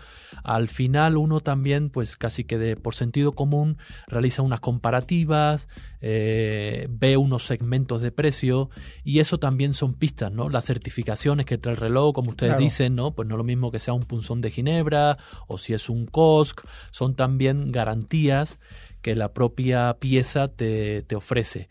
al 0.43 0.67
final 0.67 1.17
uno 1.17 1.41
también, 1.41 1.89
pues 1.91 2.17
casi 2.17 2.43
que 2.43 2.57
de, 2.57 2.76
por 2.76 2.95
sentido 2.95 3.34
común, 3.34 3.78
realiza 4.07 4.41
unas 4.41 4.61
comparativas, 4.61 5.67
eh, 6.01 6.88
ve 6.89 7.17
unos 7.17 7.45
segmentos 7.45 8.01
de 8.01 8.11
precio 8.11 8.70
y 9.03 9.20
eso 9.20 9.38
también 9.38 9.74
son 9.74 9.93
pistas, 9.93 10.32
¿no? 10.32 10.49
Las 10.49 10.65
certificaciones 10.65 11.45
que 11.45 11.57
trae 11.59 11.76
el 11.76 11.80
reloj, 11.82 12.13
como 12.15 12.30
ustedes 12.32 12.53
Claro. 12.53 12.63
dicen, 12.63 12.95
¿no? 12.95 13.11
Pues 13.13 13.28
no 13.28 13.36
es 13.36 13.38
lo 13.38 13.43
mismo 13.43 13.72
que 13.72 13.80
sea 13.80 13.93
un 13.93 14.05
punzón 14.05 14.41
de 14.41 14.49
Ginebra 14.49 15.17
o 15.47 15.57
si 15.59 15.74
es 15.74 15.89
un 15.89 16.07
COSC, 16.07 16.61
son 16.89 17.15
también 17.15 17.72
garantías 17.72 18.57
que 19.06 19.16
la 19.16 19.34
propia 19.34 19.97
pieza 19.99 20.47
te, 20.47 21.03
te 21.03 21.16
ofrece. 21.16 21.68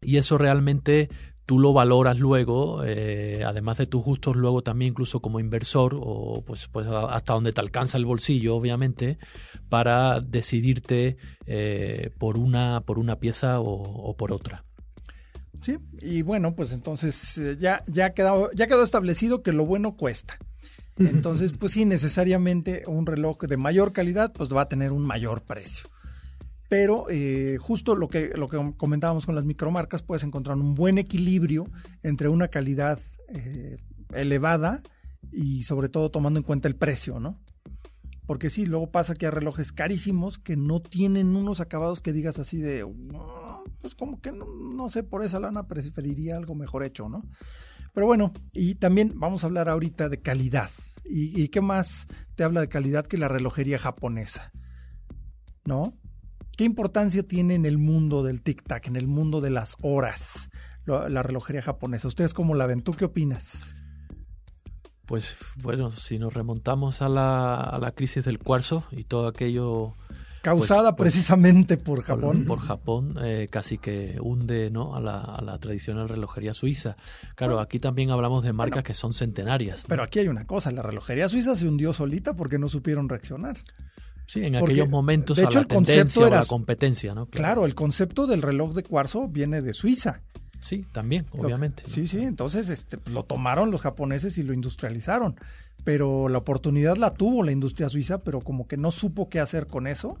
Y 0.00 0.16
eso 0.16 0.38
realmente 0.38 1.08
tú 1.44 1.58
lo 1.58 1.72
valoras 1.72 2.20
luego, 2.20 2.84
eh, 2.84 3.42
además 3.44 3.78
de 3.78 3.86
tus 3.86 4.04
gustos, 4.04 4.36
luego 4.36 4.62
también 4.62 4.92
incluso 4.92 5.18
como 5.18 5.40
inversor, 5.40 5.98
o 6.00 6.44
pues, 6.46 6.68
pues 6.68 6.86
hasta 6.86 7.32
donde 7.34 7.52
te 7.52 7.60
alcanza 7.60 7.98
el 7.98 8.06
bolsillo, 8.06 8.54
obviamente, 8.54 9.18
para 9.68 10.20
decidirte 10.20 11.16
eh, 11.46 12.10
por, 12.16 12.38
una, 12.38 12.84
por 12.86 13.00
una 13.00 13.18
pieza 13.18 13.58
o, 13.58 14.16
por 14.16 14.30
otra. 14.30 14.64
Sí, 15.62 15.78
y 16.00 16.22
bueno, 16.22 16.54
pues 16.54 16.70
entonces 16.70 17.38
eh, 17.38 17.56
ya, 17.58 17.82
ya, 17.88 18.10
quedado, 18.14 18.50
ya 18.54 18.68
quedó 18.68 18.84
establecido 18.84 19.42
que 19.42 19.50
lo 19.50 19.66
bueno 19.66 19.96
cuesta. 19.96 20.38
Entonces, 20.96 21.54
pues 21.58 21.72
sí, 21.72 21.86
necesariamente 21.86 22.84
un 22.86 23.04
reloj 23.04 23.40
de 23.40 23.56
mayor 23.56 23.92
calidad, 23.92 24.32
pues 24.32 24.54
va 24.54 24.62
a 24.62 24.68
tener 24.68 24.92
un 24.92 25.04
mayor 25.04 25.42
precio. 25.42 25.90
Pero 26.68 27.06
eh, 27.10 27.58
justo 27.60 27.94
lo 27.94 28.08
que, 28.08 28.32
lo 28.36 28.48
que 28.48 28.74
comentábamos 28.76 29.26
con 29.26 29.34
las 29.34 29.44
micromarcas, 29.44 30.02
puedes 30.02 30.24
encontrar 30.24 30.56
un 30.56 30.74
buen 30.74 30.98
equilibrio 30.98 31.70
entre 32.02 32.28
una 32.28 32.48
calidad 32.48 32.98
eh, 33.28 33.76
elevada 34.12 34.82
y 35.30 35.62
sobre 35.64 35.88
todo 35.88 36.10
tomando 36.10 36.40
en 36.40 36.44
cuenta 36.44 36.68
el 36.68 36.76
precio, 36.76 37.20
¿no? 37.20 37.40
Porque 38.26 38.50
sí, 38.50 38.66
luego 38.66 38.90
pasa 38.90 39.14
que 39.14 39.26
hay 39.26 39.30
relojes 39.30 39.72
carísimos 39.72 40.38
que 40.38 40.56
no 40.56 40.80
tienen 40.82 41.36
unos 41.36 41.60
acabados 41.60 42.00
que 42.00 42.12
digas 42.12 42.40
así 42.40 42.58
de, 42.58 42.84
pues 43.80 43.94
como 43.94 44.20
que 44.20 44.32
no, 44.32 44.88
sé, 44.88 45.04
por 45.04 45.22
esa 45.22 45.38
lana 45.38 45.68
preferiría 45.68 46.36
algo 46.36 46.56
mejor 46.56 46.82
hecho, 46.82 47.08
¿no? 47.08 47.24
Pero 47.94 48.06
bueno, 48.06 48.32
y 48.52 48.74
también 48.74 49.12
vamos 49.14 49.44
a 49.44 49.46
hablar 49.46 49.68
ahorita 49.68 50.08
de 50.08 50.20
calidad. 50.20 50.70
¿Y, 51.04 51.40
y 51.40 51.48
qué 51.48 51.60
más 51.60 52.08
te 52.34 52.42
habla 52.42 52.60
de 52.60 52.68
calidad 52.68 53.06
que 53.06 53.16
la 53.16 53.28
relojería 53.28 53.78
japonesa? 53.78 54.52
¿No? 55.64 55.96
¿Qué 56.56 56.64
importancia 56.64 57.22
tiene 57.22 57.54
en 57.54 57.66
el 57.66 57.76
mundo 57.76 58.22
del 58.22 58.42
tic-tac, 58.42 58.86
en 58.86 58.96
el 58.96 59.06
mundo 59.06 59.42
de 59.42 59.50
las 59.50 59.76
horas, 59.82 60.48
la 60.86 61.22
relojería 61.22 61.60
japonesa? 61.60 62.08
¿Ustedes 62.08 62.32
cómo 62.32 62.54
la 62.54 62.64
ven? 62.64 62.80
¿Tú 62.80 62.92
qué 62.92 63.04
opinas? 63.04 63.82
Pues 65.04 65.36
bueno, 65.62 65.90
si 65.90 66.18
nos 66.18 66.32
remontamos 66.32 67.02
a 67.02 67.10
la, 67.10 67.92
crisis 67.94 68.24
del 68.24 68.38
cuarzo 68.38 68.84
y 68.90 69.04
todo 69.04 69.28
aquello... 69.28 69.92
Causada 70.40 70.94
pues, 70.96 70.96
pues, 70.96 71.12
precisamente 71.12 71.76
por 71.76 72.02
Japón. 72.02 72.44
Por, 72.46 72.60
Japón, 72.60 73.16
eh, 73.20 73.48
casi 73.50 73.78
que 73.78 74.16
hunde 74.20 74.70
¿no? 74.70 74.94
a, 74.96 75.00
la, 75.00 75.58
tradicional 75.58 76.08
relojería 76.08 76.54
suiza. 76.54 76.96
Claro, 77.34 77.60
aquí 77.60 77.80
también 77.80 78.10
hablamos 78.10 78.44
de 78.44 78.54
marcas 78.54 78.82
que 78.82 78.94
son 78.94 79.12
centenarias. 79.12 79.84
Pero 79.88 80.02
aquí 80.02 80.20
hay 80.20 80.28
una 80.28 80.46
cosa, 80.46 80.70
la 80.70 80.82
relojería 80.82 81.28
suiza 81.28 81.54
se 81.54 81.68
hundió 81.68 81.92
solita 81.92 82.34
porque 82.34 82.58
no 82.58 82.68
supieron 82.68 83.10
reaccionar. 83.10 83.56
Sí, 84.26 84.44
en 84.44 84.56
aquellos 84.56 84.88
momentos 84.88 85.36
de 85.36 85.44
hecho, 85.44 85.58
a 85.58 85.62
la 85.62 85.62
el 85.62 85.66
tendencia 85.68 86.26
era, 86.26 86.40
la 86.40 86.46
competencia, 86.46 87.14
¿no? 87.14 87.26
Claro. 87.26 87.64
el 87.64 87.74
concepto 87.74 88.26
del 88.26 88.42
reloj 88.42 88.74
de 88.74 88.82
cuarzo 88.82 89.28
viene 89.28 89.62
de 89.62 89.72
Suiza. 89.72 90.20
Sí, 90.60 90.84
también, 90.90 91.26
obviamente. 91.30 91.84
sí, 91.86 92.08
sí, 92.08 92.18
entonces 92.24 92.70
este, 92.70 92.98
lo 93.10 93.22
tomaron 93.22 93.70
los 93.70 93.82
japoneses 93.82 94.36
y 94.38 94.42
lo 94.42 94.52
industrializaron. 94.52 95.36
Pero 95.84 96.28
la 96.28 96.38
oportunidad 96.38 96.96
la 96.96 97.14
tuvo 97.14 97.44
la 97.44 97.52
industria 97.52 97.88
suiza, 97.88 98.18
pero 98.18 98.40
como 98.40 98.66
que 98.66 98.76
no 98.76 98.90
supo 98.90 99.28
qué 99.28 99.38
hacer 99.38 99.68
con 99.68 99.86
eso. 99.86 100.18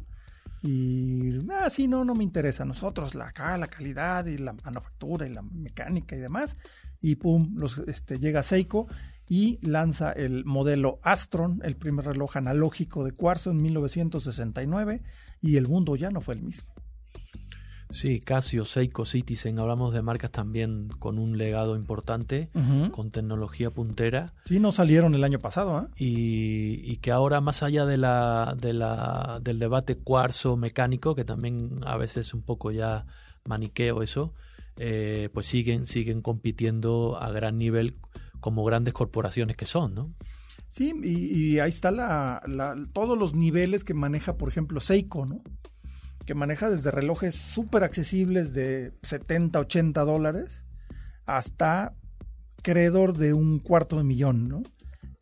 Y, 0.62 1.40
ah, 1.50 1.68
sí, 1.70 1.88
no, 1.88 2.04
no 2.04 2.14
me 2.14 2.22
interesa. 2.22 2.64
Nosotros, 2.64 3.16
la, 3.16 3.28
acá, 3.28 3.56
la 3.56 3.66
calidad 3.66 4.26
y 4.26 4.38
la 4.38 4.52
manufactura 4.52 5.26
y 5.26 5.32
la 5.32 5.42
mecánica 5.42 6.14
y 6.14 6.20
demás. 6.20 6.56
Y 7.00 7.16
pum, 7.16 7.54
los, 7.56 7.78
este, 7.78 8.20
llega 8.20 8.44
Seiko 8.44 8.86
y 9.28 9.58
lanza 9.62 10.12
el 10.12 10.44
modelo 10.44 11.00
Astron, 11.02 11.60
el 11.64 11.76
primer 11.76 12.06
reloj 12.06 12.36
analógico 12.36 13.04
de 13.04 13.12
cuarzo 13.12 13.50
en 13.50 13.62
1969 13.62 15.02
y 15.40 15.56
el 15.56 15.68
mundo 15.68 15.96
ya 15.96 16.10
no 16.10 16.20
fue 16.20 16.34
el 16.34 16.42
mismo. 16.42 16.76
Sí, 17.90 18.20
Casio, 18.20 18.64
Seiko, 18.64 19.04
Citizen, 19.04 19.60
hablamos 19.60 19.94
de 19.94 20.02
marcas 20.02 20.32
también 20.32 20.88
con 20.98 21.18
un 21.18 21.38
legado 21.38 21.76
importante, 21.76 22.50
con 22.90 23.10
tecnología 23.10 23.70
puntera. 23.70 24.34
Sí, 24.44 24.58
no 24.58 24.72
salieron 24.72 25.14
el 25.14 25.22
año 25.22 25.38
pasado. 25.38 25.82
¿eh? 25.82 25.88
Y, 25.96 26.96
que 26.96 27.12
ahora, 27.12 27.40
más 27.40 27.62
allá 27.62 27.86
de 27.86 27.96
la, 27.96 28.56
de 28.60 28.72
la, 28.72 29.38
del 29.40 29.60
debate 29.60 29.96
cuarzo 29.96 30.56
mecánico, 30.56 31.14
que 31.14 31.24
también 31.24 31.80
a 31.84 31.96
veces 31.96 32.26
es 32.26 32.34
un 32.34 32.42
poco 32.42 32.72
ya 32.72 33.06
maniqueo 33.44 34.02
eso, 34.02 34.34
eh, 34.78 35.30
pues 35.32 35.46
siguen, 35.46 35.86
siguen 35.86 36.22
compitiendo 36.22 37.16
a 37.20 37.30
gran 37.30 37.56
nivel 37.56 37.96
como 38.40 38.64
grandes 38.64 38.94
corporaciones 38.94 39.56
que 39.56 39.66
son, 39.66 39.94
¿no? 39.94 40.12
Sí, 40.68 40.92
y, 41.02 41.58
ahí 41.60 41.68
está 41.68 41.90
la, 41.90 42.42
todos 42.92 43.16
los 43.16 43.34
niveles 43.34 43.84
que 43.84 43.94
maneja, 43.94 44.36
por 44.36 44.48
ejemplo, 44.48 44.80
Seiko, 44.80 45.24
¿no? 45.24 45.42
Que 46.26 46.34
maneja 46.34 46.68
desde 46.68 46.90
relojes 46.90 47.34
súper 47.34 47.84
accesibles 47.84 48.52
de 48.52 48.92
70, 49.02 49.60
80 49.60 50.04
dólares 50.04 50.64
hasta 51.24 51.94
creador 52.62 53.16
de 53.16 53.32
un 53.32 53.60
cuarto 53.60 53.96
de 53.96 54.04
millón, 54.04 54.48
¿no? 54.48 54.62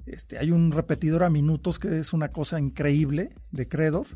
Este, 0.06 0.38
hay 0.38 0.50
un 0.50 0.72
repetidor 0.72 1.22
a 1.22 1.30
minutos 1.30 1.78
que 1.78 1.98
es 1.98 2.12
una 2.12 2.30
cosa 2.32 2.58
increíble 2.58 3.30
de 3.52 3.68
Credor. 3.68 4.06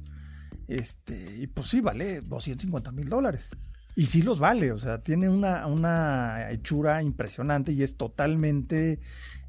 Este, 0.67 1.37
y 1.37 1.47
pues 1.47 1.69
sí, 1.69 1.81
vale 1.81 2.21
250 2.21 2.93
mil 2.93 3.09
dólares. 3.09 3.57
Y 3.99 4.07
sí 4.07 4.23
los 4.23 4.39
vale, 4.39 4.71
o 4.71 4.79
sea, 4.79 5.03
tiene 5.03 5.29
una, 5.29 5.67
una 5.67 6.53
hechura 6.53 7.03
impresionante 7.03 7.73
y 7.73 7.83
es 7.83 7.97
totalmente 7.97 9.01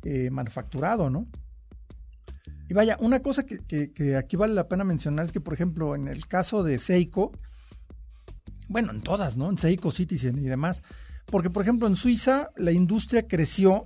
eh, 0.02 0.32
manufacturado, 0.32 1.12
¿no? 1.12 1.28
Y 2.68 2.74
vaya, 2.74 2.98
una 3.00 3.22
cosa 3.22 3.46
que, 3.46 4.18
aquí 4.18 4.38
vale 4.38 4.56
la 4.56 4.68
pena 4.68 4.84
mencionar 4.84 5.26
es 5.26 5.32
que, 5.32 5.40
por 5.40 5.54
ejemplo, 5.54 5.94
en 5.94 6.08
el 6.08 6.26
caso 6.26 6.64
de 6.64 6.80
Seiko, 6.80 7.32
bueno, 8.70 8.90
en 8.90 9.02
todas, 9.02 9.38
¿no? 9.38 9.52
En 9.52 9.60
Seiko, 9.60 9.92
Citizen 9.92 10.40
y 10.40 10.48
demás, 10.48 10.82
porque, 11.28 11.52
por 11.52 11.62
ejemplo, 11.62 11.86
en 11.86 11.96
Suiza 11.96 12.50
la 12.58 12.72
industria 12.72 13.28
creció 13.28 13.86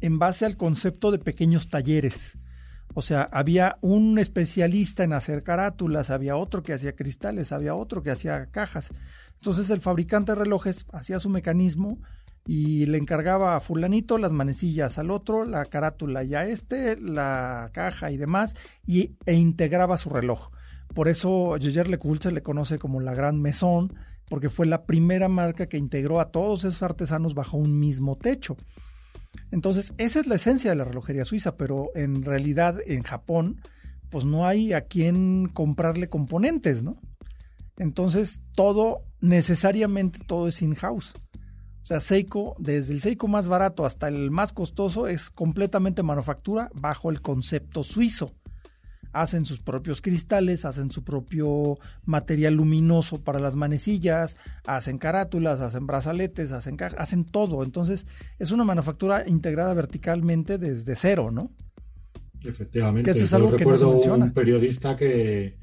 en 0.00 0.18
base 0.18 0.46
al 0.46 0.56
concepto 0.56 1.10
de 1.10 1.18
pequeños 1.18 1.68
talleres. 1.68 2.38
O 2.94 3.02
sea, 3.02 3.28
había 3.30 3.76
un 3.82 4.18
especialista 4.18 5.04
en 5.04 5.12
hacer 5.12 5.42
carátulas, 5.42 6.08
había 6.08 6.36
otro 6.36 6.62
que 6.62 6.72
hacía 6.72 6.96
cristales, 6.96 7.52
había 7.52 7.74
otro 7.74 8.02
que 8.02 8.10
hacía 8.10 8.46
cajas. 8.46 8.88
Entonces 9.46 9.70
el 9.70 9.80
fabricante 9.80 10.32
de 10.32 10.40
relojes 10.40 10.86
hacía 10.92 11.20
su 11.20 11.28
mecanismo 11.28 12.00
y 12.48 12.86
le 12.86 12.98
encargaba 12.98 13.54
a 13.54 13.60
fulanito 13.60 14.18
las 14.18 14.32
manecillas, 14.32 14.98
al 14.98 15.12
otro 15.12 15.44
la 15.44 15.64
carátula 15.66 16.24
y 16.24 16.34
a 16.34 16.44
este 16.46 17.00
la 17.00 17.70
caja 17.72 18.10
y 18.10 18.16
demás 18.16 18.56
y, 18.84 19.14
e 19.24 19.34
integraba 19.34 19.98
su 19.98 20.10
reloj. 20.10 20.50
Por 20.96 21.06
eso 21.06 21.56
Jaeger 21.60 21.86
LeCoultre 21.86 22.30
se 22.30 22.34
le 22.34 22.42
conoce 22.42 22.80
como 22.80 22.98
la 22.98 23.14
Gran 23.14 23.40
Maison 23.40 23.94
porque 24.28 24.50
fue 24.50 24.66
la 24.66 24.84
primera 24.84 25.28
marca 25.28 25.68
que 25.68 25.78
integró 25.78 26.18
a 26.18 26.32
todos 26.32 26.64
esos 26.64 26.82
artesanos 26.82 27.34
bajo 27.34 27.56
un 27.56 27.78
mismo 27.78 28.18
techo. 28.18 28.56
Entonces, 29.52 29.94
esa 29.96 30.18
es 30.18 30.26
la 30.26 30.34
esencia 30.34 30.70
de 30.70 30.76
la 30.76 30.84
relojería 30.84 31.24
suiza, 31.24 31.56
pero 31.56 31.92
en 31.94 32.24
realidad 32.24 32.80
en 32.84 33.04
Japón, 33.04 33.60
pues 34.10 34.24
no 34.24 34.44
hay 34.44 34.72
a 34.72 34.80
quien 34.80 35.48
comprarle 35.50 36.08
componentes, 36.08 36.82
¿no? 36.82 36.96
Entonces, 37.78 38.40
todo, 38.56 39.05
necesariamente 39.20 40.20
todo 40.26 40.48
es 40.48 40.62
in-house. 40.62 41.14
O 41.82 41.86
sea, 41.86 42.00
Seiko, 42.00 42.56
desde 42.58 42.94
el 42.94 43.00
Seiko 43.00 43.28
más 43.28 43.46
barato 43.46 43.86
hasta 43.86 44.08
el 44.08 44.32
más 44.32 44.52
costoso, 44.52 45.06
es 45.06 45.30
completamente 45.30 46.02
manufactura 46.02 46.68
bajo 46.74 47.10
el 47.10 47.20
concepto 47.20 47.84
suizo. 47.84 48.34
Hacen 49.12 49.46
sus 49.46 49.60
propios 49.60 50.02
cristales, 50.02 50.64
hacen 50.64 50.90
su 50.90 51.04
propio 51.04 51.78
material 52.04 52.54
luminoso 52.54 53.22
para 53.22 53.38
las 53.38 53.54
manecillas, 53.54 54.36
hacen 54.66 54.98
carátulas, 54.98 55.60
hacen 55.60 55.86
brazaletes, 55.86 56.50
hacen, 56.50 56.76
hacen 56.98 57.24
todo. 57.24 57.62
Entonces, 57.62 58.06
es 58.40 58.50
una 58.50 58.64
manufactura 58.64 59.26
integrada 59.26 59.72
verticalmente 59.72 60.58
desde 60.58 60.96
cero, 60.96 61.30
¿no? 61.30 61.52
Efectivamente. 62.42 63.12
Que 63.12 63.20
es 63.20 63.32
algo 63.32 63.52
Yo 63.52 63.58
recuerdo 63.58 63.90
un 63.90 64.32
periodista 64.32 64.96
que, 64.96 65.56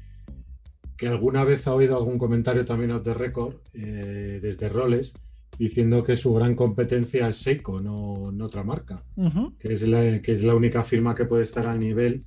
que 0.96 1.08
alguna 1.08 1.44
vez 1.44 1.66
ha 1.66 1.74
oído 1.74 1.96
algún 1.96 2.18
comentario 2.18 2.64
también 2.64 2.92
off 2.92 3.02
the 3.02 3.14
record 3.14 3.56
eh, 3.72 4.38
desde 4.40 4.68
Roles 4.68 5.14
diciendo 5.58 6.02
que 6.02 6.16
su 6.16 6.34
gran 6.34 6.54
competencia 6.54 7.28
es 7.28 7.36
Seiko, 7.36 7.80
no, 7.80 8.32
otra 8.44 8.64
marca, 8.64 9.04
que, 9.58 9.72
es 9.72 9.82
la, 9.82 10.20
que 10.20 10.32
es 10.32 10.42
la 10.42 10.54
única 10.54 10.82
firma 10.82 11.14
que 11.14 11.26
puede 11.26 11.44
estar 11.44 11.66
al 11.66 11.78
nivel 11.78 12.24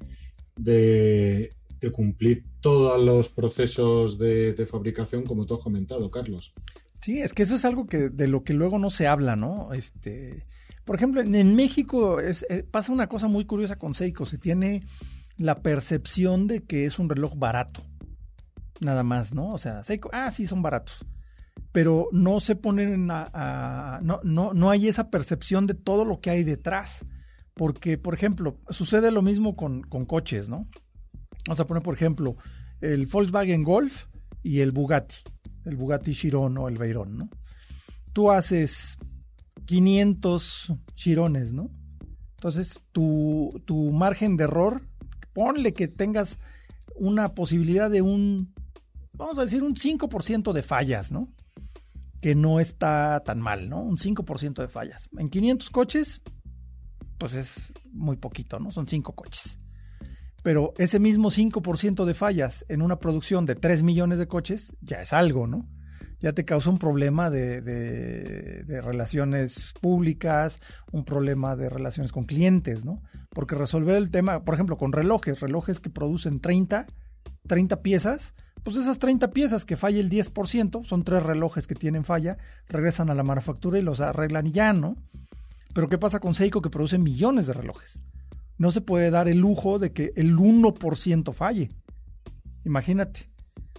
de, 0.55 1.51
cumplir 1.91 2.43
todos 2.61 3.03
los 3.03 3.29
procesos 3.29 4.17
de, 4.17 4.67
fabricación 4.69 5.23
como 5.23 5.45
tú 5.45 5.55
has 5.55 5.61
comentado, 5.61 6.09
Carlos. 6.09 6.53
Sí, 7.01 7.19
es 7.19 7.33
que 7.33 7.43
eso 7.43 7.55
es 7.55 7.65
algo 7.65 7.87
que 7.87 8.09
de 8.09 8.27
lo 8.27 8.43
que 8.43 8.53
luego 8.53 8.79
no 8.79 8.89
se 8.89 9.07
habla, 9.07 9.35
¿no? 9.35 9.73
Este, 9.73 10.45
por 10.83 10.95
ejemplo, 10.95 11.21
en, 11.21 11.55
México 11.55 12.19
es, 12.19 12.45
eh, 12.49 12.63
pasa 12.69 12.91
una 12.91 13.07
cosa 13.07 13.27
muy 13.27 13.45
curiosa 13.45 13.75
con 13.75 13.93
Seiko, 13.93 14.25
se 14.25 14.37
tiene 14.37 14.83
la 15.37 15.61
percepción 15.61 16.47
de 16.47 16.63
que 16.63 16.85
es 16.85 16.97
un 16.97 17.09
reloj 17.09 17.35
barato 17.37 17.86
nada 18.79 19.03
más, 19.03 19.33
¿no? 19.33 19.53
O 19.53 19.57
sea, 19.57 19.83
Seiko, 19.83 20.09
ah, 20.13 20.31
sí, 20.31 20.47
son 20.47 20.61
baratos. 20.61 21.05
Pero 21.71 22.07
no 22.11 22.39
se 22.39 22.55
ponen 22.55 23.09
a, 23.11 23.99
no, 24.03 24.19
no, 24.23 24.53
no 24.53 24.69
hay 24.69 24.87
esa 24.87 25.09
percepción 25.09 25.67
de 25.67 25.73
todo 25.73 26.05
lo 26.05 26.19
que 26.19 26.29
hay 26.29 26.43
detrás. 26.43 27.05
Porque, 27.53 27.97
por 27.97 28.13
ejemplo, 28.13 28.59
sucede 28.69 29.11
lo 29.11 29.21
mismo 29.21 29.55
con, 29.55 29.81
con 29.81 30.05
coches, 30.05 30.47
¿no? 30.47 30.67
Vamos 31.47 31.59
a 31.59 31.65
poner, 31.65 31.81
por 31.81 31.95
ejemplo, 31.95 32.35
el 32.81 33.07
Volkswagen 33.07 33.63
Golf 33.63 34.05
y 34.43 34.59
el 34.59 34.71
Bugatti, 34.71 35.15
el 35.65 35.75
Bugatti 35.75 36.13
Chiron 36.13 36.57
o 36.57 36.67
el 36.67 36.77
Veyron, 36.77 37.17
¿no? 37.17 37.29
Tú 38.13 38.31
haces 38.31 38.97
500 39.65 40.73
chirones, 40.93 41.53
¿no? 41.53 41.71
Entonces, 42.35 42.79
tu, 42.91 43.61
tu 43.65 43.91
margen 43.91 44.37
de 44.37 44.43
error, 44.43 44.81
ponle 45.33 45.73
que 45.73 45.87
tengas 45.87 46.39
una 46.95 47.33
posibilidad 47.33 47.89
de 47.89 48.01
un, 48.01 48.53
vamos 49.17 49.37
a 49.39 49.43
decir, 49.43 49.63
un 49.63 49.75
5% 49.75 50.53
de 50.53 50.63
fallas, 50.63 51.11
¿no? 51.11 51.33
Que 52.21 52.35
no 52.35 52.59
está 52.59 53.21
tan 53.25 53.41
mal, 53.41 53.69
¿no? 53.69 53.81
Un 53.81 53.97
5% 53.97 54.61
de 54.61 54.67
fallas. 54.67 55.09
En 55.17 55.29
500 55.29 55.69
coches, 55.69 56.21
pues 57.17 57.33
es 57.33 57.73
muy 57.91 58.17
poquito, 58.17 58.59
¿no? 58.59 58.71
Son 58.71 58.87
5 58.87 59.13
coches. 59.13 59.59
Pero 60.43 60.73
ese 60.77 60.99
mismo 60.99 61.29
5% 61.29 62.05
de 62.05 62.13
fallas 62.13 62.65
en 62.69 62.81
una 62.81 62.99
producción 62.99 63.45
de 63.45 63.55
3 63.55 63.83
millones 63.83 64.19
de 64.19 64.27
coches 64.27 64.77
ya 64.81 65.01
es 65.01 65.13
algo, 65.13 65.47
¿no? 65.47 65.67
Ya 66.19 66.33
te 66.33 66.45
causa 66.45 66.69
un 66.69 66.79
problema 66.79 67.29
de, 67.29 67.61
de, 67.61 68.81
relaciones 68.81 69.73
públicas, 69.81 70.61
un 70.91 71.03
problema 71.03 71.55
de 71.55 71.69
relaciones 71.69 72.11
con 72.11 72.23
clientes, 72.23 72.85
¿no? 72.85 73.03
Porque 73.29 73.53
resolver 73.53 73.97
el 73.97 74.09
tema, 74.09 74.43
por 74.43 74.55
ejemplo, 74.55 74.77
con 74.77 74.93
relojes, 74.93 75.41
relojes 75.41 75.79
que 75.79 75.91
producen 75.91 76.39
30, 76.39 76.87
30 77.47 77.81
piezas, 77.83 78.33
pues 78.67 78.75
esas 78.75 78.99
30 78.99 79.31
piezas 79.31 79.63
que 79.63 79.77
falla 79.77 80.01
el 80.01 80.09
10%, 80.09 80.83
son 80.83 81.05
tres 81.05 81.23
relojes 81.23 81.67
que 81.67 81.73
tienen 81.73 82.03
falla, 82.03 82.37
regresan 82.67 83.09
a 83.09 83.15
la 83.15 83.23
manufactura 83.23 83.79
y 83.79 83.81
los 83.81 84.01
arreglan 84.01 84.45
y 84.45 84.51
ya, 84.51 84.73
¿no? 84.73 84.97
Pero 85.73 85.87
¿qué 85.87 85.97
pasa 85.97 86.19
con 86.19 86.33
Seiko 86.33 86.61
que 86.61 86.69
produce 86.69 86.97
millones 86.97 87.47
de 87.47 87.53
relojes? 87.53 88.01
No 88.57 88.71
se 88.71 88.81
puede 88.81 89.09
dar 89.09 89.29
el 89.29 89.37
lujo 89.37 89.79
de 89.79 89.93
que 89.93 90.11
el 90.17 90.35
1% 90.35 91.33
falle. 91.33 91.71
Imagínate. 92.65 93.29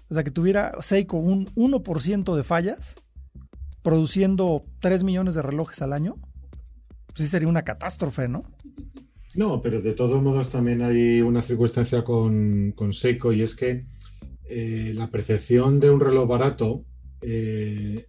O 0.08 0.14
sea, 0.14 0.24
que 0.24 0.30
tuviera 0.30 0.72
Seiko 0.80 1.18
un 1.18 1.48
1% 1.54 2.34
de 2.34 2.42
fallas, 2.42 2.96
produciendo 3.82 4.64
3 4.78 5.04
millones 5.04 5.34
de 5.34 5.42
relojes 5.42 5.82
al 5.82 5.92
año, 5.92 6.16
pues 7.08 7.18
sí 7.18 7.26
sería 7.26 7.48
una 7.48 7.62
catástrofe, 7.62 8.26
¿no? 8.26 8.42
No, 9.34 9.60
pero 9.60 9.82
de 9.82 9.92
todos 9.92 10.22
modos 10.22 10.48
también 10.48 10.80
hay 10.80 11.20
una 11.20 11.42
circunstancia 11.42 12.04
con, 12.04 12.72
con 12.72 12.94
Seiko 12.94 13.34
y 13.34 13.42
es 13.42 13.54
que 13.54 13.84
eh, 14.48 14.92
la 14.94 15.10
percepción 15.10 15.80
de 15.80 15.90
un 15.90 16.00
reloj 16.00 16.28
barato 16.28 16.84
eh, 17.20 18.06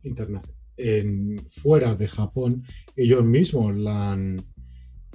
fuera 1.50 1.96
de 1.96 2.08
Japón, 2.08 2.64
ellos 2.96 3.26
mismos 3.26 3.78
la 3.78 4.14
han, 4.14 4.46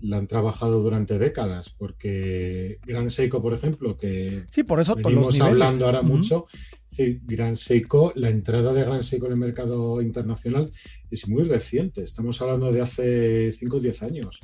la 0.03 0.19
han 0.19 0.27
trabajado 0.27 0.83
durante 0.83 1.19
décadas, 1.19 1.71
porque 1.71 2.79
Gran 2.87 3.11
Seiko, 3.11 3.41
por 3.41 3.55
ejemplo, 3.55 3.97
que 3.97 4.45
sí, 4.51 4.65
por 4.65 4.81
eso 4.81 4.95
venimos 4.95 5.41
hablando 5.41 5.87
ahora 5.87 6.03
mucho, 6.03 6.47
Gran 7.23 7.57
Seiko, 7.57 8.13
la 8.15 8.29
entrada 8.29 8.73
de 8.73 8.83
Gran 8.83 9.03
Seiko 9.03 9.27
en 9.27 9.33
el 9.33 9.39
mercado 9.39 10.03
internacional 10.03 10.71
es 11.11 11.29
muy 11.29 11.45
reciente, 11.45 12.03
estamos 12.03 12.41
hablando 12.43 12.71
de 12.71 12.83
hace 12.83 13.53
5 13.53 13.77
o 13.77 13.81
10 13.81 14.03
años. 14.03 14.41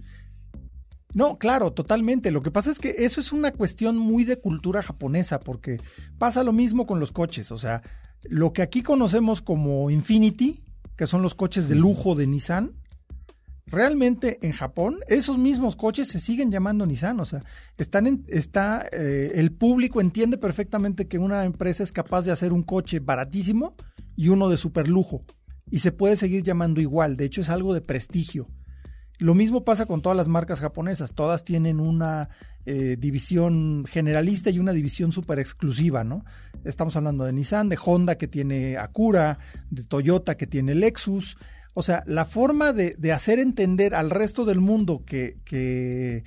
No, 1.12 1.38
claro, 1.38 1.72
totalmente. 1.72 2.30
Lo 2.30 2.42
que 2.42 2.50
pasa 2.50 2.70
es 2.70 2.78
que 2.78 2.94
eso 2.98 3.20
es 3.20 3.32
una 3.32 3.52
cuestión 3.52 3.96
muy 3.96 4.24
de 4.24 4.38
cultura 4.38 4.82
japonesa, 4.82 5.40
porque 5.40 5.80
pasa 6.18 6.44
lo 6.44 6.52
mismo 6.52 6.86
con 6.86 7.00
los 7.00 7.12
coches. 7.12 7.50
O 7.50 7.58
sea, 7.58 7.82
lo 8.22 8.52
que 8.52 8.62
aquí 8.62 8.82
conocemos 8.82 9.42
como 9.42 9.90
Infinity, 9.90 10.62
que 10.96 11.06
son 11.06 11.22
los 11.22 11.34
coches 11.34 11.68
de 11.68 11.74
lujo 11.74 12.14
de 12.14 12.26
Nissan, 12.26 12.72
realmente 13.66 14.38
en 14.42 14.52
Japón 14.52 14.98
esos 15.06 15.38
mismos 15.38 15.76
coches 15.76 16.08
se 16.08 16.20
siguen 16.20 16.50
llamando 16.50 16.86
Nissan, 16.86 17.20
o 17.20 17.24
sea, 17.24 17.44
están 17.78 18.06
en, 18.06 18.24
está 18.28 18.86
eh, 18.92 19.32
el 19.36 19.52
público 19.52 20.00
entiende 20.00 20.38
perfectamente 20.38 21.06
que 21.06 21.18
una 21.18 21.44
empresa 21.44 21.82
es 21.82 21.92
capaz 21.92 22.22
de 22.22 22.32
hacer 22.32 22.52
un 22.52 22.64
coche 22.64 22.98
baratísimo 22.98 23.74
y 24.16 24.28
uno 24.28 24.48
de 24.48 24.56
super 24.56 24.88
lujo 24.88 25.24
y 25.70 25.78
se 25.78 25.92
puede 25.92 26.16
seguir 26.16 26.42
llamando 26.42 26.80
igual, 26.80 27.16
de 27.16 27.26
hecho 27.26 27.40
es 27.40 27.48
algo 27.48 27.72
de 27.74 27.80
prestigio. 27.80 28.48
Lo 29.20 29.34
mismo 29.34 29.64
pasa 29.64 29.84
con 29.84 30.00
todas 30.00 30.16
las 30.16 30.28
marcas 30.28 30.60
japonesas, 30.60 31.12
todas 31.12 31.44
tienen 31.44 31.78
una 31.78 32.30
eh, 32.64 32.96
división 32.98 33.84
generalista 33.86 34.48
y 34.48 34.58
una 34.58 34.72
división 34.72 35.12
súper 35.12 35.38
exclusiva, 35.38 36.04
¿no? 36.04 36.24
Estamos 36.64 36.96
hablando 36.96 37.24
de 37.24 37.34
Nissan, 37.34 37.68
de 37.68 37.78
Honda 37.84 38.16
que 38.16 38.28
tiene 38.28 38.78
Acura, 38.78 39.38
de 39.70 39.84
Toyota 39.84 40.38
que 40.38 40.46
tiene 40.46 40.74
Lexus, 40.74 41.36
o 41.74 41.82
sea, 41.82 42.02
la 42.06 42.24
forma 42.24 42.72
de, 42.72 43.12
hacer 43.12 43.38
entender 43.38 43.94
al 43.94 44.08
resto 44.08 44.46
del 44.46 44.60
mundo 44.60 45.04
que, 45.04 46.24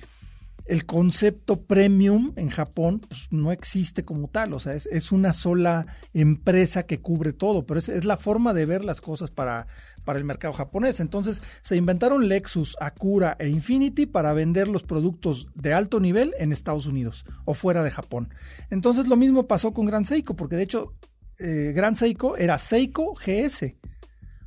el 0.66 0.86
concepto 0.86 1.60
premium 1.60 2.32
en 2.36 2.48
Japón 2.48 3.00
pues, 3.00 3.26
no 3.30 3.52
existe 3.52 4.02
como 4.02 4.28
tal, 4.28 4.54
o 4.54 4.60
sea, 4.60 4.72
es, 4.72 5.12
una 5.12 5.32
sola 5.32 5.86
empresa 6.14 6.84
que 6.84 7.00
cubre 7.00 7.34
todo, 7.34 7.66
pero 7.66 7.78
es, 7.80 8.04
la 8.04 8.16
forma 8.16 8.54
de 8.54 8.64
ver 8.64 8.82
las 8.82 9.00
cosas 9.02 9.30
para, 9.30 9.66
para 10.04 10.18
el 10.18 10.24
mercado 10.24 10.54
japonés. 10.54 11.00
Entonces 11.00 11.42
se 11.62 11.76
inventaron 11.76 12.28
Lexus, 12.28 12.76
Acura 12.80 13.36
e 13.38 13.48
Infinity 13.48 14.06
para 14.06 14.32
vender 14.32 14.68
los 14.68 14.82
productos 14.82 15.48
de 15.54 15.74
alto 15.74 16.00
nivel 16.00 16.34
en 16.38 16.52
Estados 16.52 16.86
Unidos 16.86 17.24
o 17.44 17.54
fuera 17.54 17.82
de 17.82 17.90
Japón. 17.90 18.32
Entonces 18.70 19.08
lo 19.08 19.16
mismo 19.16 19.46
pasó 19.46 19.72
con 19.72 19.86
Gran 19.86 20.04
Seiko, 20.04 20.36
porque 20.36 20.56
de 20.56 20.62
hecho 20.62 20.94
eh, 21.38 21.72
Gran 21.74 21.96
Seiko 21.96 22.36
era 22.36 22.58
Seiko 22.58 23.14
GS. 23.14 23.76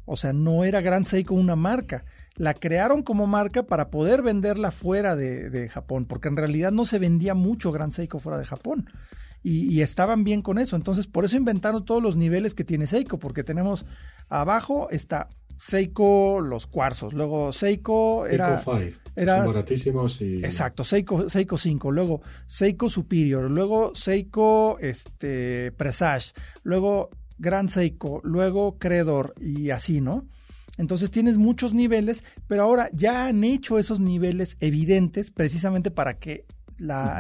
O 0.06 0.16
sea, 0.16 0.34
no 0.34 0.64
era 0.64 0.82
Gran 0.82 1.06
Seiko 1.06 1.36
una 1.36 1.56
marca. 1.56 2.06
La 2.36 2.54
crearon 2.54 3.04
como 3.04 3.28
marca 3.28 3.64
para 3.64 3.90
poder 3.90 4.22
venderla 4.22 4.72
fuera 4.72 5.16
de, 5.16 5.70
Japón, 5.70 6.06
porque 6.06 6.28
en 6.28 6.38
realidad 6.38 6.72
no 6.72 6.86
se 6.86 7.00
vendía 7.00 7.34
mucho 7.34 7.72
Gran 7.72 7.92
Seiko 7.92 8.20
fuera 8.20 8.38
de 8.38 8.46
Japón. 8.46 8.90
Y, 9.44 9.82
estaban 9.82 10.24
bien 10.24 10.42
con 10.42 10.60
eso. 10.60 10.76
Entonces, 10.76 11.08
por 11.08 11.24
eso 11.24 11.38
inventaron 11.38 11.86
todos 11.86 12.04
los 12.04 12.16
niveles 12.16 12.54
que 12.54 12.64
tiene 12.64 12.86
Seiko, 12.86 13.18
porque 13.18 13.44
tenemos 13.44 13.86
abajo 14.30 14.90
está 14.92 15.30
Seiko 15.58 16.40
los 16.40 16.68
cuarzos, 16.68 17.14
luego 17.14 17.52
Seiko 17.52 18.28
era, 18.28 18.58
Seiko 18.58 18.78
5, 18.80 19.02
era 19.16 19.46
baratísimos 19.46 20.22
y 20.22 20.38
exacto, 20.38 20.84
Seiko 20.84 21.30
Seiko 21.30 21.58
5, 21.58 21.92
luego 21.92 22.22
Seiko 22.46 22.90
Superior, 22.90 23.50
luego 23.50 23.94
Seiko 23.96 24.78
este 24.80 25.72
Presage, 25.74 26.34
luego 26.64 27.10
Gran 27.40 27.70
Seiko, 27.70 28.22
luego 28.24 28.78
Credor 28.78 29.34
y 29.40 29.72
así, 29.72 30.02
¿no? 30.02 30.26
Entonces 30.78 31.10
tienes 31.10 31.38
muchos 31.38 31.74
niveles, 31.74 32.24
pero 32.48 32.64
ahora 32.64 32.90
ya 32.94 33.28
han 33.28 33.44
hecho 33.44 33.80
esos 33.80 34.00
niveles 34.00 34.58
evidentes 34.60 35.32
precisamente 35.32 35.90
para 35.90 36.20
que 36.20 36.46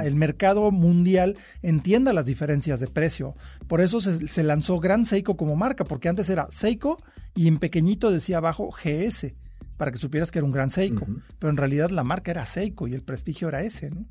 el 0.03 0.15
mercado 0.15 0.69
mundial 0.71 1.35
entienda 1.63 2.13
las 2.13 2.25
diferencias 2.25 2.79
de 2.79 2.87
precio. 2.87 3.35
Por 3.67 3.81
eso 3.81 3.99
se, 3.99 4.43
lanzó 4.43 4.79
Gran 4.79 5.05
Seiko 5.05 5.35
como 5.35 5.55
marca, 5.55 5.83
porque 5.83 6.09
antes 6.09 6.29
era 6.29 6.47
Seiko 6.49 7.01
y 7.35 7.47
en 7.47 7.59
pequeñito 7.59 8.11
decía 8.11 8.37
abajo 8.37 8.69
GS, 8.71 9.35
para 9.75 9.91
que 9.91 9.97
supieras 9.97 10.31
que 10.31 10.39
era 10.39 10.45
un 10.45 10.51
Gran 10.51 10.69
Seiko. 10.69 11.05
Pero 11.39 11.49
en 11.49 11.57
realidad 11.57 11.89
la 11.89 12.03
marca 12.03 12.31
era 12.31 12.45
Seiko 12.45 12.87
y 12.87 12.93
el 12.93 13.03
prestigio 13.03 13.49
era 13.49 13.61
ese, 13.61 13.89
¿no? 13.89 14.05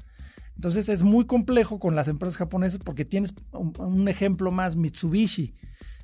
Entonces 0.55 0.89
es 0.89 1.03
muy 1.03 1.27
complejo 1.27 1.79
con 1.79 1.95
las 1.95 2.09
empresas 2.09 2.39
japonesas 2.39 2.81
porque 2.83 3.05
tienes 3.05 3.35
un 3.53 4.09
ejemplo 4.09 4.51
más, 4.51 4.75
Mitsubishi. 4.77 5.55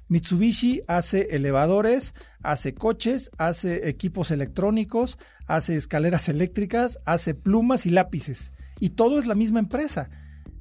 Mitsubishi 0.08 0.82
hace 0.88 1.28
elevadores, 1.30 2.14
hace 2.42 2.74
coches, 2.74 3.30
hace 3.38 3.88
equipos 3.88 4.30
electrónicos, 4.30 5.18
hace 5.46 5.76
escaleras 5.76 6.28
eléctricas, 6.28 6.98
hace 7.06 7.34
plumas 7.34 7.86
y 7.86 7.90
lápices. 7.90 8.52
Y 8.78 8.90
todo 8.90 9.18
es 9.18 9.26
la 9.26 9.34
misma 9.34 9.58
empresa. 9.58 10.10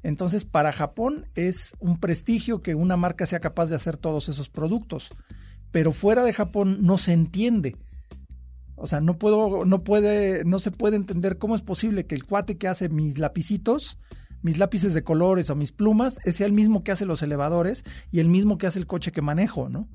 Entonces, 0.02 0.44
para 0.44 0.72
Japón 0.72 1.26
es 1.34 1.76
un 1.78 1.98
prestigio 1.98 2.62
que 2.62 2.74
una 2.74 2.96
marca 2.96 3.26
sea 3.26 3.40
capaz 3.40 3.68
de 3.68 3.76
hacer 3.76 3.96
todos 3.96 4.28
esos 4.28 4.48
productos. 4.48 5.10
Pero 5.70 5.92
fuera 5.92 6.24
de 6.24 6.32
Japón 6.32 6.78
no 6.82 6.98
se 6.98 7.12
entiende. 7.12 7.76
O 8.74 8.86
sea, 8.86 9.00
no 9.00 9.18
puedo, 9.18 9.64
no 9.64 9.84
puede, 9.84 10.44
no 10.44 10.58
se 10.58 10.70
puede 10.70 10.96
entender 10.96 11.38
cómo 11.38 11.54
es 11.54 11.62
posible 11.62 12.06
que 12.06 12.14
el 12.14 12.24
cuate 12.24 12.58
que 12.58 12.68
hace 12.68 12.88
mis 12.88 13.18
lapicitos 13.18 13.98
mis 14.42 14.58
lápices 14.58 14.92
de 14.92 15.04
colores 15.04 15.48
o 15.50 15.56
mis 15.56 15.72
plumas, 15.72 16.18
es 16.24 16.40
el 16.40 16.52
mismo 16.52 16.82
que 16.84 16.92
hace 16.92 17.06
los 17.06 17.22
elevadores 17.22 17.84
y 18.10 18.20
el 18.20 18.28
mismo 18.28 18.58
que 18.58 18.66
hace 18.66 18.78
el 18.78 18.86
coche 18.86 19.12
que 19.12 19.22
manejo, 19.22 19.68
¿no? 19.68 19.88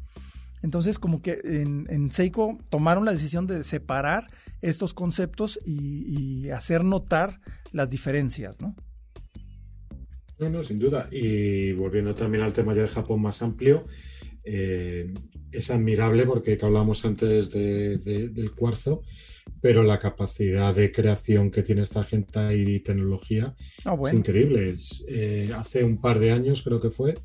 Entonces, 0.63 0.97
como 0.97 1.21
que 1.21 1.39
en, 1.43 2.09
Seiko 2.09 2.57
tomaron 2.69 3.05
la 3.05 3.11
decisión 3.11 3.45
de 3.45 3.63
separar 3.63 4.27
estos 4.61 4.95
conceptos 4.95 5.59
y, 5.65 6.49
hacer 6.49 6.83
notar 6.83 7.41
las 7.71 7.89
diferencias, 7.89 8.59
¿no? 8.61 8.73
No, 10.39 10.49
no, 10.49 10.63
sin 10.63 10.79
duda. 10.79 11.09
Y 11.11 11.71
volviendo 11.73 12.13
también 12.15 12.43
al 12.43 12.53
tema 12.53 12.75
ya 12.75 12.83
de 12.83 12.87
Japón 12.87 13.21
más 13.21 13.41
amplio, 13.41 13.85
eh, 14.43 15.13
es 15.51 15.71
admirable 15.71 16.25
porque 16.25 16.57
que 16.57 16.65
hablamos 16.65 17.03
antes 17.05 17.51
del 17.51 18.51
cuarzo, 18.55 19.01
pero 19.61 19.83
la 19.83 19.99
capacidad 19.99 20.73
de 20.73 20.91
creación 20.91 21.51
que 21.51 21.63
tiene 21.63 21.81
esta 21.81 22.03
gente 22.03 22.55
y 22.55 22.79
tecnología 22.81 23.55
ah, 23.85 23.97
es 24.05 24.13
increíble. 24.13 24.75
Eh, 25.07 25.51
hace 25.55 25.83
un 25.83 25.99
par 25.99 26.19
de 26.19 26.31
años, 26.31 26.61
creo 26.61 26.79
que 26.79 26.89
fue, 26.89 27.15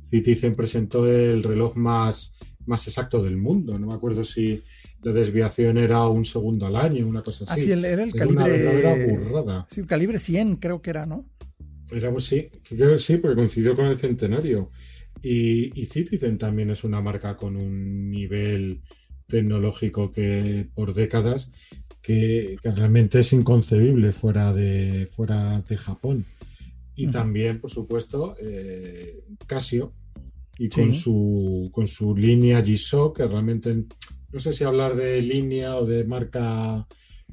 Citizen 0.00 0.54
presentó 0.54 1.06
el 1.06 1.42
reloj 1.42 1.76
más, 1.76 2.34
más 2.66 2.86
exacto 2.86 3.22
del 3.22 3.36
mundo. 3.36 3.78
No 3.78 3.88
me 3.88 3.94
acuerdo 3.94 4.24
si 4.24 4.62
la 5.02 5.12
desviación 5.12 5.78
era 5.78 6.06
un 6.06 6.24
segundo 6.24 6.66
al 6.66 6.76
año, 6.76 7.06
una 7.06 7.22
cosa 7.22 7.44
así. 7.44 7.60
Así 7.60 7.72
era 7.72 8.02
el 8.02 8.12
calibre. 8.12 9.16
burrada. 9.16 9.66
Sí, 9.68 9.82
calibre 9.84 10.18
100, 10.18 10.56
creo 10.56 10.80
que 10.80 10.90
era, 10.90 11.06
¿no? 11.06 11.26
Era, 11.92 12.10
pues 12.10 12.24
sí, 12.24 12.48
creo 12.68 12.92
que 12.92 12.98
sí, 12.98 13.18
porque 13.18 13.36
coincidió 13.36 13.74
con 13.74 13.86
el 13.86 13.96
centenario. 13.96 14.70
Y, 15.20 15.80
y 15.80 15.86
Citizen 15.86 16.38
también 16.38 16.70
es 16.70 16.84
una 16.84 17.00
marca 17.00 17.36
con 17.36 17.56
un 17.56 18.10
nivel 18.10 18.82
tecnológico 19.28 20.10
que 20.10 20.68
por 20.74 20.94
décadas 20.94 21.52
que, 22.02 22.56
realmente 22.62 23.20
es 23.20 23.32
inconcebible 23.32 24.12
fuera 24.12 24.52
de, 24.52 25.06
fuera 25.06 25.62
de 25.62 25.76
Japón. 25.76 26.26
Y 26.94 27.06
también, 27.08 27.60
por 27.60 27.70
supuesto, 27.70 28.36
eh, 28.38 29.24
Casio, 29.46 29.94
y 30.58 30.68
con, 30.68 30.92
su, 30.92 31.70
con 31.72 31.86
su 31.86 32.14
línea 32.14 32.62
G-Shock, 32.62 33.16
que 33.16 33.26
realmente 33.26 33.86
no 34.30 34.40
sé 34.40 34.52
si 34.52 34.64
hablar 34.64 34.94
de 34.94 35.22
línea 35.22 35.76
o 35.76 35.86
de 35.86 36.04
marca 36.04 36.86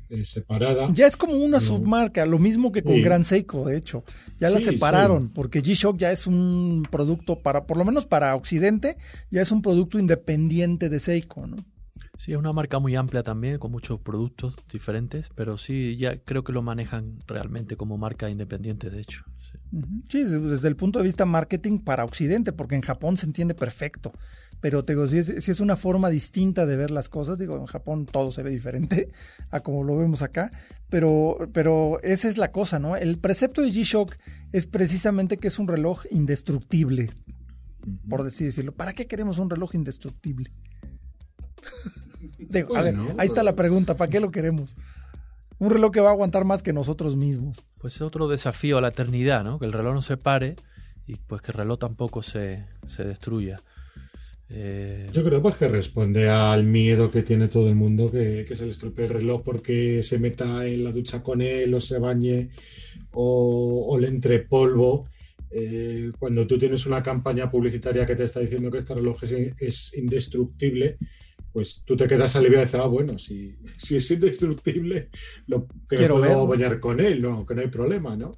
eh, 0.10 0.26
separada. 0.26 0.90
Ya 0.94 1.08
es 1.08 1.16
como 1.16 1.34
una 1.34 1.60
submarca, 1.60 2.26
lo 2.26 2.40
mismo 2.40 2.72
que 2.72 2.84
con 2.84 3.02
Gran 3.02 3.24
Seiko, 3.24 3.68
de 3.68 3.78
hecho. 3.78 4.04
Ya 4.40 4.50
la 4.50 4.60
separaron, 4.60 5.30
porque 5.30 5.62
G-Shock 5.62 5.98
ya 5.98 6.12
es 6.12 6.28
un 6.28 6.88
producto 6.90 7.40
para, 7.40 7.66
por 7.66 7.78
lo 7.78 7.86
menos 7.86 8.06
para 8.06 8.36
Occidente, 8.36 8.98
ya 9.30 9.42
es 9.42 9.52
un 9.52 9.62
producto 9.62 10.00
independiente 10.00 10.90
de 10.90 11.00
Seiko, 11.00 11.48
¿no? 11.48 11.58
Sí, 12.20 12.34
es 12.34 12.38
una 12.38 12.52
marca 12.52 12.80
muy 12.80 12.98
amplia 12.98 13.24
también, 13.24 13.60
con 13.60 13.72
muchos 13.72 14.02
productos 14.02 14.58
diferentes, 14.70 15.30
pero 15.36 15.58
sí, 15.58 15.96
ya 15.96 16.18
creo 16.18 16.44
que 16.44 16.52
lo 16.52 16.62
manejan 16.62 17.18
realmente 17.26 17.78
como 17.78 17.98
marca 17.98 18.30
independiente, 18.30 18.90
de 18.90 19.00
hecho. 19.00 19.24
Sí, 20.10 20.26
desde 20.26 20.68
el 20.68 20.76
punto 20.76 21.00
de 21.00 21.06
vista 21.06 21.26
marketing 21.26 21.80
para 21.80 22.04
Occidente, 22.04 22.52
porque 22.52 22.76
en 22.76 22.82
Japón 22.82 23.16
se 23.16 23.26
entiende 23.26 23.56
perfecto. 23.56 24.12
Pero 24.60 24.84
te 24.84 24.92
digo, 24.92 25.08
si 25.08 25.18
es, 25.18 25.30
es, 25.30 25.62
una 25.62 25.78
forma 25.78 26.10
distinta 26.10 26.66
de 26.66 26.76
ver 26.76 26.92
las 26.92 27.08
cosas, 27.08 27.38
digo, 27.38 27.56
en 27.56 27.68
Japón 27.68 28.06
todo 28.06 28.32
se 28.32 28.44
ve 28.44 28.50
diferente 28.50 29.14
a 29.50 29.62
como 29.62 29.86
lo 29.86 29.96
vemos 29.96 30.22
acá, 30.22 30.52
pero, 30.90 31.38
pero 31.54 32.02
esa 32.04 32.28
es 32.28 32.38
la 32.38 32.52
cosa, 32.52 32.80
¿no? 32.80 32.98
El 32.98 33.18
precepto 33.20 33.62
de 33.62 33.70
G-Shock 33.70 34.18
es 34.52 34.68
precisamente 34.68 35.38
que 35.38 35.48
es 35.48 35.58
un 35.58 35.70
reloj 35.70 36.04
indestructible, 36.12 37.12
por 38.10 38.28
así 38.28 38.44
decirlo. 38.44 38.74
¿Para 38.74 38.92
qué 38.92 39.08
queremos 39.08 39.40
un 39.40 39.50
reloj 39.50 39.74
indestructible? 39.74 40.52
digo, 42.40 42.76
a 42.76 42.82
ver, 42.82 42.96
ahí 43.18 43.28
está 43.28 43.44
la 43.44 43.56
pregunta, 43.56 43.96
¿para 43.96 44.10
qué 44.10 44.20
lo 44.20 44.32
queremos? 44.32 44.76
un 45.60 45.70
reloj 45.70 45.92
que 45.92 46.00
va 46.00 46.10
a 46.10 46.14
aguantar 46.14 46.46
más 46.46 46.64
que 46.64 46.74
nosotros 46.74 47.16
mismos. 47.16 47.66
Pues 47.82 47.96
es 47.96 48.02
otro 48.02 48.28
desafío 48.28 48.78
a 48.78 48.82
la 48.82 48.90
eternidad, 48.90 49.44
¿no? 49.44 49.60
Que 49.60 49.66
el 49.66 49.74
reloj 49.74 49.94
no 49.94 50.02
se 50.02 50.18
pare 50.18 50.56
y 51.06 51.16
pues 51.16 51.42
que 51.42 51.52
el 51.52 51.58
reloj 51.58 51.80
tampoco 51.80 52.22
se, 52.22 52.66
destruya. 52.98 53.62
Eh, 54.50 55.10
Yo 55.14 55.24
creo 55.24 55.42
pues 55.42 55.58
que 55.58 55.68
responde 55.68 56.30
al 56.30 56.64
miedo 56.64 57.12
que 57.12 57.22
tiene 57.22 57.50
todo 57.50 57.70
el 57.70 57.76
mundo 57.76 58.10
que, 58.10 58.48
se 58.56 58.66
le 58.66 58.72
estropee 58.72 59.06
el 59.06 59.12
reloj 59.12 59.44
porque 59.44 60.02
se 60.02 60.18
meta 60.18 60.66
en 60.66 60.84
la 60.84 60.92
ducha 60.92 61.22
con 61.22 61.42
él 61.42 61.72
o 61.74 61.80
se 61.80 62.00
bañe 62.00 62.50
o, 63.12 63.98
le 64.00 64.08
entre 64.08 64.40
polvo. 64.40 65.04
Eh, 65.52 66.12
cuando 66.20 66.48
tú 66.48 66.58
tienes 66.58 66.86
una 66.86 67.04
campaña 67.04 67.52
publicitaria 67.52 68.06
que 68.06 68.16
te 68.16 68.24
está 68.24 68.40
diciendo 68.40 68.72
que 68.72 68.78
este 68.78 68.94
reloj 68.94 69.24
es 69.58 69.94
indestructible, 69.98 70.98
pues 71.52 71.84
tú 71.86 71.96
te 71.96 72.08
quedas 72.08 72.36
aliviado 72.36 72.64
y 72.64 72.66
dices, 72.66 72.80
ah, 72.80 72.88
bueno, 72.88 73.18
si, 73.18 73.56
si 73.78 73.96
es 73.96 74.12
indestructible, 74.12 75.10
lo, 75.48 75.68
que 75.90 75.98
puedo 75.98 76.48
bañar 76.48 76.80
con 76.80 77.00
él, 77.00 77.22
no, 77.22 77.46
que 77.46 77.56
no 77.56 77.62
hay 77.62 77.68
problema, 77.68 78.16
¿no? 78.16 78.38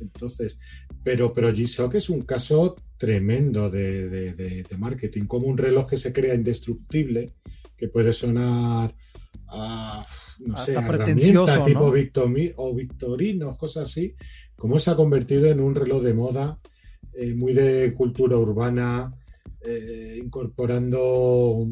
Entonces, 0.00 0.58
pero, 1.02 1.32
pero 1.32 1.50
G-Shock 1.50 1.94
es 1.94 2.10
un 2.10 2.22
caso 2.22 2.76
tremendo 2.98 3.70
de, 3.70 4.64
marketing, 4.78 5.24
como 5.24 5.46
un 5.46 5.58
reloj 5.58 5.88
que 5.88 5.96
se 5.96 6.12
crea 6.12 6.34
indestructible, 6.34 7.32
que 7.76 7.88
puede 7.88 8.12
sonar 8.12 8.94
a, 9.48 10.04
no 10.40 10.56
sé, 10.56 10.76
pretencioso, 10.86 11.64
tipo 11.64 11.92
o 12.56 12.74
victorino, 12.74 13.56
cosas 13.56 13.84
así, 13.90 14.14
como 14.56 14.78
se 14.78 14.90
ha 14.90 14.96
convertido 14.96 15.46
en 15.46 15.60
un 15.60 15.74
reloj 15.74 16.02
de 16.02 16.14
moda 16.14 16.58
eh, 17.14 17.34
muy 17.34 17.52
de 17.52 17.92
cultura 17.94 18.36
urbana, 18.36 19.12
eh, 19.62 20.18
incorporando 20.22 21.66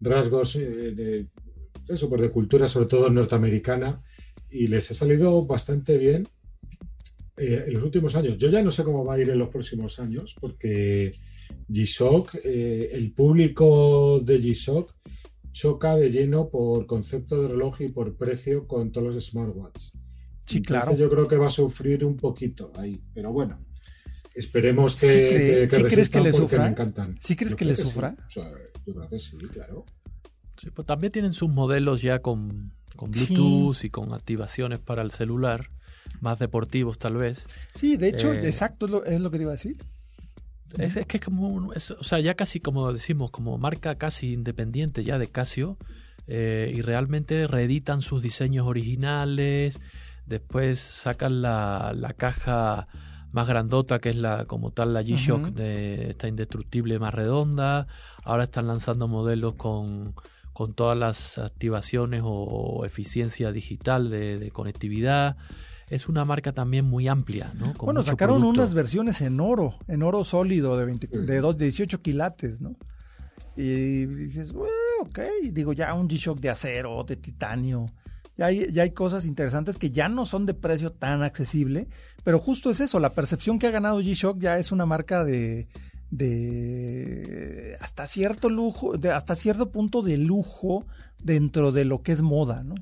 rasgos 0.00 0.56
eh, 0.56 0.92
de, 0.92 1.26
eso, 1.88 2.08
pues 2.08 2.22
de 2.22 2.30
cultura, 2.30 2.68
sobre 2.68 2.86
todo 2.86 3.10
norteamericana, 3.10 4.02
y 4.50 4.66
les 4.68 4.90
ha 4.90 4.94
salido 4.94 5.44
bastante 5.46 5.98
bien 5.98 6.28
eh, 7.36 7.64
en 7.66 7.74
los 7.74 7.82
últimos 7.82 8.16
años. 8.16 8.36
Yo 8.38 8.48
ya 8.48 8.62
no 8.62 8.70
sé 8.70 8.84
cómo 8.84 9.04
va 9.04 9.14
a 9.14 9.20
ir 9.20 9.30
en 9.30 9.38
los 9.38 9.48
próximos 9.48 9.98
años, 9.98 10.34
porque 10.40 11.12
G-Shock, 11.68 12.36
eh, 12.44 12.90
el 12.92 13.12
público 13.12 14.20
de 14.20 14.40
G-Shock 14.40 14.94
choca 15.52 15.96
de 15.96 16.10
lleno 16.10 16.50
por 16.50 16.86
concepto 16.86 17.40
de 17.40 17.48
reloj 17.48 17.80
y 17.80 17.88
por 17.88 18.16
precio 18.16 18.66
con 18.66 18.92
todos 18.92 19.14
los 19.14 19.24
smartwatches. 19.24 19.92
Sí, 20.44 20.62
claro. 20.62 20.94
Yo 20.94 21.10
creo 21.10 21.26
que 21.26 21.36
va 21.36 21.48
a 21.48 21.50
sufrir 21.50 22.04
un 22.04 22.16
poquito 22.16 22.72
ahí, 22.76 23.00
pero 23.14 23.32
bueno. 23.32 23.65
Esperemos 24.36 24.96
que, 24.96 25.66
¿Sí, 25.70 25.82
crees 25.84 26.10
que 26.10 26.20
le 26.20 26.32
sufra? 26.32 26.64
Me 26.64 26.68
encantan. 26.68 27.16
¿Sí 27.20 27.36
crees 27.36 27.56
que 27.56 27.64
le 27.64 27.74
sufra? 27.74 28.14
yo 28.34 28.44
creo 28.84 29.08
que 29.08 29.18
sí, 29.18 29.38
claro. 29.52 29.86
Sí, 30.58 30.70
pues 30.70 30.86
también 30.86 31.12
tienen 31.12 31.32
sus 31.32 31.50
modelos 31.50 32.02
ya 32.02 32.20
con, 32.20 32.72
Bluetooth 33.00 33.84
y 33.84 33.90
con 33.90 34.12
activaciones 34.12 34.78
para 34.78 35.02
el 35.02 35.10
celular, 35.10 35.70
más 36.20 36.38
deportivos 36.38 36.98
tal 36.98 37.16
vez. 37.16 37.46
Sí, 37.74 37.96
de 37.96 38.08
hecho, 38.08 38.32
eh, 38.32 38.46
exacto 38.46 39.04
es 39.04 39.20
lo, 39.20 39.30
que 39.30 39.38
te 39.38 39.42
iba 39.42 39.52
a 39.52 39.56
decir. 39.56 39.76
Es, 40.78 40.94
que 41.06 41.16
es 41.16 41.24
como, 41.24 41.68
o 41.68 41.80
sea, 41.80 42.20
ya 42.20 42.34
casi 42.34 42.60
como 42.60 42.92
decimos, 42.92 43.30
como 43.30 43.56
marca 43.56 43.96
casi 43.96 44.34
independiente 44.34 45.02
ya 45.02 45.18
de 45.18 45.28
Casio, 45.28 45.78
eh, 46.26 46.72
y 46.74 46.82
realmente 46.82 47.46
reeditan 47.46 48.02
sus 48.02 48.20
diseños 48.20 48.66
originales, 48.66 49.80
después 50.26 50.78
sacan 50.78 51.40
la, 51.40 51.94
la 51.94 52.12
caja 52.12 52.88
más 53.36 53.46
grandota, 53.46 54.00
que 54.00 54.08
es 54.08 54.16
la 54.16 54.46
como 54.46 54.70
tal 54.70 54.94
la 54.94 55.02
G-Shock 55.02 55.48
de 55.50 56.08
esta 56.08 56.26
indestructible 56.26 56.98
más 56.98 57.12
redonda. 57.12 57.86
Ahora 58.24 58.44
están 58.44 58.66
lanzando 58.66 59.08
modelos 59.08 59.54
con, 59.54 60.14
con 60.54 60.72
todas 60.72 60.96
las 60.96 61.36
activaciones 61.36 62.22
o, 62.24 62.84
eficiencia 62.86 63.52
digital 63.52 64.08
de, 64.08 64.50
conectividad. 64.54 65.36
Es 65.88 66.08
una 66.08 66.24
marca 66.24 66.52
también 66.52 66.86
muy 66.86 67.08
amplia, 67.08 67.52
¿no? 67.60 67.74
bueno, 67.74 68.02
sacaron 68.02 68.42
unas 68.42 68.72
versiones 68.72 69.20
en 69.20 69.38
oro, 69.38 69.78
en 69.86 70.02
oro 70.02 70.24
sólido 70.24 70.78
de, 70.78 70.86
20, 70.86 71.06
de, 71.06 71.54
18 71.54 72.00
quilates, 72.00 72.60
¿no? 72.62 72.74
Y 73.54 74.06
dices, 74.06 74.54
ok, 75.02 75.20
digo, 75.52 75.74
ya 75.74 75.92
un 75.92 76.08
G-Shock 76.08 76.40
de 76.40 76.48
acero, 76.48 77.04
de 77.04 77.16
titanio, 77.16 77.92
ya 78.36 78.46
hay, 78.46 78.72
ya 78.72 78.82
hay 78.82 78.90
cosas 78.90 79.26
interesantes 79.26 79.76
que 79.76 79.90
ya 79.90 80.08
no 80.08 80.24
son 80.24 80.46
de 80.46 80.54
precio 80.54 80.90
tan 80.90 81.22
accesible, 81.22 81.86
pero 82.26 82.40
justo 82.40 82.70
es 82.70 82.80
eso, 82.80 82.98
la 82.98 83.10
percepción 83.10 83.60
que 83.60 83.68
ha 83.68 83.70
ganado 83.70 84.00
G-Shock 84.00 84.40
ya 84.40 84.58
es 84.58 84.72
una 84.72 84.84
marca 84.84 85.24
de, 85.24 85.68
de 86.10 87.76
hasta 87.80 88.04
cierto 88.08 88.48
lujo, 88.48 88.98
de 88.98 89.12
hasta 89.12 89.36
cierto 89.36 89.70
punto 89.70 90.02
de 90.02 90.18
lujo 90.18 90.84
dentro 91.20 91.70
de 91.70 91.84
lo 91.84 92.02
que 92.02 92.10
es 92.10 92.22
moda, 92.22 92.64
¿no? 92.64 92.74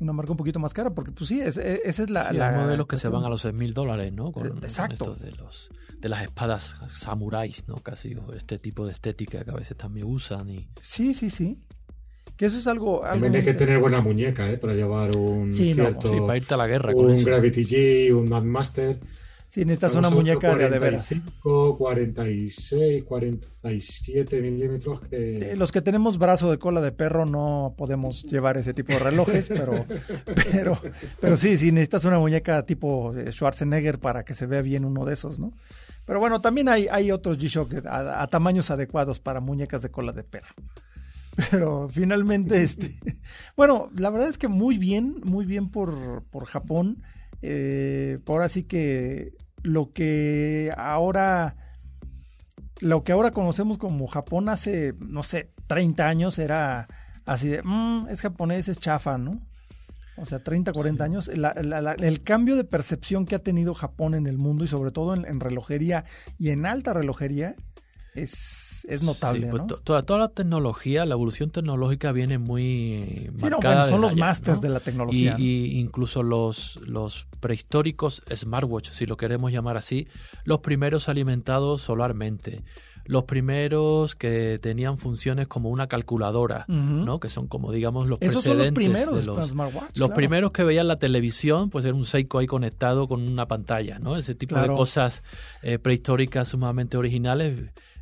Una 0.00 0.12
marca 0.12 0.32
un 0.32 0.36
poquito 0.36 0.58
más 0.58 0.74
cara, 0.74 0.90
porque 0.90 1.12
pues 1.12 1.28
sí, 1.28 1.40
esa 1.40 1.62
es 1.62 2.10
la... 2.10 2.28
Sí, 2.30 2.40
hay 2.40 2.56
modelos 2.56 2.88
que 2.88 2.96
se 2.96 3.06
van 3.06 3.22
a 3.22 3.28
los 3.28 3.42
6 3.42 3.54
mil 3.54 3.72
dólares, 3.72 4.12
¿no? 4.12 4.32
Con, 4.32 4.58
Exacto. 4.58 5.14
de, 5.14 5.30
los, 5.30 5.70
de 6.00 6.08
las 6.08 6.22
espadas 6.22 6.80
samuráis, 6.92 7.68
¿no? 7.68 7.76
Casi, 7.76 8.16
este 8.34 8.58
tipo 8.58 8.86
de 8.86 8.92
estética 8.92 9.44
que 9.44 9.52
a 9.52 9.54
veces 9.54 9.76
también 9.76 10.08
usan. 10.08 10.50
Y... 10.50 10.68
Sí, 10.82 11.14
sí, 11.14 11.30
sí. 11.30 11.60
Que 12.38 12.46
eso 12.46 12.56
es 12.56 12.68
algo. 12.68 13.00
También 13.00 13.34
hay 13.34 13.42
que 13.42 13.52
tener 13.52 13.80
buena 13.80 14.00
muñeca, 14.00 14.48
¿eh? 14.48 14.58
Para 14.58 14.72
llevar 14.72 15.14
un 15.16 15.52
cierto. 15.52 16.08
sí, 16.08 16.20
para 16.20 16.36
irte 16.36 16.54
a 16.54 16.56
la 16.56 16.68
guerra. 16.68 16.94
Un 16.94 17.22
Gravity 17.22 17.62
G, 17.64 18.12
un 18.14 18.28
Mad 18.28 18.44
Master. 18.44 19.00
Sí, 19.48 19.64
necesitas 19.64 19.96
una 19.96 20.08
muñeca 20.08 20.54
de 20.54 20.70
de 20.70 20.78
veras. 20.78 21.12
46, 21.42 23.04
47 23.04 24.40
milímetros. 24.40 25.00
los 25.56 25.72
que 25.72 25.80
tenemos 25.80 26.18
brazo 26.18 26.50
de 26.50 26.58
cola 26.58 26.80
de 26.80 26.92
perro 26.92 27.26
no 27.26 27.74
podemos 27.76 28.22
llevar 28.22 28.56
ese 28.56 28.72
tipo 28.72 28.92
de 28.92 29.00
relojes, 29.00 29.48
pero, 29.56 29.84
pero, 30.52 30.80
pero 31.20 31.36
sí, 31.36 31.56
sí, 31.56 31.72
necesitas 31.72 32.04
una 32.04 32.20
muñeca 32.20 32.62
tipo 32.64 33.14
Schwarzenegger 33.30 33.98
para 33.98 34.24
que 34.24 34.34
se 34.34 34.46
vea 34.46 34.62
bien 34.62 34.84
uno 34.84 35.04
de 35.04 35.14
esos, 35.14 35.40
¿no? 35.40 35.52
Pero 36.06 36.20
bueno, 36.20 36.40
también 36.40 36.68
hay, 36.68 36.86
hay 36.88 37.10
otros 37.10 37.38
G-Shock 37.38 37.84
a 37.84 38.26
tamaños 38.28 38.70
adecuados 38.70 39.18
para 39.18 39.40
muñecas 39.40 39.82
de 39.82 39.90
cola 39.90 40.12
de 40.12 40.22
perro. 40.22 40.54
Pero 41.50 41.88
finalmente, 41.88 42.62
este, 42.62 42.98
bueno, 43.56 43.90
la 43.94 44.10
verdad 44.10 44.28
es 44.28 44.38
que 44.38 44.48
muy 44.48 44.78
bien, 44.78 45.20
muy 45.24 45.44
bien 45.44 45.70
por, 45.70 46.24
por 46.24 46.46
Japón. 46.46 47.02
Eh, 47.42 48.18
por 48.24 48.42
así 48.42 48.64
que 48.64 49.34
lo 49.62 49.92
que 49.92 50.72
ahora, 50.76 51.56
lo 52.80 53.04
que 53.04 53.12
ahora 53.12 53.30
conocemos 53.30 53.78
como 53.78 54.06
Japón 54.08 54.48
hace, 54.48 54.94
no 54.98 55.22
sé, 55.22 55.52
30 55.68 56.08
años 56.08 56.38
era 56.38 56.88
así 57.24 57.48
de, 57.48 57.62
mm, 57.62 58.08
es 58.10 58.20
japonés, 58.20 58.68
es 58.68 58.78
chafa, 58.78 59.18
¿no? 59.18 59.40
O 60.16 60.26
sea, 60.26 60.42
30, 60.42 60.72
40 60.72 61.04
años. 61.04 61.28
el 61.28 62.22
cambio 62.24 62.56
de 62.56 62.64
percepción 62.64 63.24
que 63.24 63.36
ha 63.36 63.38
tenido 63.38 63.72
Japón 63.72 64.14
en 64.14 64.26
el 64.26 64.36
mundo 64.36 64.64
y 64.64 64.66
sobre 64.66 64.90
todo 64.90 65.14
en 65.14 65.38
relojería 65.38 66.04
y 66.38 66.50
en 66.50 66.66
alta 66.66 66.92
relojería 66.92 67.54
es, 68.22 68.86
es 68.88 69.02
notable. 69.02 69.46
Pues, 69.48 69.62
toda, 69.84 70.02
toda, 70.02 70.18
la 70.18 70.28
tecnología, 70.28 71.06
la 71.06 71.14
evolución 71.14 71.50
tecnológica 71.50 72.12
viene 72.12 72.38
muy 72.38 73.30
sí, 73.36 73.46
no, 73.50 73.58
bueno, 73.60 73.84
son 73.84 74.00
los 74.00 74.16
masters 74.16 74.60
de 74.60 74.68
la 74.68 74.80
tecnología. 74.80 75.36
Y, 75.38 75.78
incluso 75.78 76.22
los, 76.22 76.78
los 76.86 77.26
prehistóricos 77.40 78.22
smartwatches, 78.34 78.96
si 78.96 79.06
lo 79.06 79.16
queremos 79.16 79.52
llamar 79.52 79.76
así, 79.76 80.06
los 80.44 80.60
primeros 80.60 81.08
alimentados 81.08 81.82
solarmente. 81.82 82.62
los 83.04 83.24
primeros 83.24 84.14
que 84.14 84.58
tenían 84.60 84.98
funciones 84.98 85.46
como 85.48 85.70
una 85.70 85.86
calculadora, 85.86 86.66
¿no? 86.68 87.18
Que 87.20 87.30
son 87.30 87.46
como, 87.48 87.72
digamos, 87.72 88.06
los 88.06 88.20
Esos 88.20 88.42
son 88.44 88.58
los 88.58 88.66
precedentes 88.66 88.84
primeros 88.84 89.20
de 89.20 89.26
los, 89.26 89.48
smartwatch, 89.48 89.96
los 89.96 90.08
claro. 90.08 90.14
primeros 90.14 90.50
que 90.52 90.62
veían 90.62 90.88
la 90.88 90.98
televisión, 90.98 91.70
pues 91.70 91.86
era 91.86 91.94
un 91.94 92.04
Seiko 92.04 92.36
ahí 92.38 92.46
conectado 92.46 93.08
con 93.08 93.26
una 93.26 93.48
pantalla, 93.48 93.98
¿no? 93.98 94.14
Ese 94.16 94.34
tipo 94.34 94.56
Claro. 94.56 94.72
de 94.74 94.76
cosas 94.76 95.22
eh, 95.62 95.78
prehistóricas 95.78 96.48
sumamente 96.48 96.98
originales 96.98 97.58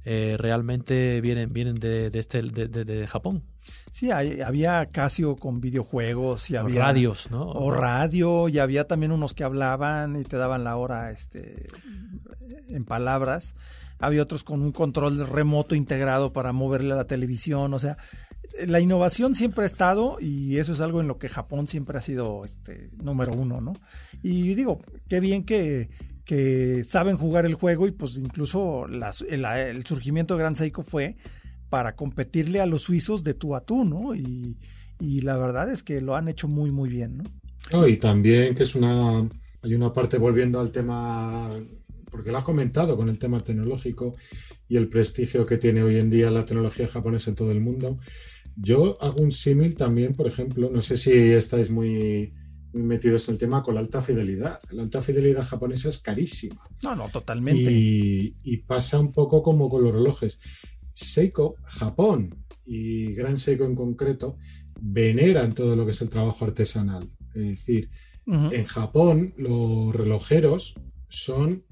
eh, 0.09 0.36
realmente 0.38 1.20
vienen, 1.20 1.52
vienen 1.52 1.74
de, 1.74 2.11
de 2.11 2.18
este, 2.20 2.40
de, 2.40 2.68
de- 2.68 2.84
de 2.84 3.07
Japón. 3.09 3.42
Sí, 3.90 4.12
hay- 4.12 4.40
había 4.40 4.86
Casio 4.92 5.34
con 5.34 5.61
videojuegos 5.61 6.48
y 6.50 6.52
Los 6.52 6.62
había 6.62 6.80
radios, 6.82 7.28
¿no? 7.32 7.42
o 7.50 7.72
radio 7.72 8.48
y 8.48 8.61
había 8.61 8.86
también 8.86 9.11
unos 9.11 9.34
que 9.34 9.42
hablaban 9.42 10.14
y 10.14 10.22
te 10.22 10.36
daban 10.36 10.62
la 10.62 10.76
hora 10.76 11.11
este 11.11 11.66
en 12.68 12.84
palabras. 12.84 13.57
Había 13.98 14.22
otros 14.22 14.44
con 14.44 14.62
un 14.62 14.72
control 14.72 15.26
remoto 15.26 15.74
integrado 15.74 16.32
para 16.32 16.52
moverle 16.52 16.92
a 16.92 16.96
la 16.96 17.07
televisión, 17.07 17.74
o 17.74 17.78
sea, 17.78 17.96
la 18.66 18.78
innovación 18.80 19.34
siempre 19.34 19.64
ha 19.64 19.66
estado 19.66 20.18
y 20.20 20.59
eso 20.59 20.72
es 20.72 20.80
algo 20.80 21.00
en 21.00 21.09
lo 21.09 21.18
que 21.18 21.28
Japón 21.28 21.66
siempre 21.66 21.98
ha 21.98 22.00
sido 22.00 22.44
este 22.44 22.90
número 23.02 23.32
uno, 23.32 23.61
¿no? 23.61 23.74
Y 24.22 24.54
digo, 24.54 24.80
qué 25.09 25.18
bien 25.20 25.44
que, 25.44 25.88
que 26.27 26.83
saben 26.83 27.16
jugar 27.16 27.47
el 27.47 27.55
juego 27.55 27.87
y 27.87 27.93
pues 27.93 28.18
incluso 28.18 28.87
el, 28.87 29.87
surgimiento 29.87 30.35
de 30.35 30.41
Gran 30.41 30.57
Seiko 30.57 30.83
fue 30.83 31.16
para 31.70 31.95
competirle 31.95 32.61
a 32.61 32.66
los 32.66 32.83
suizos 32.83 33.22
de 33.22 33.33
tú 33.33 33.55
a 33.55 33.61
tú, 33.61 33.85
¿no? 33.85 34.14
Y, 34.14 34.59
la 34.99 35.37
verdad 35.37 35.70
es 35.70 35.83
que 35.83 36.01
lo 36.01 36.16
han 36.16 36.29
hecho 36.29 36.49
muy, 36.49 36.70
muy 36.70 36.89
bien, 36.89 37.18
¿no? 37.18 37.87
Y 37.87 37.97
también 37.99 38.55
que 38.55 38.64
es 38.64 38.74
una, 38.74 39.29
hay 39.62 39.74
una 39.74 39.93
parte 39.93 40.18
volviendo 40.18 40.59
al 40.59 40.72
tema, 40.72 41.51
porque 42.11 42.33
lo 42.33 42.39
has 42.39 42.45
comentado 42.45 42.97
con 42.97 43.09
el 43.09 43.18
tema 43.18 43.41
tecnológico 43.41 44.16
y 44.68 44.77
el 44.77 44.89
prestigio 44.89 45.47
que 45.47 45.59
tiene 45.59 45.83
hoy 45.83 45.99
en 45.99 46.11
día 46.11 46.31
la 46.31 46.47
tecnología 46.47 46.89
japonesa 46.89 47.31
en 47.31 47.37
todo 47.37 47.53
el 47.53 47.61
mundo. 47.61 47.99
Yo 48.57 48.97
hago 49.03 49.22
un 49.22 49.33
símil 49.33 49.77
también, 49.77 50.14
por 50.14 50.27
ejemplo, 50.27 50.70
no 50.72 50.81
sé 50.81 50.97
si 50.97 51.12
estáis 51.12 51.70
muy 51.70 52.33
metidos 52.83 53.29
en 53.29 53.35
el 53.35 53.39
tema 53.39 53.62
con 53.62 53.74
la 53.74 53.81
alta 53.81 54.03
fidelidad. 54.03 54.61
La 54.72 54.83
alta 54.83 55.03
fidelidad 55.03 55.47
japonesa 55.47 55.89
es 55.89 55.99
carísima. 55.99 56.62
No, 56.83 56.95
no, 56.95 57.09
totalmente. 57.09 57.70
Y, 57.70 58.37
y 58.43 58.57
pasa 58.59 58.99
un 58.99 59.12
poco 59.12 59.43
como 59.43 59.68
con 59.68 59.83
los 59.83 59.95
relojes. 59.95 60.39
Seiko, 60.93 61.57
Japón 61.64 62.47
y 62.64 63.12
Gran 63.12 63.37
Seiko 63.37 63.64
en 63.64 63.74
concreto, 63.74 64.39
veneran 64.81 65.55
todo 65.55 65.77
lo 65.77 65.85
que 65.85 65.93
es 65.93 66.01
el 66.01 66.11
trabajo 66.11 66.45
artesanal. 66.45 67.09
Es 67.35 67.49
decir, 67.49 67.91
en 68.27 68.64
Japón 68.64 69.35
los 69.37 69.95
relojeros 69.95 70.74
son 71.09 71.64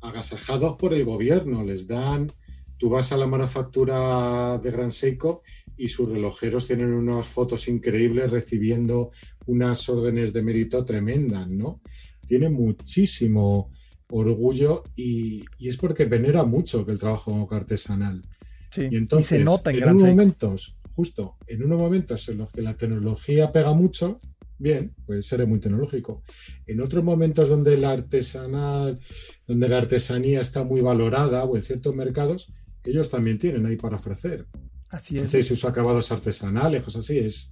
agasajados 0.00 0.76
por 0.76 0.92
el 0.92 1.04
gobierno, 1.04 1.64
les 1.64 1.86
dan, 1.86 2.30
tú 2.76 2.90
vas 2.90 3.12
a 3.12 3.16
la 3.16 3.26
manufactura 3.26 4.58
de 4.58 4.70
Gran 4.70 4.92
Seiko 4.92 5.42
y 5.76 5.88
sus 5.88 6.10
relojeros 6.10 6.66
tienen 6.66 6.92
unas 6.92 7.26
fotos 7.26 7.68
increíbles 7.68 8.30
recibiendo 8.30 9.10
unas 9.46 9.88
órdenes 9.88 10.32
de 10.32 10.42
mérito 10.42 10.84
tremendas, 10.84 11.48
¿no? 11.48 11.80
Tiene 12.26 12.48
muchísimo 12.48 13.70
orgullo 14.10 14.84
y, 14.94 15.42
y 15.58 15.68
es 15.68 15.76
porque 15.76 16.04
venera 16.04 16.44
mucho 16.44 16.84
que 16.84 16.92
el 16.92 16.98
trabajo 16.98 17.48
artesanal. 17.50 18.22
Sí, 18.70 18.88
Y 18.90 18.96
entonces, 18.96 19.38
se 19.38 19.44
nota 19.44 19.70
en 19.70 19.82
en 19.82 19.88
unos 19.90 20.02
momentos, 20.02 20.76
justo, 20.94 21.36
en 21.46 21.64
unos 21.64 21.78
momentos 21.78 22.28
en 22.28 22.38
los 22.38 22.50
que 22.50 22.62
la 22.62 22.76
tecnología 22.76 23.52
pega 23.52 23.72
mucho, 23.74 24.18
bien, 24.58 24.94
pues 25.06 25.26
seré 25.26 25.46
muy 25.46 25.60
tecnológico. 25.60 26.22
En 26.66 26.80
otros 26.80 27.04
momentos 27.04 27.48
donde 27.48 27.76
la 27.76 27.92
artesanal, 27.92 28.98
donde 29.46 29.68
la 29.68 29.78
artesanía 29.78 30.40
está 30.40 30.64
muy 30.64 30.80
valorada 30.80 31.44
o 31.44 31.56
en 31.56 31.62
ciertos 31.62 31.94
mercados, 31.94 32.48
ellos 32.84 33.10
también 33.10 33.38
tienen 33.38 33.66
ahí 33.66 33.76
para 33.76 33.96
ofrecer. 33.96 34.46
Así 34.90 35.16
Es 35.16 35.48
sus 35.48 35.64
acabados 35.64 36.12
artesanales, 36.12 36.82
cosas 36.82 37.04
así. 37.04 37.18
Es, 37.18 37.50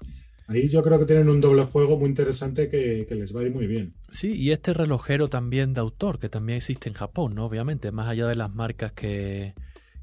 ahí 0.53 0.69
yo 0.69 0.83
creo 0.83 0.99
que 0.99 1.07
tienen 1.07 1.29
un 1.29 1.41
doble 1.41 1.65
juego 1.65 1.99
muy 1.99 2.09
interesante 2.09 2.69
que, 2.69 3.07
les 3.11 3.35
va 3.35 3.41
a 3.41 3.45
ir 3.45 3.53
muy 3.53 3.67
bien. 3.67 3.93
Sí, 4.11 4.35
y 4.35 4.51
este 4.51 4.73
relojero 4.75 5.29
también 5.29 5.75
de 5.75 5.81
autor, 5.81 6.19
que 6.19 6.29
también 6.29 6.59
existe 6.59 6.89
en 6.89 6.95
Japón, 6.95 7.35
¿no? 7.35 7.47
Obviamente, 7.47 7.91
más 7.93 8.09
allá 8.09 8.27
de 8.27 8.37
las 8.37 8.55
marcas 8.55 8.93
que, 8.93 9.55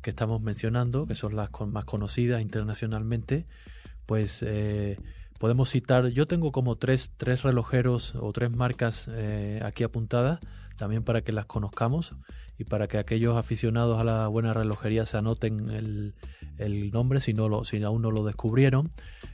que 0.02 0.10
estamos 0.10 0.42
mencionando, 0.42 1.06
que 1.06 1.16
son 1.16 1.36
las 1.36 1.50
más 1.68 1.86
conocidas 1.86 2.42
internacionalmente, 2.42 3.46
pues 4.06 4.44
eh, 4.46 4.98
podemos 5.38 5.70
citar, 5.70 6.08
yo 6.08 6.26
tengo 6.26 6.52
como 6.52 6.76
tres, 6.76 7.12
tres 7.18 7.44
relojeros 7.44 8.16
o 8.16 8.32
tres 8.32 8.52
marcas 8.52 9.10
eh, 9.14 9.62
aquí 9.64 9.84
apuntadas, 9.84 10.40
también 10.78 11.04
para 11.04 11.22
que 11.22 11.32
las 11.32 11.46
conozcamos 11.46 12.14
y 12.60 12.66
para 12.66 12.88
que 12.88 12.98
aquellos 13.00 13.36
aficionados 13.38 14.00
a 14.00 14.04
la 14.04 14.28
buena 14.28 14.54
relojería 14.54 15.06
se 15.06 15.18
anoten 15.18 15.70
el, 15.72 16.14
el 16.58 16.92
nombre 16.92 17.20
si, 17.22 17.34
no 17.34 17.48
lo, 17.50 17.64
si 17.64 17.82
aún 17.82 18.02
no 18.04 18.12
lo 18.12 18.24
descubrieron. 18.26 18.92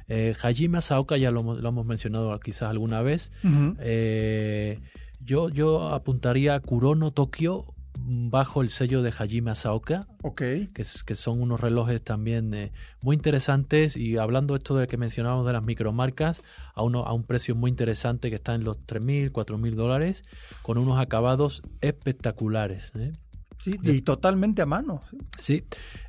Eh, 0.07 0.34
Hajime 0.41 0.78
Asaoka 0.78 1.17
ya 1.17 1.32
lo, 1.32 1.41
hemos- 1.41 1.59
lo 1.59 1.69
hemos 1.69 1.86
mencionado 1.86 2.39
quizás 2.39 2.69
alguna 2.69 3.01
vez. 3.01 3.32
Eh, 3.80 4.80
yo, 5.23 5.49
yo 5.49 5.89
apuntaría 5.89 6.53
a 6.55 6.59
Kurono 6.59 7.09
Tokyo 7.11 7.65
mm, 7.65 7.74
bajo 8.07 8.61
el 8.61 8.69
sello 8.69 9.01
de 9.01 9.09
Hajime 9.17 9.51
Asaoka, 9.51 10.07
Ok. 10.21 10.37
que, 10.37 10.69
es- 10.77 11.03
que 11.03 11.15
son 11.15 11.41
unos 11.41 11.59
relojes 11.59 12.03
también 12.03 12.53
eh, 12.53 12.71
muy 13.01 13.15
interesantes 13.15 13.97
y 13.97 14.17
hablando 14.17 14.55
esto 14.55 14.75
de 14.75 14.87
que 14.87 14.97
mencionábamos 14.97 15.47
de 15.47 15.53
las 15.53 15.63
micromarcas 15.63 16.43
a, 16.75 16.83
uno, 16.83 17.03
a 17.05 17.13
un 17.13 17.23
precio 17.23 17.55
muy 17.55 17.69
interesante 17.71 18.29
que 18.29 18.35
está 18.35 18.53
en 18.53 18.63
los 18.63 18.77
3.000, 18.77 19.31
4.000 19.31 19.73
dólares 19.75 20.23
con 20.61 20.77
unos 20.77 20.99
acabados 20.99 21.63
espectaculares. 21.81 22.91
¿eh? 22.95 23.13
Sí, 23.57 23.71
y 23.81 24.01
totalmente 24.01 24.61
a 24.61 24.65
mano. 24.67 25.01
sí. 25.39 25.63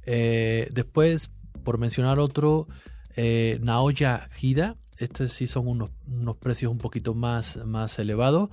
Eh, 0.04 0.68
después, 0.72 1.30
por 1.64 1.78
mencionar 1.78 2.18
otro, 2.18 2.66
Naoya 3.60 4.28
Hida. 4.40 4.76
Estos 4.98 5.30
sí 5.32 5.46
son 5.46 5.68
unos, 5.68 5.90
unos 6.08 6.36
precios 6.36 6.72
un 6.72 6.78
poquito 6.78 7.14
más, 7.14 7.58
más 7.66 7.98
elevados, 7.98 8.48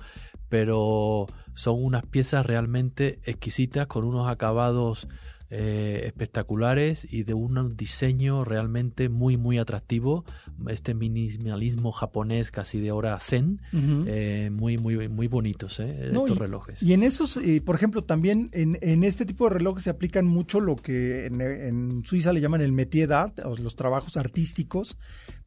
pero 0.54 1.26
son 1.52 1.82
unas 1.82 2.06
piezas 2.06 2.46
realmente 2.46 3.18
exquisitas 3.24 3.88
con 3.88 4.04
unos 4.04 4.28
acabados 4.28 5.08
eh, 5.50 6.02
espectaculares 6.06 7.06
y 7.10 7.24
de 7.24 7.34
un 7.34 7.76
diseño 7.76 8.44
realmente 8.44 9.08
muy 9.08 9.36
muy 9.36 9.58
atractivo. 9.58 10.24
Este 10.68 10.94
minimalismo 10.94 11.90
japonés 11.90 12.52
casi 12.52 12.78
de 12.80 12.92
hora 12.92 13.18
zen 13.18 13.60
eh, 14.06 14.50
muy 14.52 14.78
muy 14.78 15.08
muy 15.08 15.26
bonitos 15.26 15.80
eh, 15.80 16.10
No, 16.12 16.20
estos 16.20 16.36
y- 16.36 16.40
relojes. 16.40 16.82
Y 16.84 16.92
en 16.92 17.02
esos, 17.02 17.36
por 17.64 17.74
ejemplo, 17.74 18.04
también 18.04 18.48
en, 18.52 18.78
en 18.80 19.02
este 19.02 19.26
tipo 19.26 19.48
de 19.48 19.54
relojes 19.58 19.82
se 19.84 19.90
aplican 19.90 20.26
mucho 20.28 20.60
lo 20.60 20.76
que 20.76 21.26
en, 21.26 21.40
en 21.40 22.02
Suiza 22.04 22.32
le 22.32 22.40
llaman 22.40 22.60
el 22.60 22.70
métier 22.70 23.08
d'art, 23.08 23.40
o 23.44 23.56
los 23.56 23.74
trabajos 23.74 24.16
artísticos, 24.16 24.98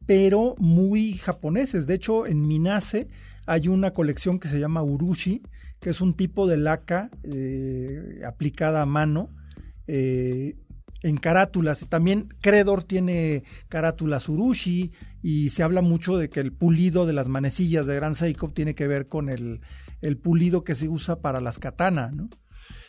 pero 0.06 0.54
muy 0.58 1.14
japoneses. 1.14 1.86
De 1.86 1.94
hecho, 1.94 2.26
en 2.26 2.46
Minase 2.46 3.08
hay 3.48 3.66
una 3.66 3.92
colección 3.92 4.38
que 4.38 4.46
se 4.46 4.60
llama 4.60 4.82
Urushi, 4.82 5.42
que 5.80 5.88
es 5.88 6.02
un 6.02 6.12
tipo 6.12 6.46
de 6.46 6.58
laca 6.58 7.10
eh, 7.22 8.20
aplicada 8.26 8.82
a 8.82 8.86
mano 8.86 9.30
eh, 9.86 10.54
en 11.02 11.16
carátulas. 11.16 11.86
También 11.88 12.28
Credor 12.42 12.84
tiene 12.84 13.44
carátulas 13.70 14.28
Urushi 14.28 14.92
y 15.22 15.48
se 15.48 15.62
habla 15.62 15.80
mucho 15.80 16.18
de 16.18 16.28
que 16.28 16.40
el 16.40 16.52
pulido 16.52 17.06
de 17.06 17.14
las 17.14 17.28
manecillas 17.28 17.86
de 17.86 17.94
Gran 17.94 18.14
Seiko 18.14 18.50
tiene 18.50 18.74
que 18.74 18.86
ver 18.86 19.08
con 19.08 19.30
el, 19.30 19.62
el 20.02 20.18
pulido 20.18 20.62
que 20.62 20.74
se 20.74 20.90
usa 20.90 21.22
para 21.22 21.40
las 21.40 21.58
katana, 21.58 22.10
¿no? 22.14 22.28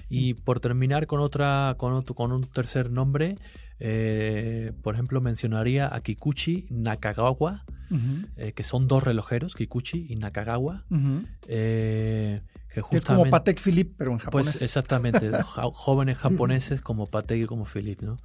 Y 0.10 0.34
por 0.34 0.60
terminar 0.60 1.08
con 1.08 1.22
otra, 1.22 1.76
con 1.78 1.94
otro, 1.94 2.16
con 2.16 2.34
un 2.34 2.44
tercer 2.44 2.92
nombre, 2.92 3.38
eh, 3.80 4.74
por 4.82 4.96
ejemplo, 4.96 5.22
mencionaría 5.22 5.94
a 5.94 6.00
Kikuchi 6.02 6.68
Nakagawa, 6.70 7.66
eh, 8.38 8.52
que 8.54 8.64
son 8.64 8.88
dos 8.88 9.04
relojeros, 9.04 9.56
Kikuchi 9.56 10.08
y 10.10 10.16
Nakagawa, 10.16 10.86
eh, 11.48 12.42
que 12.68 12.74
Que 12.76 12.80
es 12.82 12.86
justamente 12.86 13.24
como 13.24 13.32
Patek 13.32 13.60
Philippe, 13.60 13.96
pero 13.98 14.12
en 14.12 14.20
japonés. 14.20 14.54
pues 14.54 14.62
exactamente, 14.62 15.32
jóvenes 15.74 16.18
japoneses 16.18 16.82
como 16.82 17.08
Patek 17.08 17.44
y 17.44 17.46
como 17.46 17.66
Philippe, 17.66 18.06
¿no? 18.06 18.20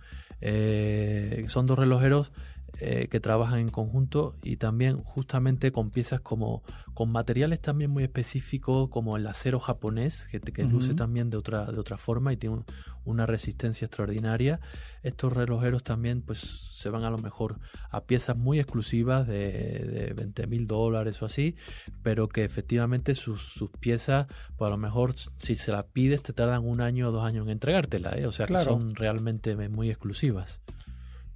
Son 1.49 1.67
dos 1.67 1.79
relojeros 1.79 2.33
eh, 2.81 3.09
que 3.11 3.21
trabajan 3.21 3.61
en 3.61 3.71
conjunto 3.71 4.35
y 4.43 4.57
también 4.57 5.03
justamente 5.03 5.71
con 5.73 5.91
piezas 5.91 6.21
como 6.21 6.63
con 6.93 7.11
materiales 7.11 7.61
también 7.61 7.91
muy 7.91 8.03
específicos 8.05 8.89
como 8.91 9.17
el 9.17 9.27
acero 9.27 9.61
japonés 9.61 10.29
que, 10.29 10.65
luce 10.65 10.95
también 10.95 11.31
de 11.31 11.37
otra 11.37 11.67
de 11.67 11.79
otra 11.79 11.97
forma 11.99 12.33
y 12.33 12.37
tiene 12.37 12.57
un- 12.57 12.65
una 13.05 13.27
resistencia 13.27 13.85
extraordinaria. 13.85 14.61
Estos 15.03 15.35
relojeros 15.35 15.83
también 15.85 16.23
pues 16.23 16.39
se 16.41 16.89
van 16.89 17.05
a 17.05 17.11
lo 17.11 17.19
mejor 17.19 17.59
a 17.91 18.01
piezas 18.05 18.37
muy 18.37 18.59
exclusivas 18.59 19.27
de, 19.29 19.51
de 19.81 20.13
20 20.15 20.47
mil 20.47 20.67
dólares 20.67 21.21
o 21.23 21.27
así, 21.27 21.55
pero 22.03 22.29
que 22.29 22.45
efectivamente 22.45 23.15
sus, 23.15 23.43
sus 23.43 23.71
piezas, 23.71 24.27
pues 24.57 24.67
a 24.69 24.71
lo 24.71 24.79
mejor 24.79 25.13
si 25.15 25.55
se 25.55 25.71
las 25.71 25.85
pides 25.85 26.23
te 26.23 26.33
tardan 26.33 26.65
un 26.67 26.81
año 26.81 27.09
o 27.09 27.13
dos 27.13 27.25
años 27.25 27.45
en 27.47 27.51
entregártela, 27.53 28.13
¿eh? 28.17 28.27
o 28.27 28.33
sea 28.33 28.47
Claro. 28.47 28.65
que 28.65 28.71
son 28.71 28.95
realmente 28.95 29.55
muy 29.69 29.91
exclusivas. 29.91 30.61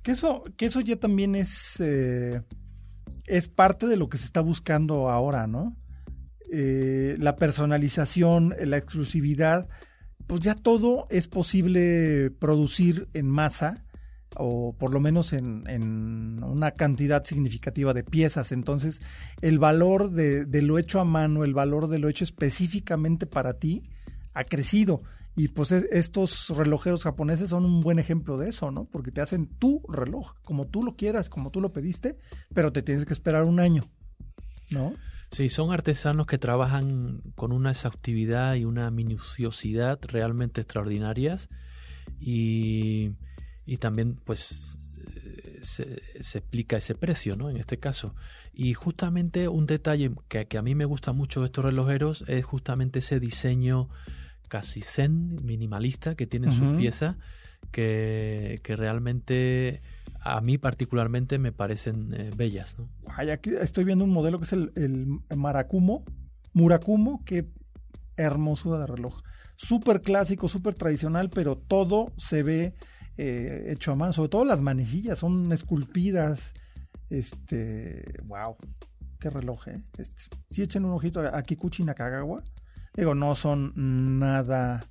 Que 0.09 0.13
eso, 0.13 0.43
que 0.57 0.65
eso 0.65 0.81
ya 0.81 0.97
también 0.97 1.35
es, 1.35 1.81
eh, 1.81 2.41
es 3.27 3.47
parte 3.47 3.87
de 3.87 3.99
lo 3.99 4.09
que 4.09 4.17
se 4.17 4.25
está 4.25 4.41
buscando 4.41 5.11
ahora, 5.11 5.47
¿no? 5.47 5.77
Eh, 6.51 7.15
la 7.19 7.37
personalización, 7.37 8.55
la 8.59 8.79
exclusividad, 8.79 9.69
pues 10.27 10.41
ya 10.41 10.55
todo 10.55 11.09
es 11.11 11.29
posible 11.29 12.31
producir 12.31 13.11
en 13.13 13.29
masa 13.29 13.85
o 14.35 14.75
por 14.79 14.95
lo 14.95 15.01
menos 15.01 15.35
en, 15.35 16.43
una 16.43 16.71
cantidad 16.71 17.23
significativa 17.25 17.93
de 17.93 18.03
piezas. 18.03 18.51
Entonces, 18.51 19.03
el 19.43 19.59
valor 19.59 20.11
de, 20.11 20.63
lo 20.63 20.79
hecho 20.79 21.01
a 21.01 21.05
mano, 21.05 21.45
el 21.45 21.53
valor 21.53 21.87
de 21.87 21.99
lo 21.99 22.09
hecho 22.09 22.25
específicamente 22.25 23.27
para 23.27 23.59
ti, 23.59 23.83
ha 24.33 24.45
crecido. 24.45 25.03
Y 25.37 25.49
pues 25.49 25.71
estos 25.71 26.49
relojeros 26.51 27.05
japoneses 27.05 27.51
son 27.51 27.65
un 27.65 27.81
buen 27.81 27.99
ejemplo 27.99 28.39
de 28.39 28.49
eso, 28.49 28.71
¿no? 28.73 28.87
Porque 28.87 29.13
te 29.13 29.21
hacen 29.21 29.47
tu 29.47 29.83
reloj, 29.89 30.35
como 30.43 30.67
tú 30.67 30.83
lo 30.83 30.97
quieras, 30.97 31.29
como 31.29 31.51
tú 31.51 31.61
lo 31.61 31.73
pediste, 31.73 32.17
pero 32.53 32.73
te 32.73 32.83
tienes 32.83 33.05
que 33.05 33.13
esperar 33.13 33.45
un 33.45 33.61
año, 33.61 33.85
¿no? 34.71 34.95
Sí, 35.31 35.51
son 35.51 35.73
artesanos 35.73 36.27
que 36.27 36.39
trabajan 36.39 37.21
con 37.35 37.53
una 37.53 37.71
exhaustividad 37.71 38.55
y 38.55 38.65
una 38.65 38.91
minuciosidad 38.91 40.01
realmente 40.09 40.63
extraordinarias 40.63 41.51
y, 42.19 43.13
también 43.79 44.17
pues 44.25 44.79
se, 45.61 45.83
explica 46.39 46.79
ese 46.79 46.95
precio, 46.95 47.37
¿no? 47.37 47.51
En 47.51 47.59
este 47.59 47.79
caso. 47.79 48.15
Y 48.55 48.73
justamente 48.73 49.49
un 49.49 49.67
detalle 49.67 50.11
que, 50.29 50.47
que, 50.47 50.57
a 50.57 50.63
mí 50.63 50.75
me 50.75 50.87
gusta 50.87 51.13
mucho 51.13 51.41
de 51.41 51.47
estos 51.47 51.65
relojeros 51.65 52.25
es 52.29 52.45
justamente 52.45 53.01
ese 53.01 53.21
diseño 53.21 53.91
casi 54.49 54.81
zen, 54.81 55.39
minimalista 55.45 56.15
que 56.15 56.27
tienen 56.27 56.53
sus 56.53 56.77
piezas, 56.77 57.17
que, 57.71 58.61
que 58.63 58.77
realmente 58.77 59.83
a 60.21 60.41
mí 60.41 60.59
particularmente 60.59 61.39
me 61.39 61.53
parecen 61.53 62.13
eh, 62.15 62.31
bellas. 62.37 62.77
¿no? 62.79 62.89
aquí 63.33 63.51
estoy 63.61 63.85
viendo 63.85 64.05
un 64.05 64.11
modelo 64.11 64.39
que 64.39 64.45
es 64.45 64.53
el, 64.53 64.73
el 64.77 65.07
Maracumo, 65.37 66.05
Murakumo, 66.53 67.23
qué 67.25 67.49
hermosura 68.17 68.79
de 68.81 68.87
reloj. 68.87 69.23
Súper 69.57 70.03
clásico, 70.03 70.49
súper 70.49 70.75
tradicional, 70.75 71.31
pero 71.31 71.57
todo 71.57 72.13
se 72.17 72.43
ve 72.43 72.75
eh, 73.17 73.73
hecho 73.73 73.93
a 73.93 73.97
mano, 73.97 74.13
sobre 74.13 74.29
todo 74.29 74.45
las 74.45 74.61
manecillas 74.61 75.19
son 75.19 75.53
esculpidas. 75.53 76.55
Este, 77.11 78.05
wow, 78.25 78.57
qué 79.19 79.31
reloj, 79.31 79.69
¿eh? 79.69 79.81
Este, 79.97 80.25
si 80.51 80.63
echen 80.63 80.85
un 80.85 80.93
ojito 80.93 81.21
a 81.21 81.43
Kikuchi 81.43 81.83
Nakagawa, 81.83 82.45
digo, 82.95 83.15
no 83.15 83.35
son 83.35 83.73
nada 84.19 84.89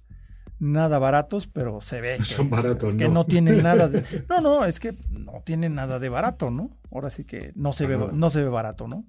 nada 0.59 0.99
baratos, 0.99 1.47
pero 1.47 1.81
se 1.81 2.01
ve 2.01 2.17
Son 2.23 2.49
baratos, 2.49 2.95
que 2.95 3.09
no 3.09 3.25
tienen 3.25 3.63
nada 3.63 3.87
de... 3.87 4.03
No, 4.29 4.41
no, 4.41 4.65
es 4.65 4.79
que 4.79 4.95
no 5.11 5.41
tienen 5.43 5.75
nada 5.75 5.99
de 5.99 6.09
barato, 6.09 6.51
¿no? 6.51 6.69
Ahora 6.91 7.09
sí 7.09 7.23
que 7.23 7.51
no 7.55 7.73
se, 7.73 7.85
ve, 7.85 7.97
no 8.13 8.29
se 8.29 8.43
ve 8.43 8.49
barato, 8.49 8.87
¿no? 8.87 9.05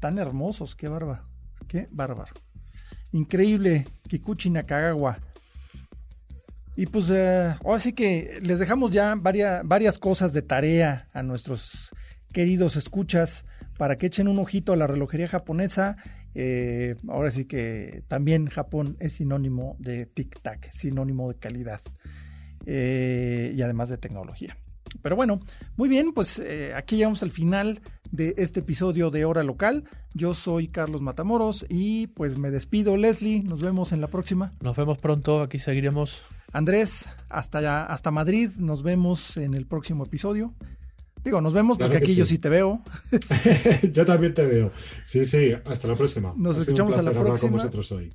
Tan 0.00 0.18
hermosos, 0.18 0.74
qué 0.74 0.88
bárbaro, 0.88 1.24
qué 1.68 1.88
bárbaro. 1.90 2.32
Increíble, 3.12 3.86
Kikuchi 4.08 4.50
Nakagawa. 4.50 5.18
Y 6.74 6.86
pues 6.86 7.10
eh, 7.10 7.54
ahora 7.64 7.78
sí 7.78 7.92
que 7.92 8.38
les 8.42 8.58
dejamos 8.58 8.90
ya 8.90 9.14
varias, 9.16 9.62
varias 9.66 9.98
cosas 9.98 10.32
de 10.32 10.42
tarea 10.42 11.08
a 11.12 11.22
nuestros 11.22 11.90
queridos 12.32 12.76
escuchas 12.76 13.44
para 13.76 13.98
que 13.98 14.06
echen 14.06 14.28
un 14.28 14.38
ojito 14.38 14.72
a 14.72 14.76
la 14.76 14.86
relojería 14.86 15.28
japonesa 15.28 15.96
eh, 16.34 16.96
ahora 17.08 17.30
sí 17.30 17.44
que 17.44 18.04
también 18.08 18.46
Japón 18.46 18.96
es 19.00 19.14
sinónimo 19.14 19.76
de 19.78 20.06
tic-tac, 20.12 20.70
sinónimo 20.70 21.32
de 21.32 21.38
calidad 21.38 21.80
eh, 22.66 23.52
y 23.56 23.62
además 23.62 23.88
de 23.88 23.98
tecnología. 23.98 24.56
Pero 25.00 25.16
bueno, 25.16 25.40
muy 25.76 25.88
bien, 25.88 26.12
pues 26.12 26.38
eh, 26.38 26.74
aquí 26.74 26.96
llegamos 26.96 27.22
al 27.22 27.30
final 27.30 27.80
de 28.10 28.34
este 28.36 28.60
episodio 28.60 29.10
de 29.10 29.24
Hora 29.24 29.42
Local. 29.42 29.84
Yo 30.12 30.34
soy 30.34 30.68
Carlos 30.68 31.00
Matamoros 31.00 31.64
y 31.68 32.08
pues 32.08 32.36
me 32.36 32.50
despido, 32.50 32.96
Leslie. 32.96 33.42
Nos 33.42 33.62
vemos 33.62 33.92
en 33.92 34.02
la 34.02 34.08
próxima. 34.08 34.50
Nos 34.60 34.76
vemos 34.76 34.98
pronto, 34.98 35.40
aquí 35.40 35.58
seguiremos. 35.58 36.24
Andrés, 36.52 37.08
hasta 37.30 37.58
allá, 37.58 37.86
hasta 37.86 38.10
Madrid. 38.10 38.50
Nos 38.58 38.82
vemos 38.82 39.38
en 39.38 39.54
el 39.54 39.66
próximo 39.66 40.04
episodio. 40.04 40.54
Digo, 41.24 41.40
nos 41.40 41.52
vemos 41.52 41.78
porque 41.78 41.96
aquí 41.96 42.14
yo 42.14 42.26
sí 42.26 42.38
te 42.38 42.48
veo. 42.48 42.82
yo 43.92 44.04
también 44.04 44.34
te 44.34 44.46
veo. 44.46 44.72
Sí, 45.04 45.24
sí, 45.24 45.52
hasta 45.64 45.88
la 45.88 45.96
próxima. 45.96 46.34
Nos 46.36 46.58
escuchamos 46.58 46.96
a 46.98 47.02
la 47.02 47.12
próxima. 47.12 47.58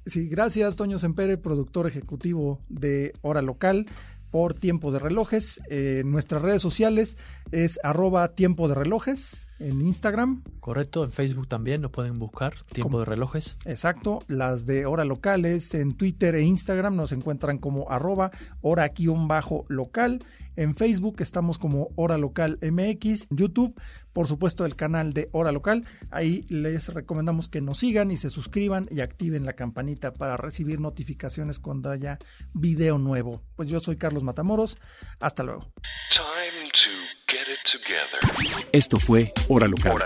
Sí, 0.06 0.28
gracias, 0.28 0.76
Toño 0.76 1.00
Sempere, 1.00 1.38
productor 1.38 1.88
ejecutivo 1.88 2.60
de 2.70 3.14
Hora 3.22 3.42
Local 3.42 3.86
por 4.30 4.54
Tiempo 4.54 4.92
de 4.92 5.00
Relojes. 5.00 5.62
Eh, 5.70 6.04
nuestras 6.06 6.42
redes 6.42 6.62
sociales 6.62 7.18
es 7.52 7.80
arroba 7.84 8.28
Tiempo 8.30 8.68
de 8.68 8.76
Relojes 8.76 9.50
en 9.60 9.82
Instagram. 9.82 10.44
Correcto, 10.60 11.04
en 11.04 11.12
Facebook 11.12 11.48
también 11.48 11.82
nos 11.82 11.92
pueden 11.92 12.20
buscar 12.20 12.54
Tiempo 12.72 13.00
de 13.00 13.06
Relojes. 13.06 13.58
Exacto, 13.66 14.24
las 14.28 14.66
de 14.66 14.86
Hora 14.86 15.06
Locales 15.06 15.74
en 15.74 15.96
Twitter 15.96 16.36
e 16.36 16.42
Instagram 16.44 16.96
nos 16.96 17.12
encuentran 17.12 17.58
como 17.58 17.90
arroba 17.90 18.32
hora-local. 18.62 20.24
En 20.58 20.74
Facebook 20.74 21.18
estamos 21.20 21.60
como 21.60 21.92
Hora 21.96 22.18
Local 22.18 22.58
MX, 22.64 23.28
YouTube, 23.30 23.80
por 24.18 24.26
supuesto 24.26 24.66
el 24.66 24.76
canal 24.76 25.14
de 25.14 25.30
Hora 25.32 25.52
Local. 25.52 25.86
Ahí 26.10 26.48
les 26.50 26.92
recomendamos 26.92 27.50
que 27.50 27.62
nos 27.62 27.78
sigan 27.78 28.10
y 28.10 28.18
se 28.18 28.32
suscriban 28.32 28.88
y 28.90 29.02
activen 29.02 29.46
la 29.46 29.54
campanita 29.54 30.12
para 30.12 30.38
recibir 30.38 30.80
notificaciones 30.80 31.60
cuando 31.60 31.92
haya 31.92 32.18
video 32.52 32.98
nuevo. 32.98 33.44
Pues 33.56 33.70
yo 33.70 33.80
soy 33.80 33.98
Carlos 33.98 34.24
Matamoros. 34.24 34.80
Hasta 35.20 35.44
luego. 35.44 35.72
Esto 38.72 38.98
fue 38.98 39.32
Hora 39.50 39.68
Local, 39.68 40.00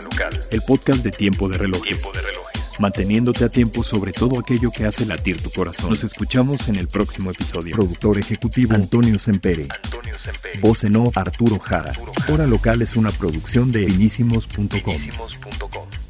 el 0.49 0.62
podcast 0.64 1.05
de 1.05 1.12
Tiempo 1.12 1.47
de 1.47 1.57
Relojes. 1.57 1.99
Tiempo 1.99 2.12
de 2.12 2.22
Relojes 2.22 2.62
manteniéndote 2.82 3.45
a 3.45 3.49
tiempo 3.49 3.84
sobre 3.84 4.12
todo 4.12 4.39
aquello 4.39 4.72
que 4.72 4.86
hace 4.86 5.05
latir 5.05 5.41
tu 5.41 5.51
corazón. 5.51 5.89
Nos 5.89 6.03
escuchamos 6.03 6.68
en 6.68 6.78
el 6.78 6.88
próximo 6.88 7.32
episodio. 7.32 7.76
Productor 7.76 8.20
ejecutivo 8.20 8.74
Antonio 8.74 9.18
Sempere. 9.20 9.68
Antonio 9.84 10.18
Sempere. 10.18 10.59
Voz 10.59 10.84
en 10.84 10.95
off 10.97 11.18
Arturo 11.18 11.59
Jara. 11.59 11.93
Hora 12.30 12.47
Local 12.47 12.82
es 12.82 12.95
una 12.95 13.12
producción 13.12 13.72
de 13.72 13.86
finísimos.com. 14.10 16.01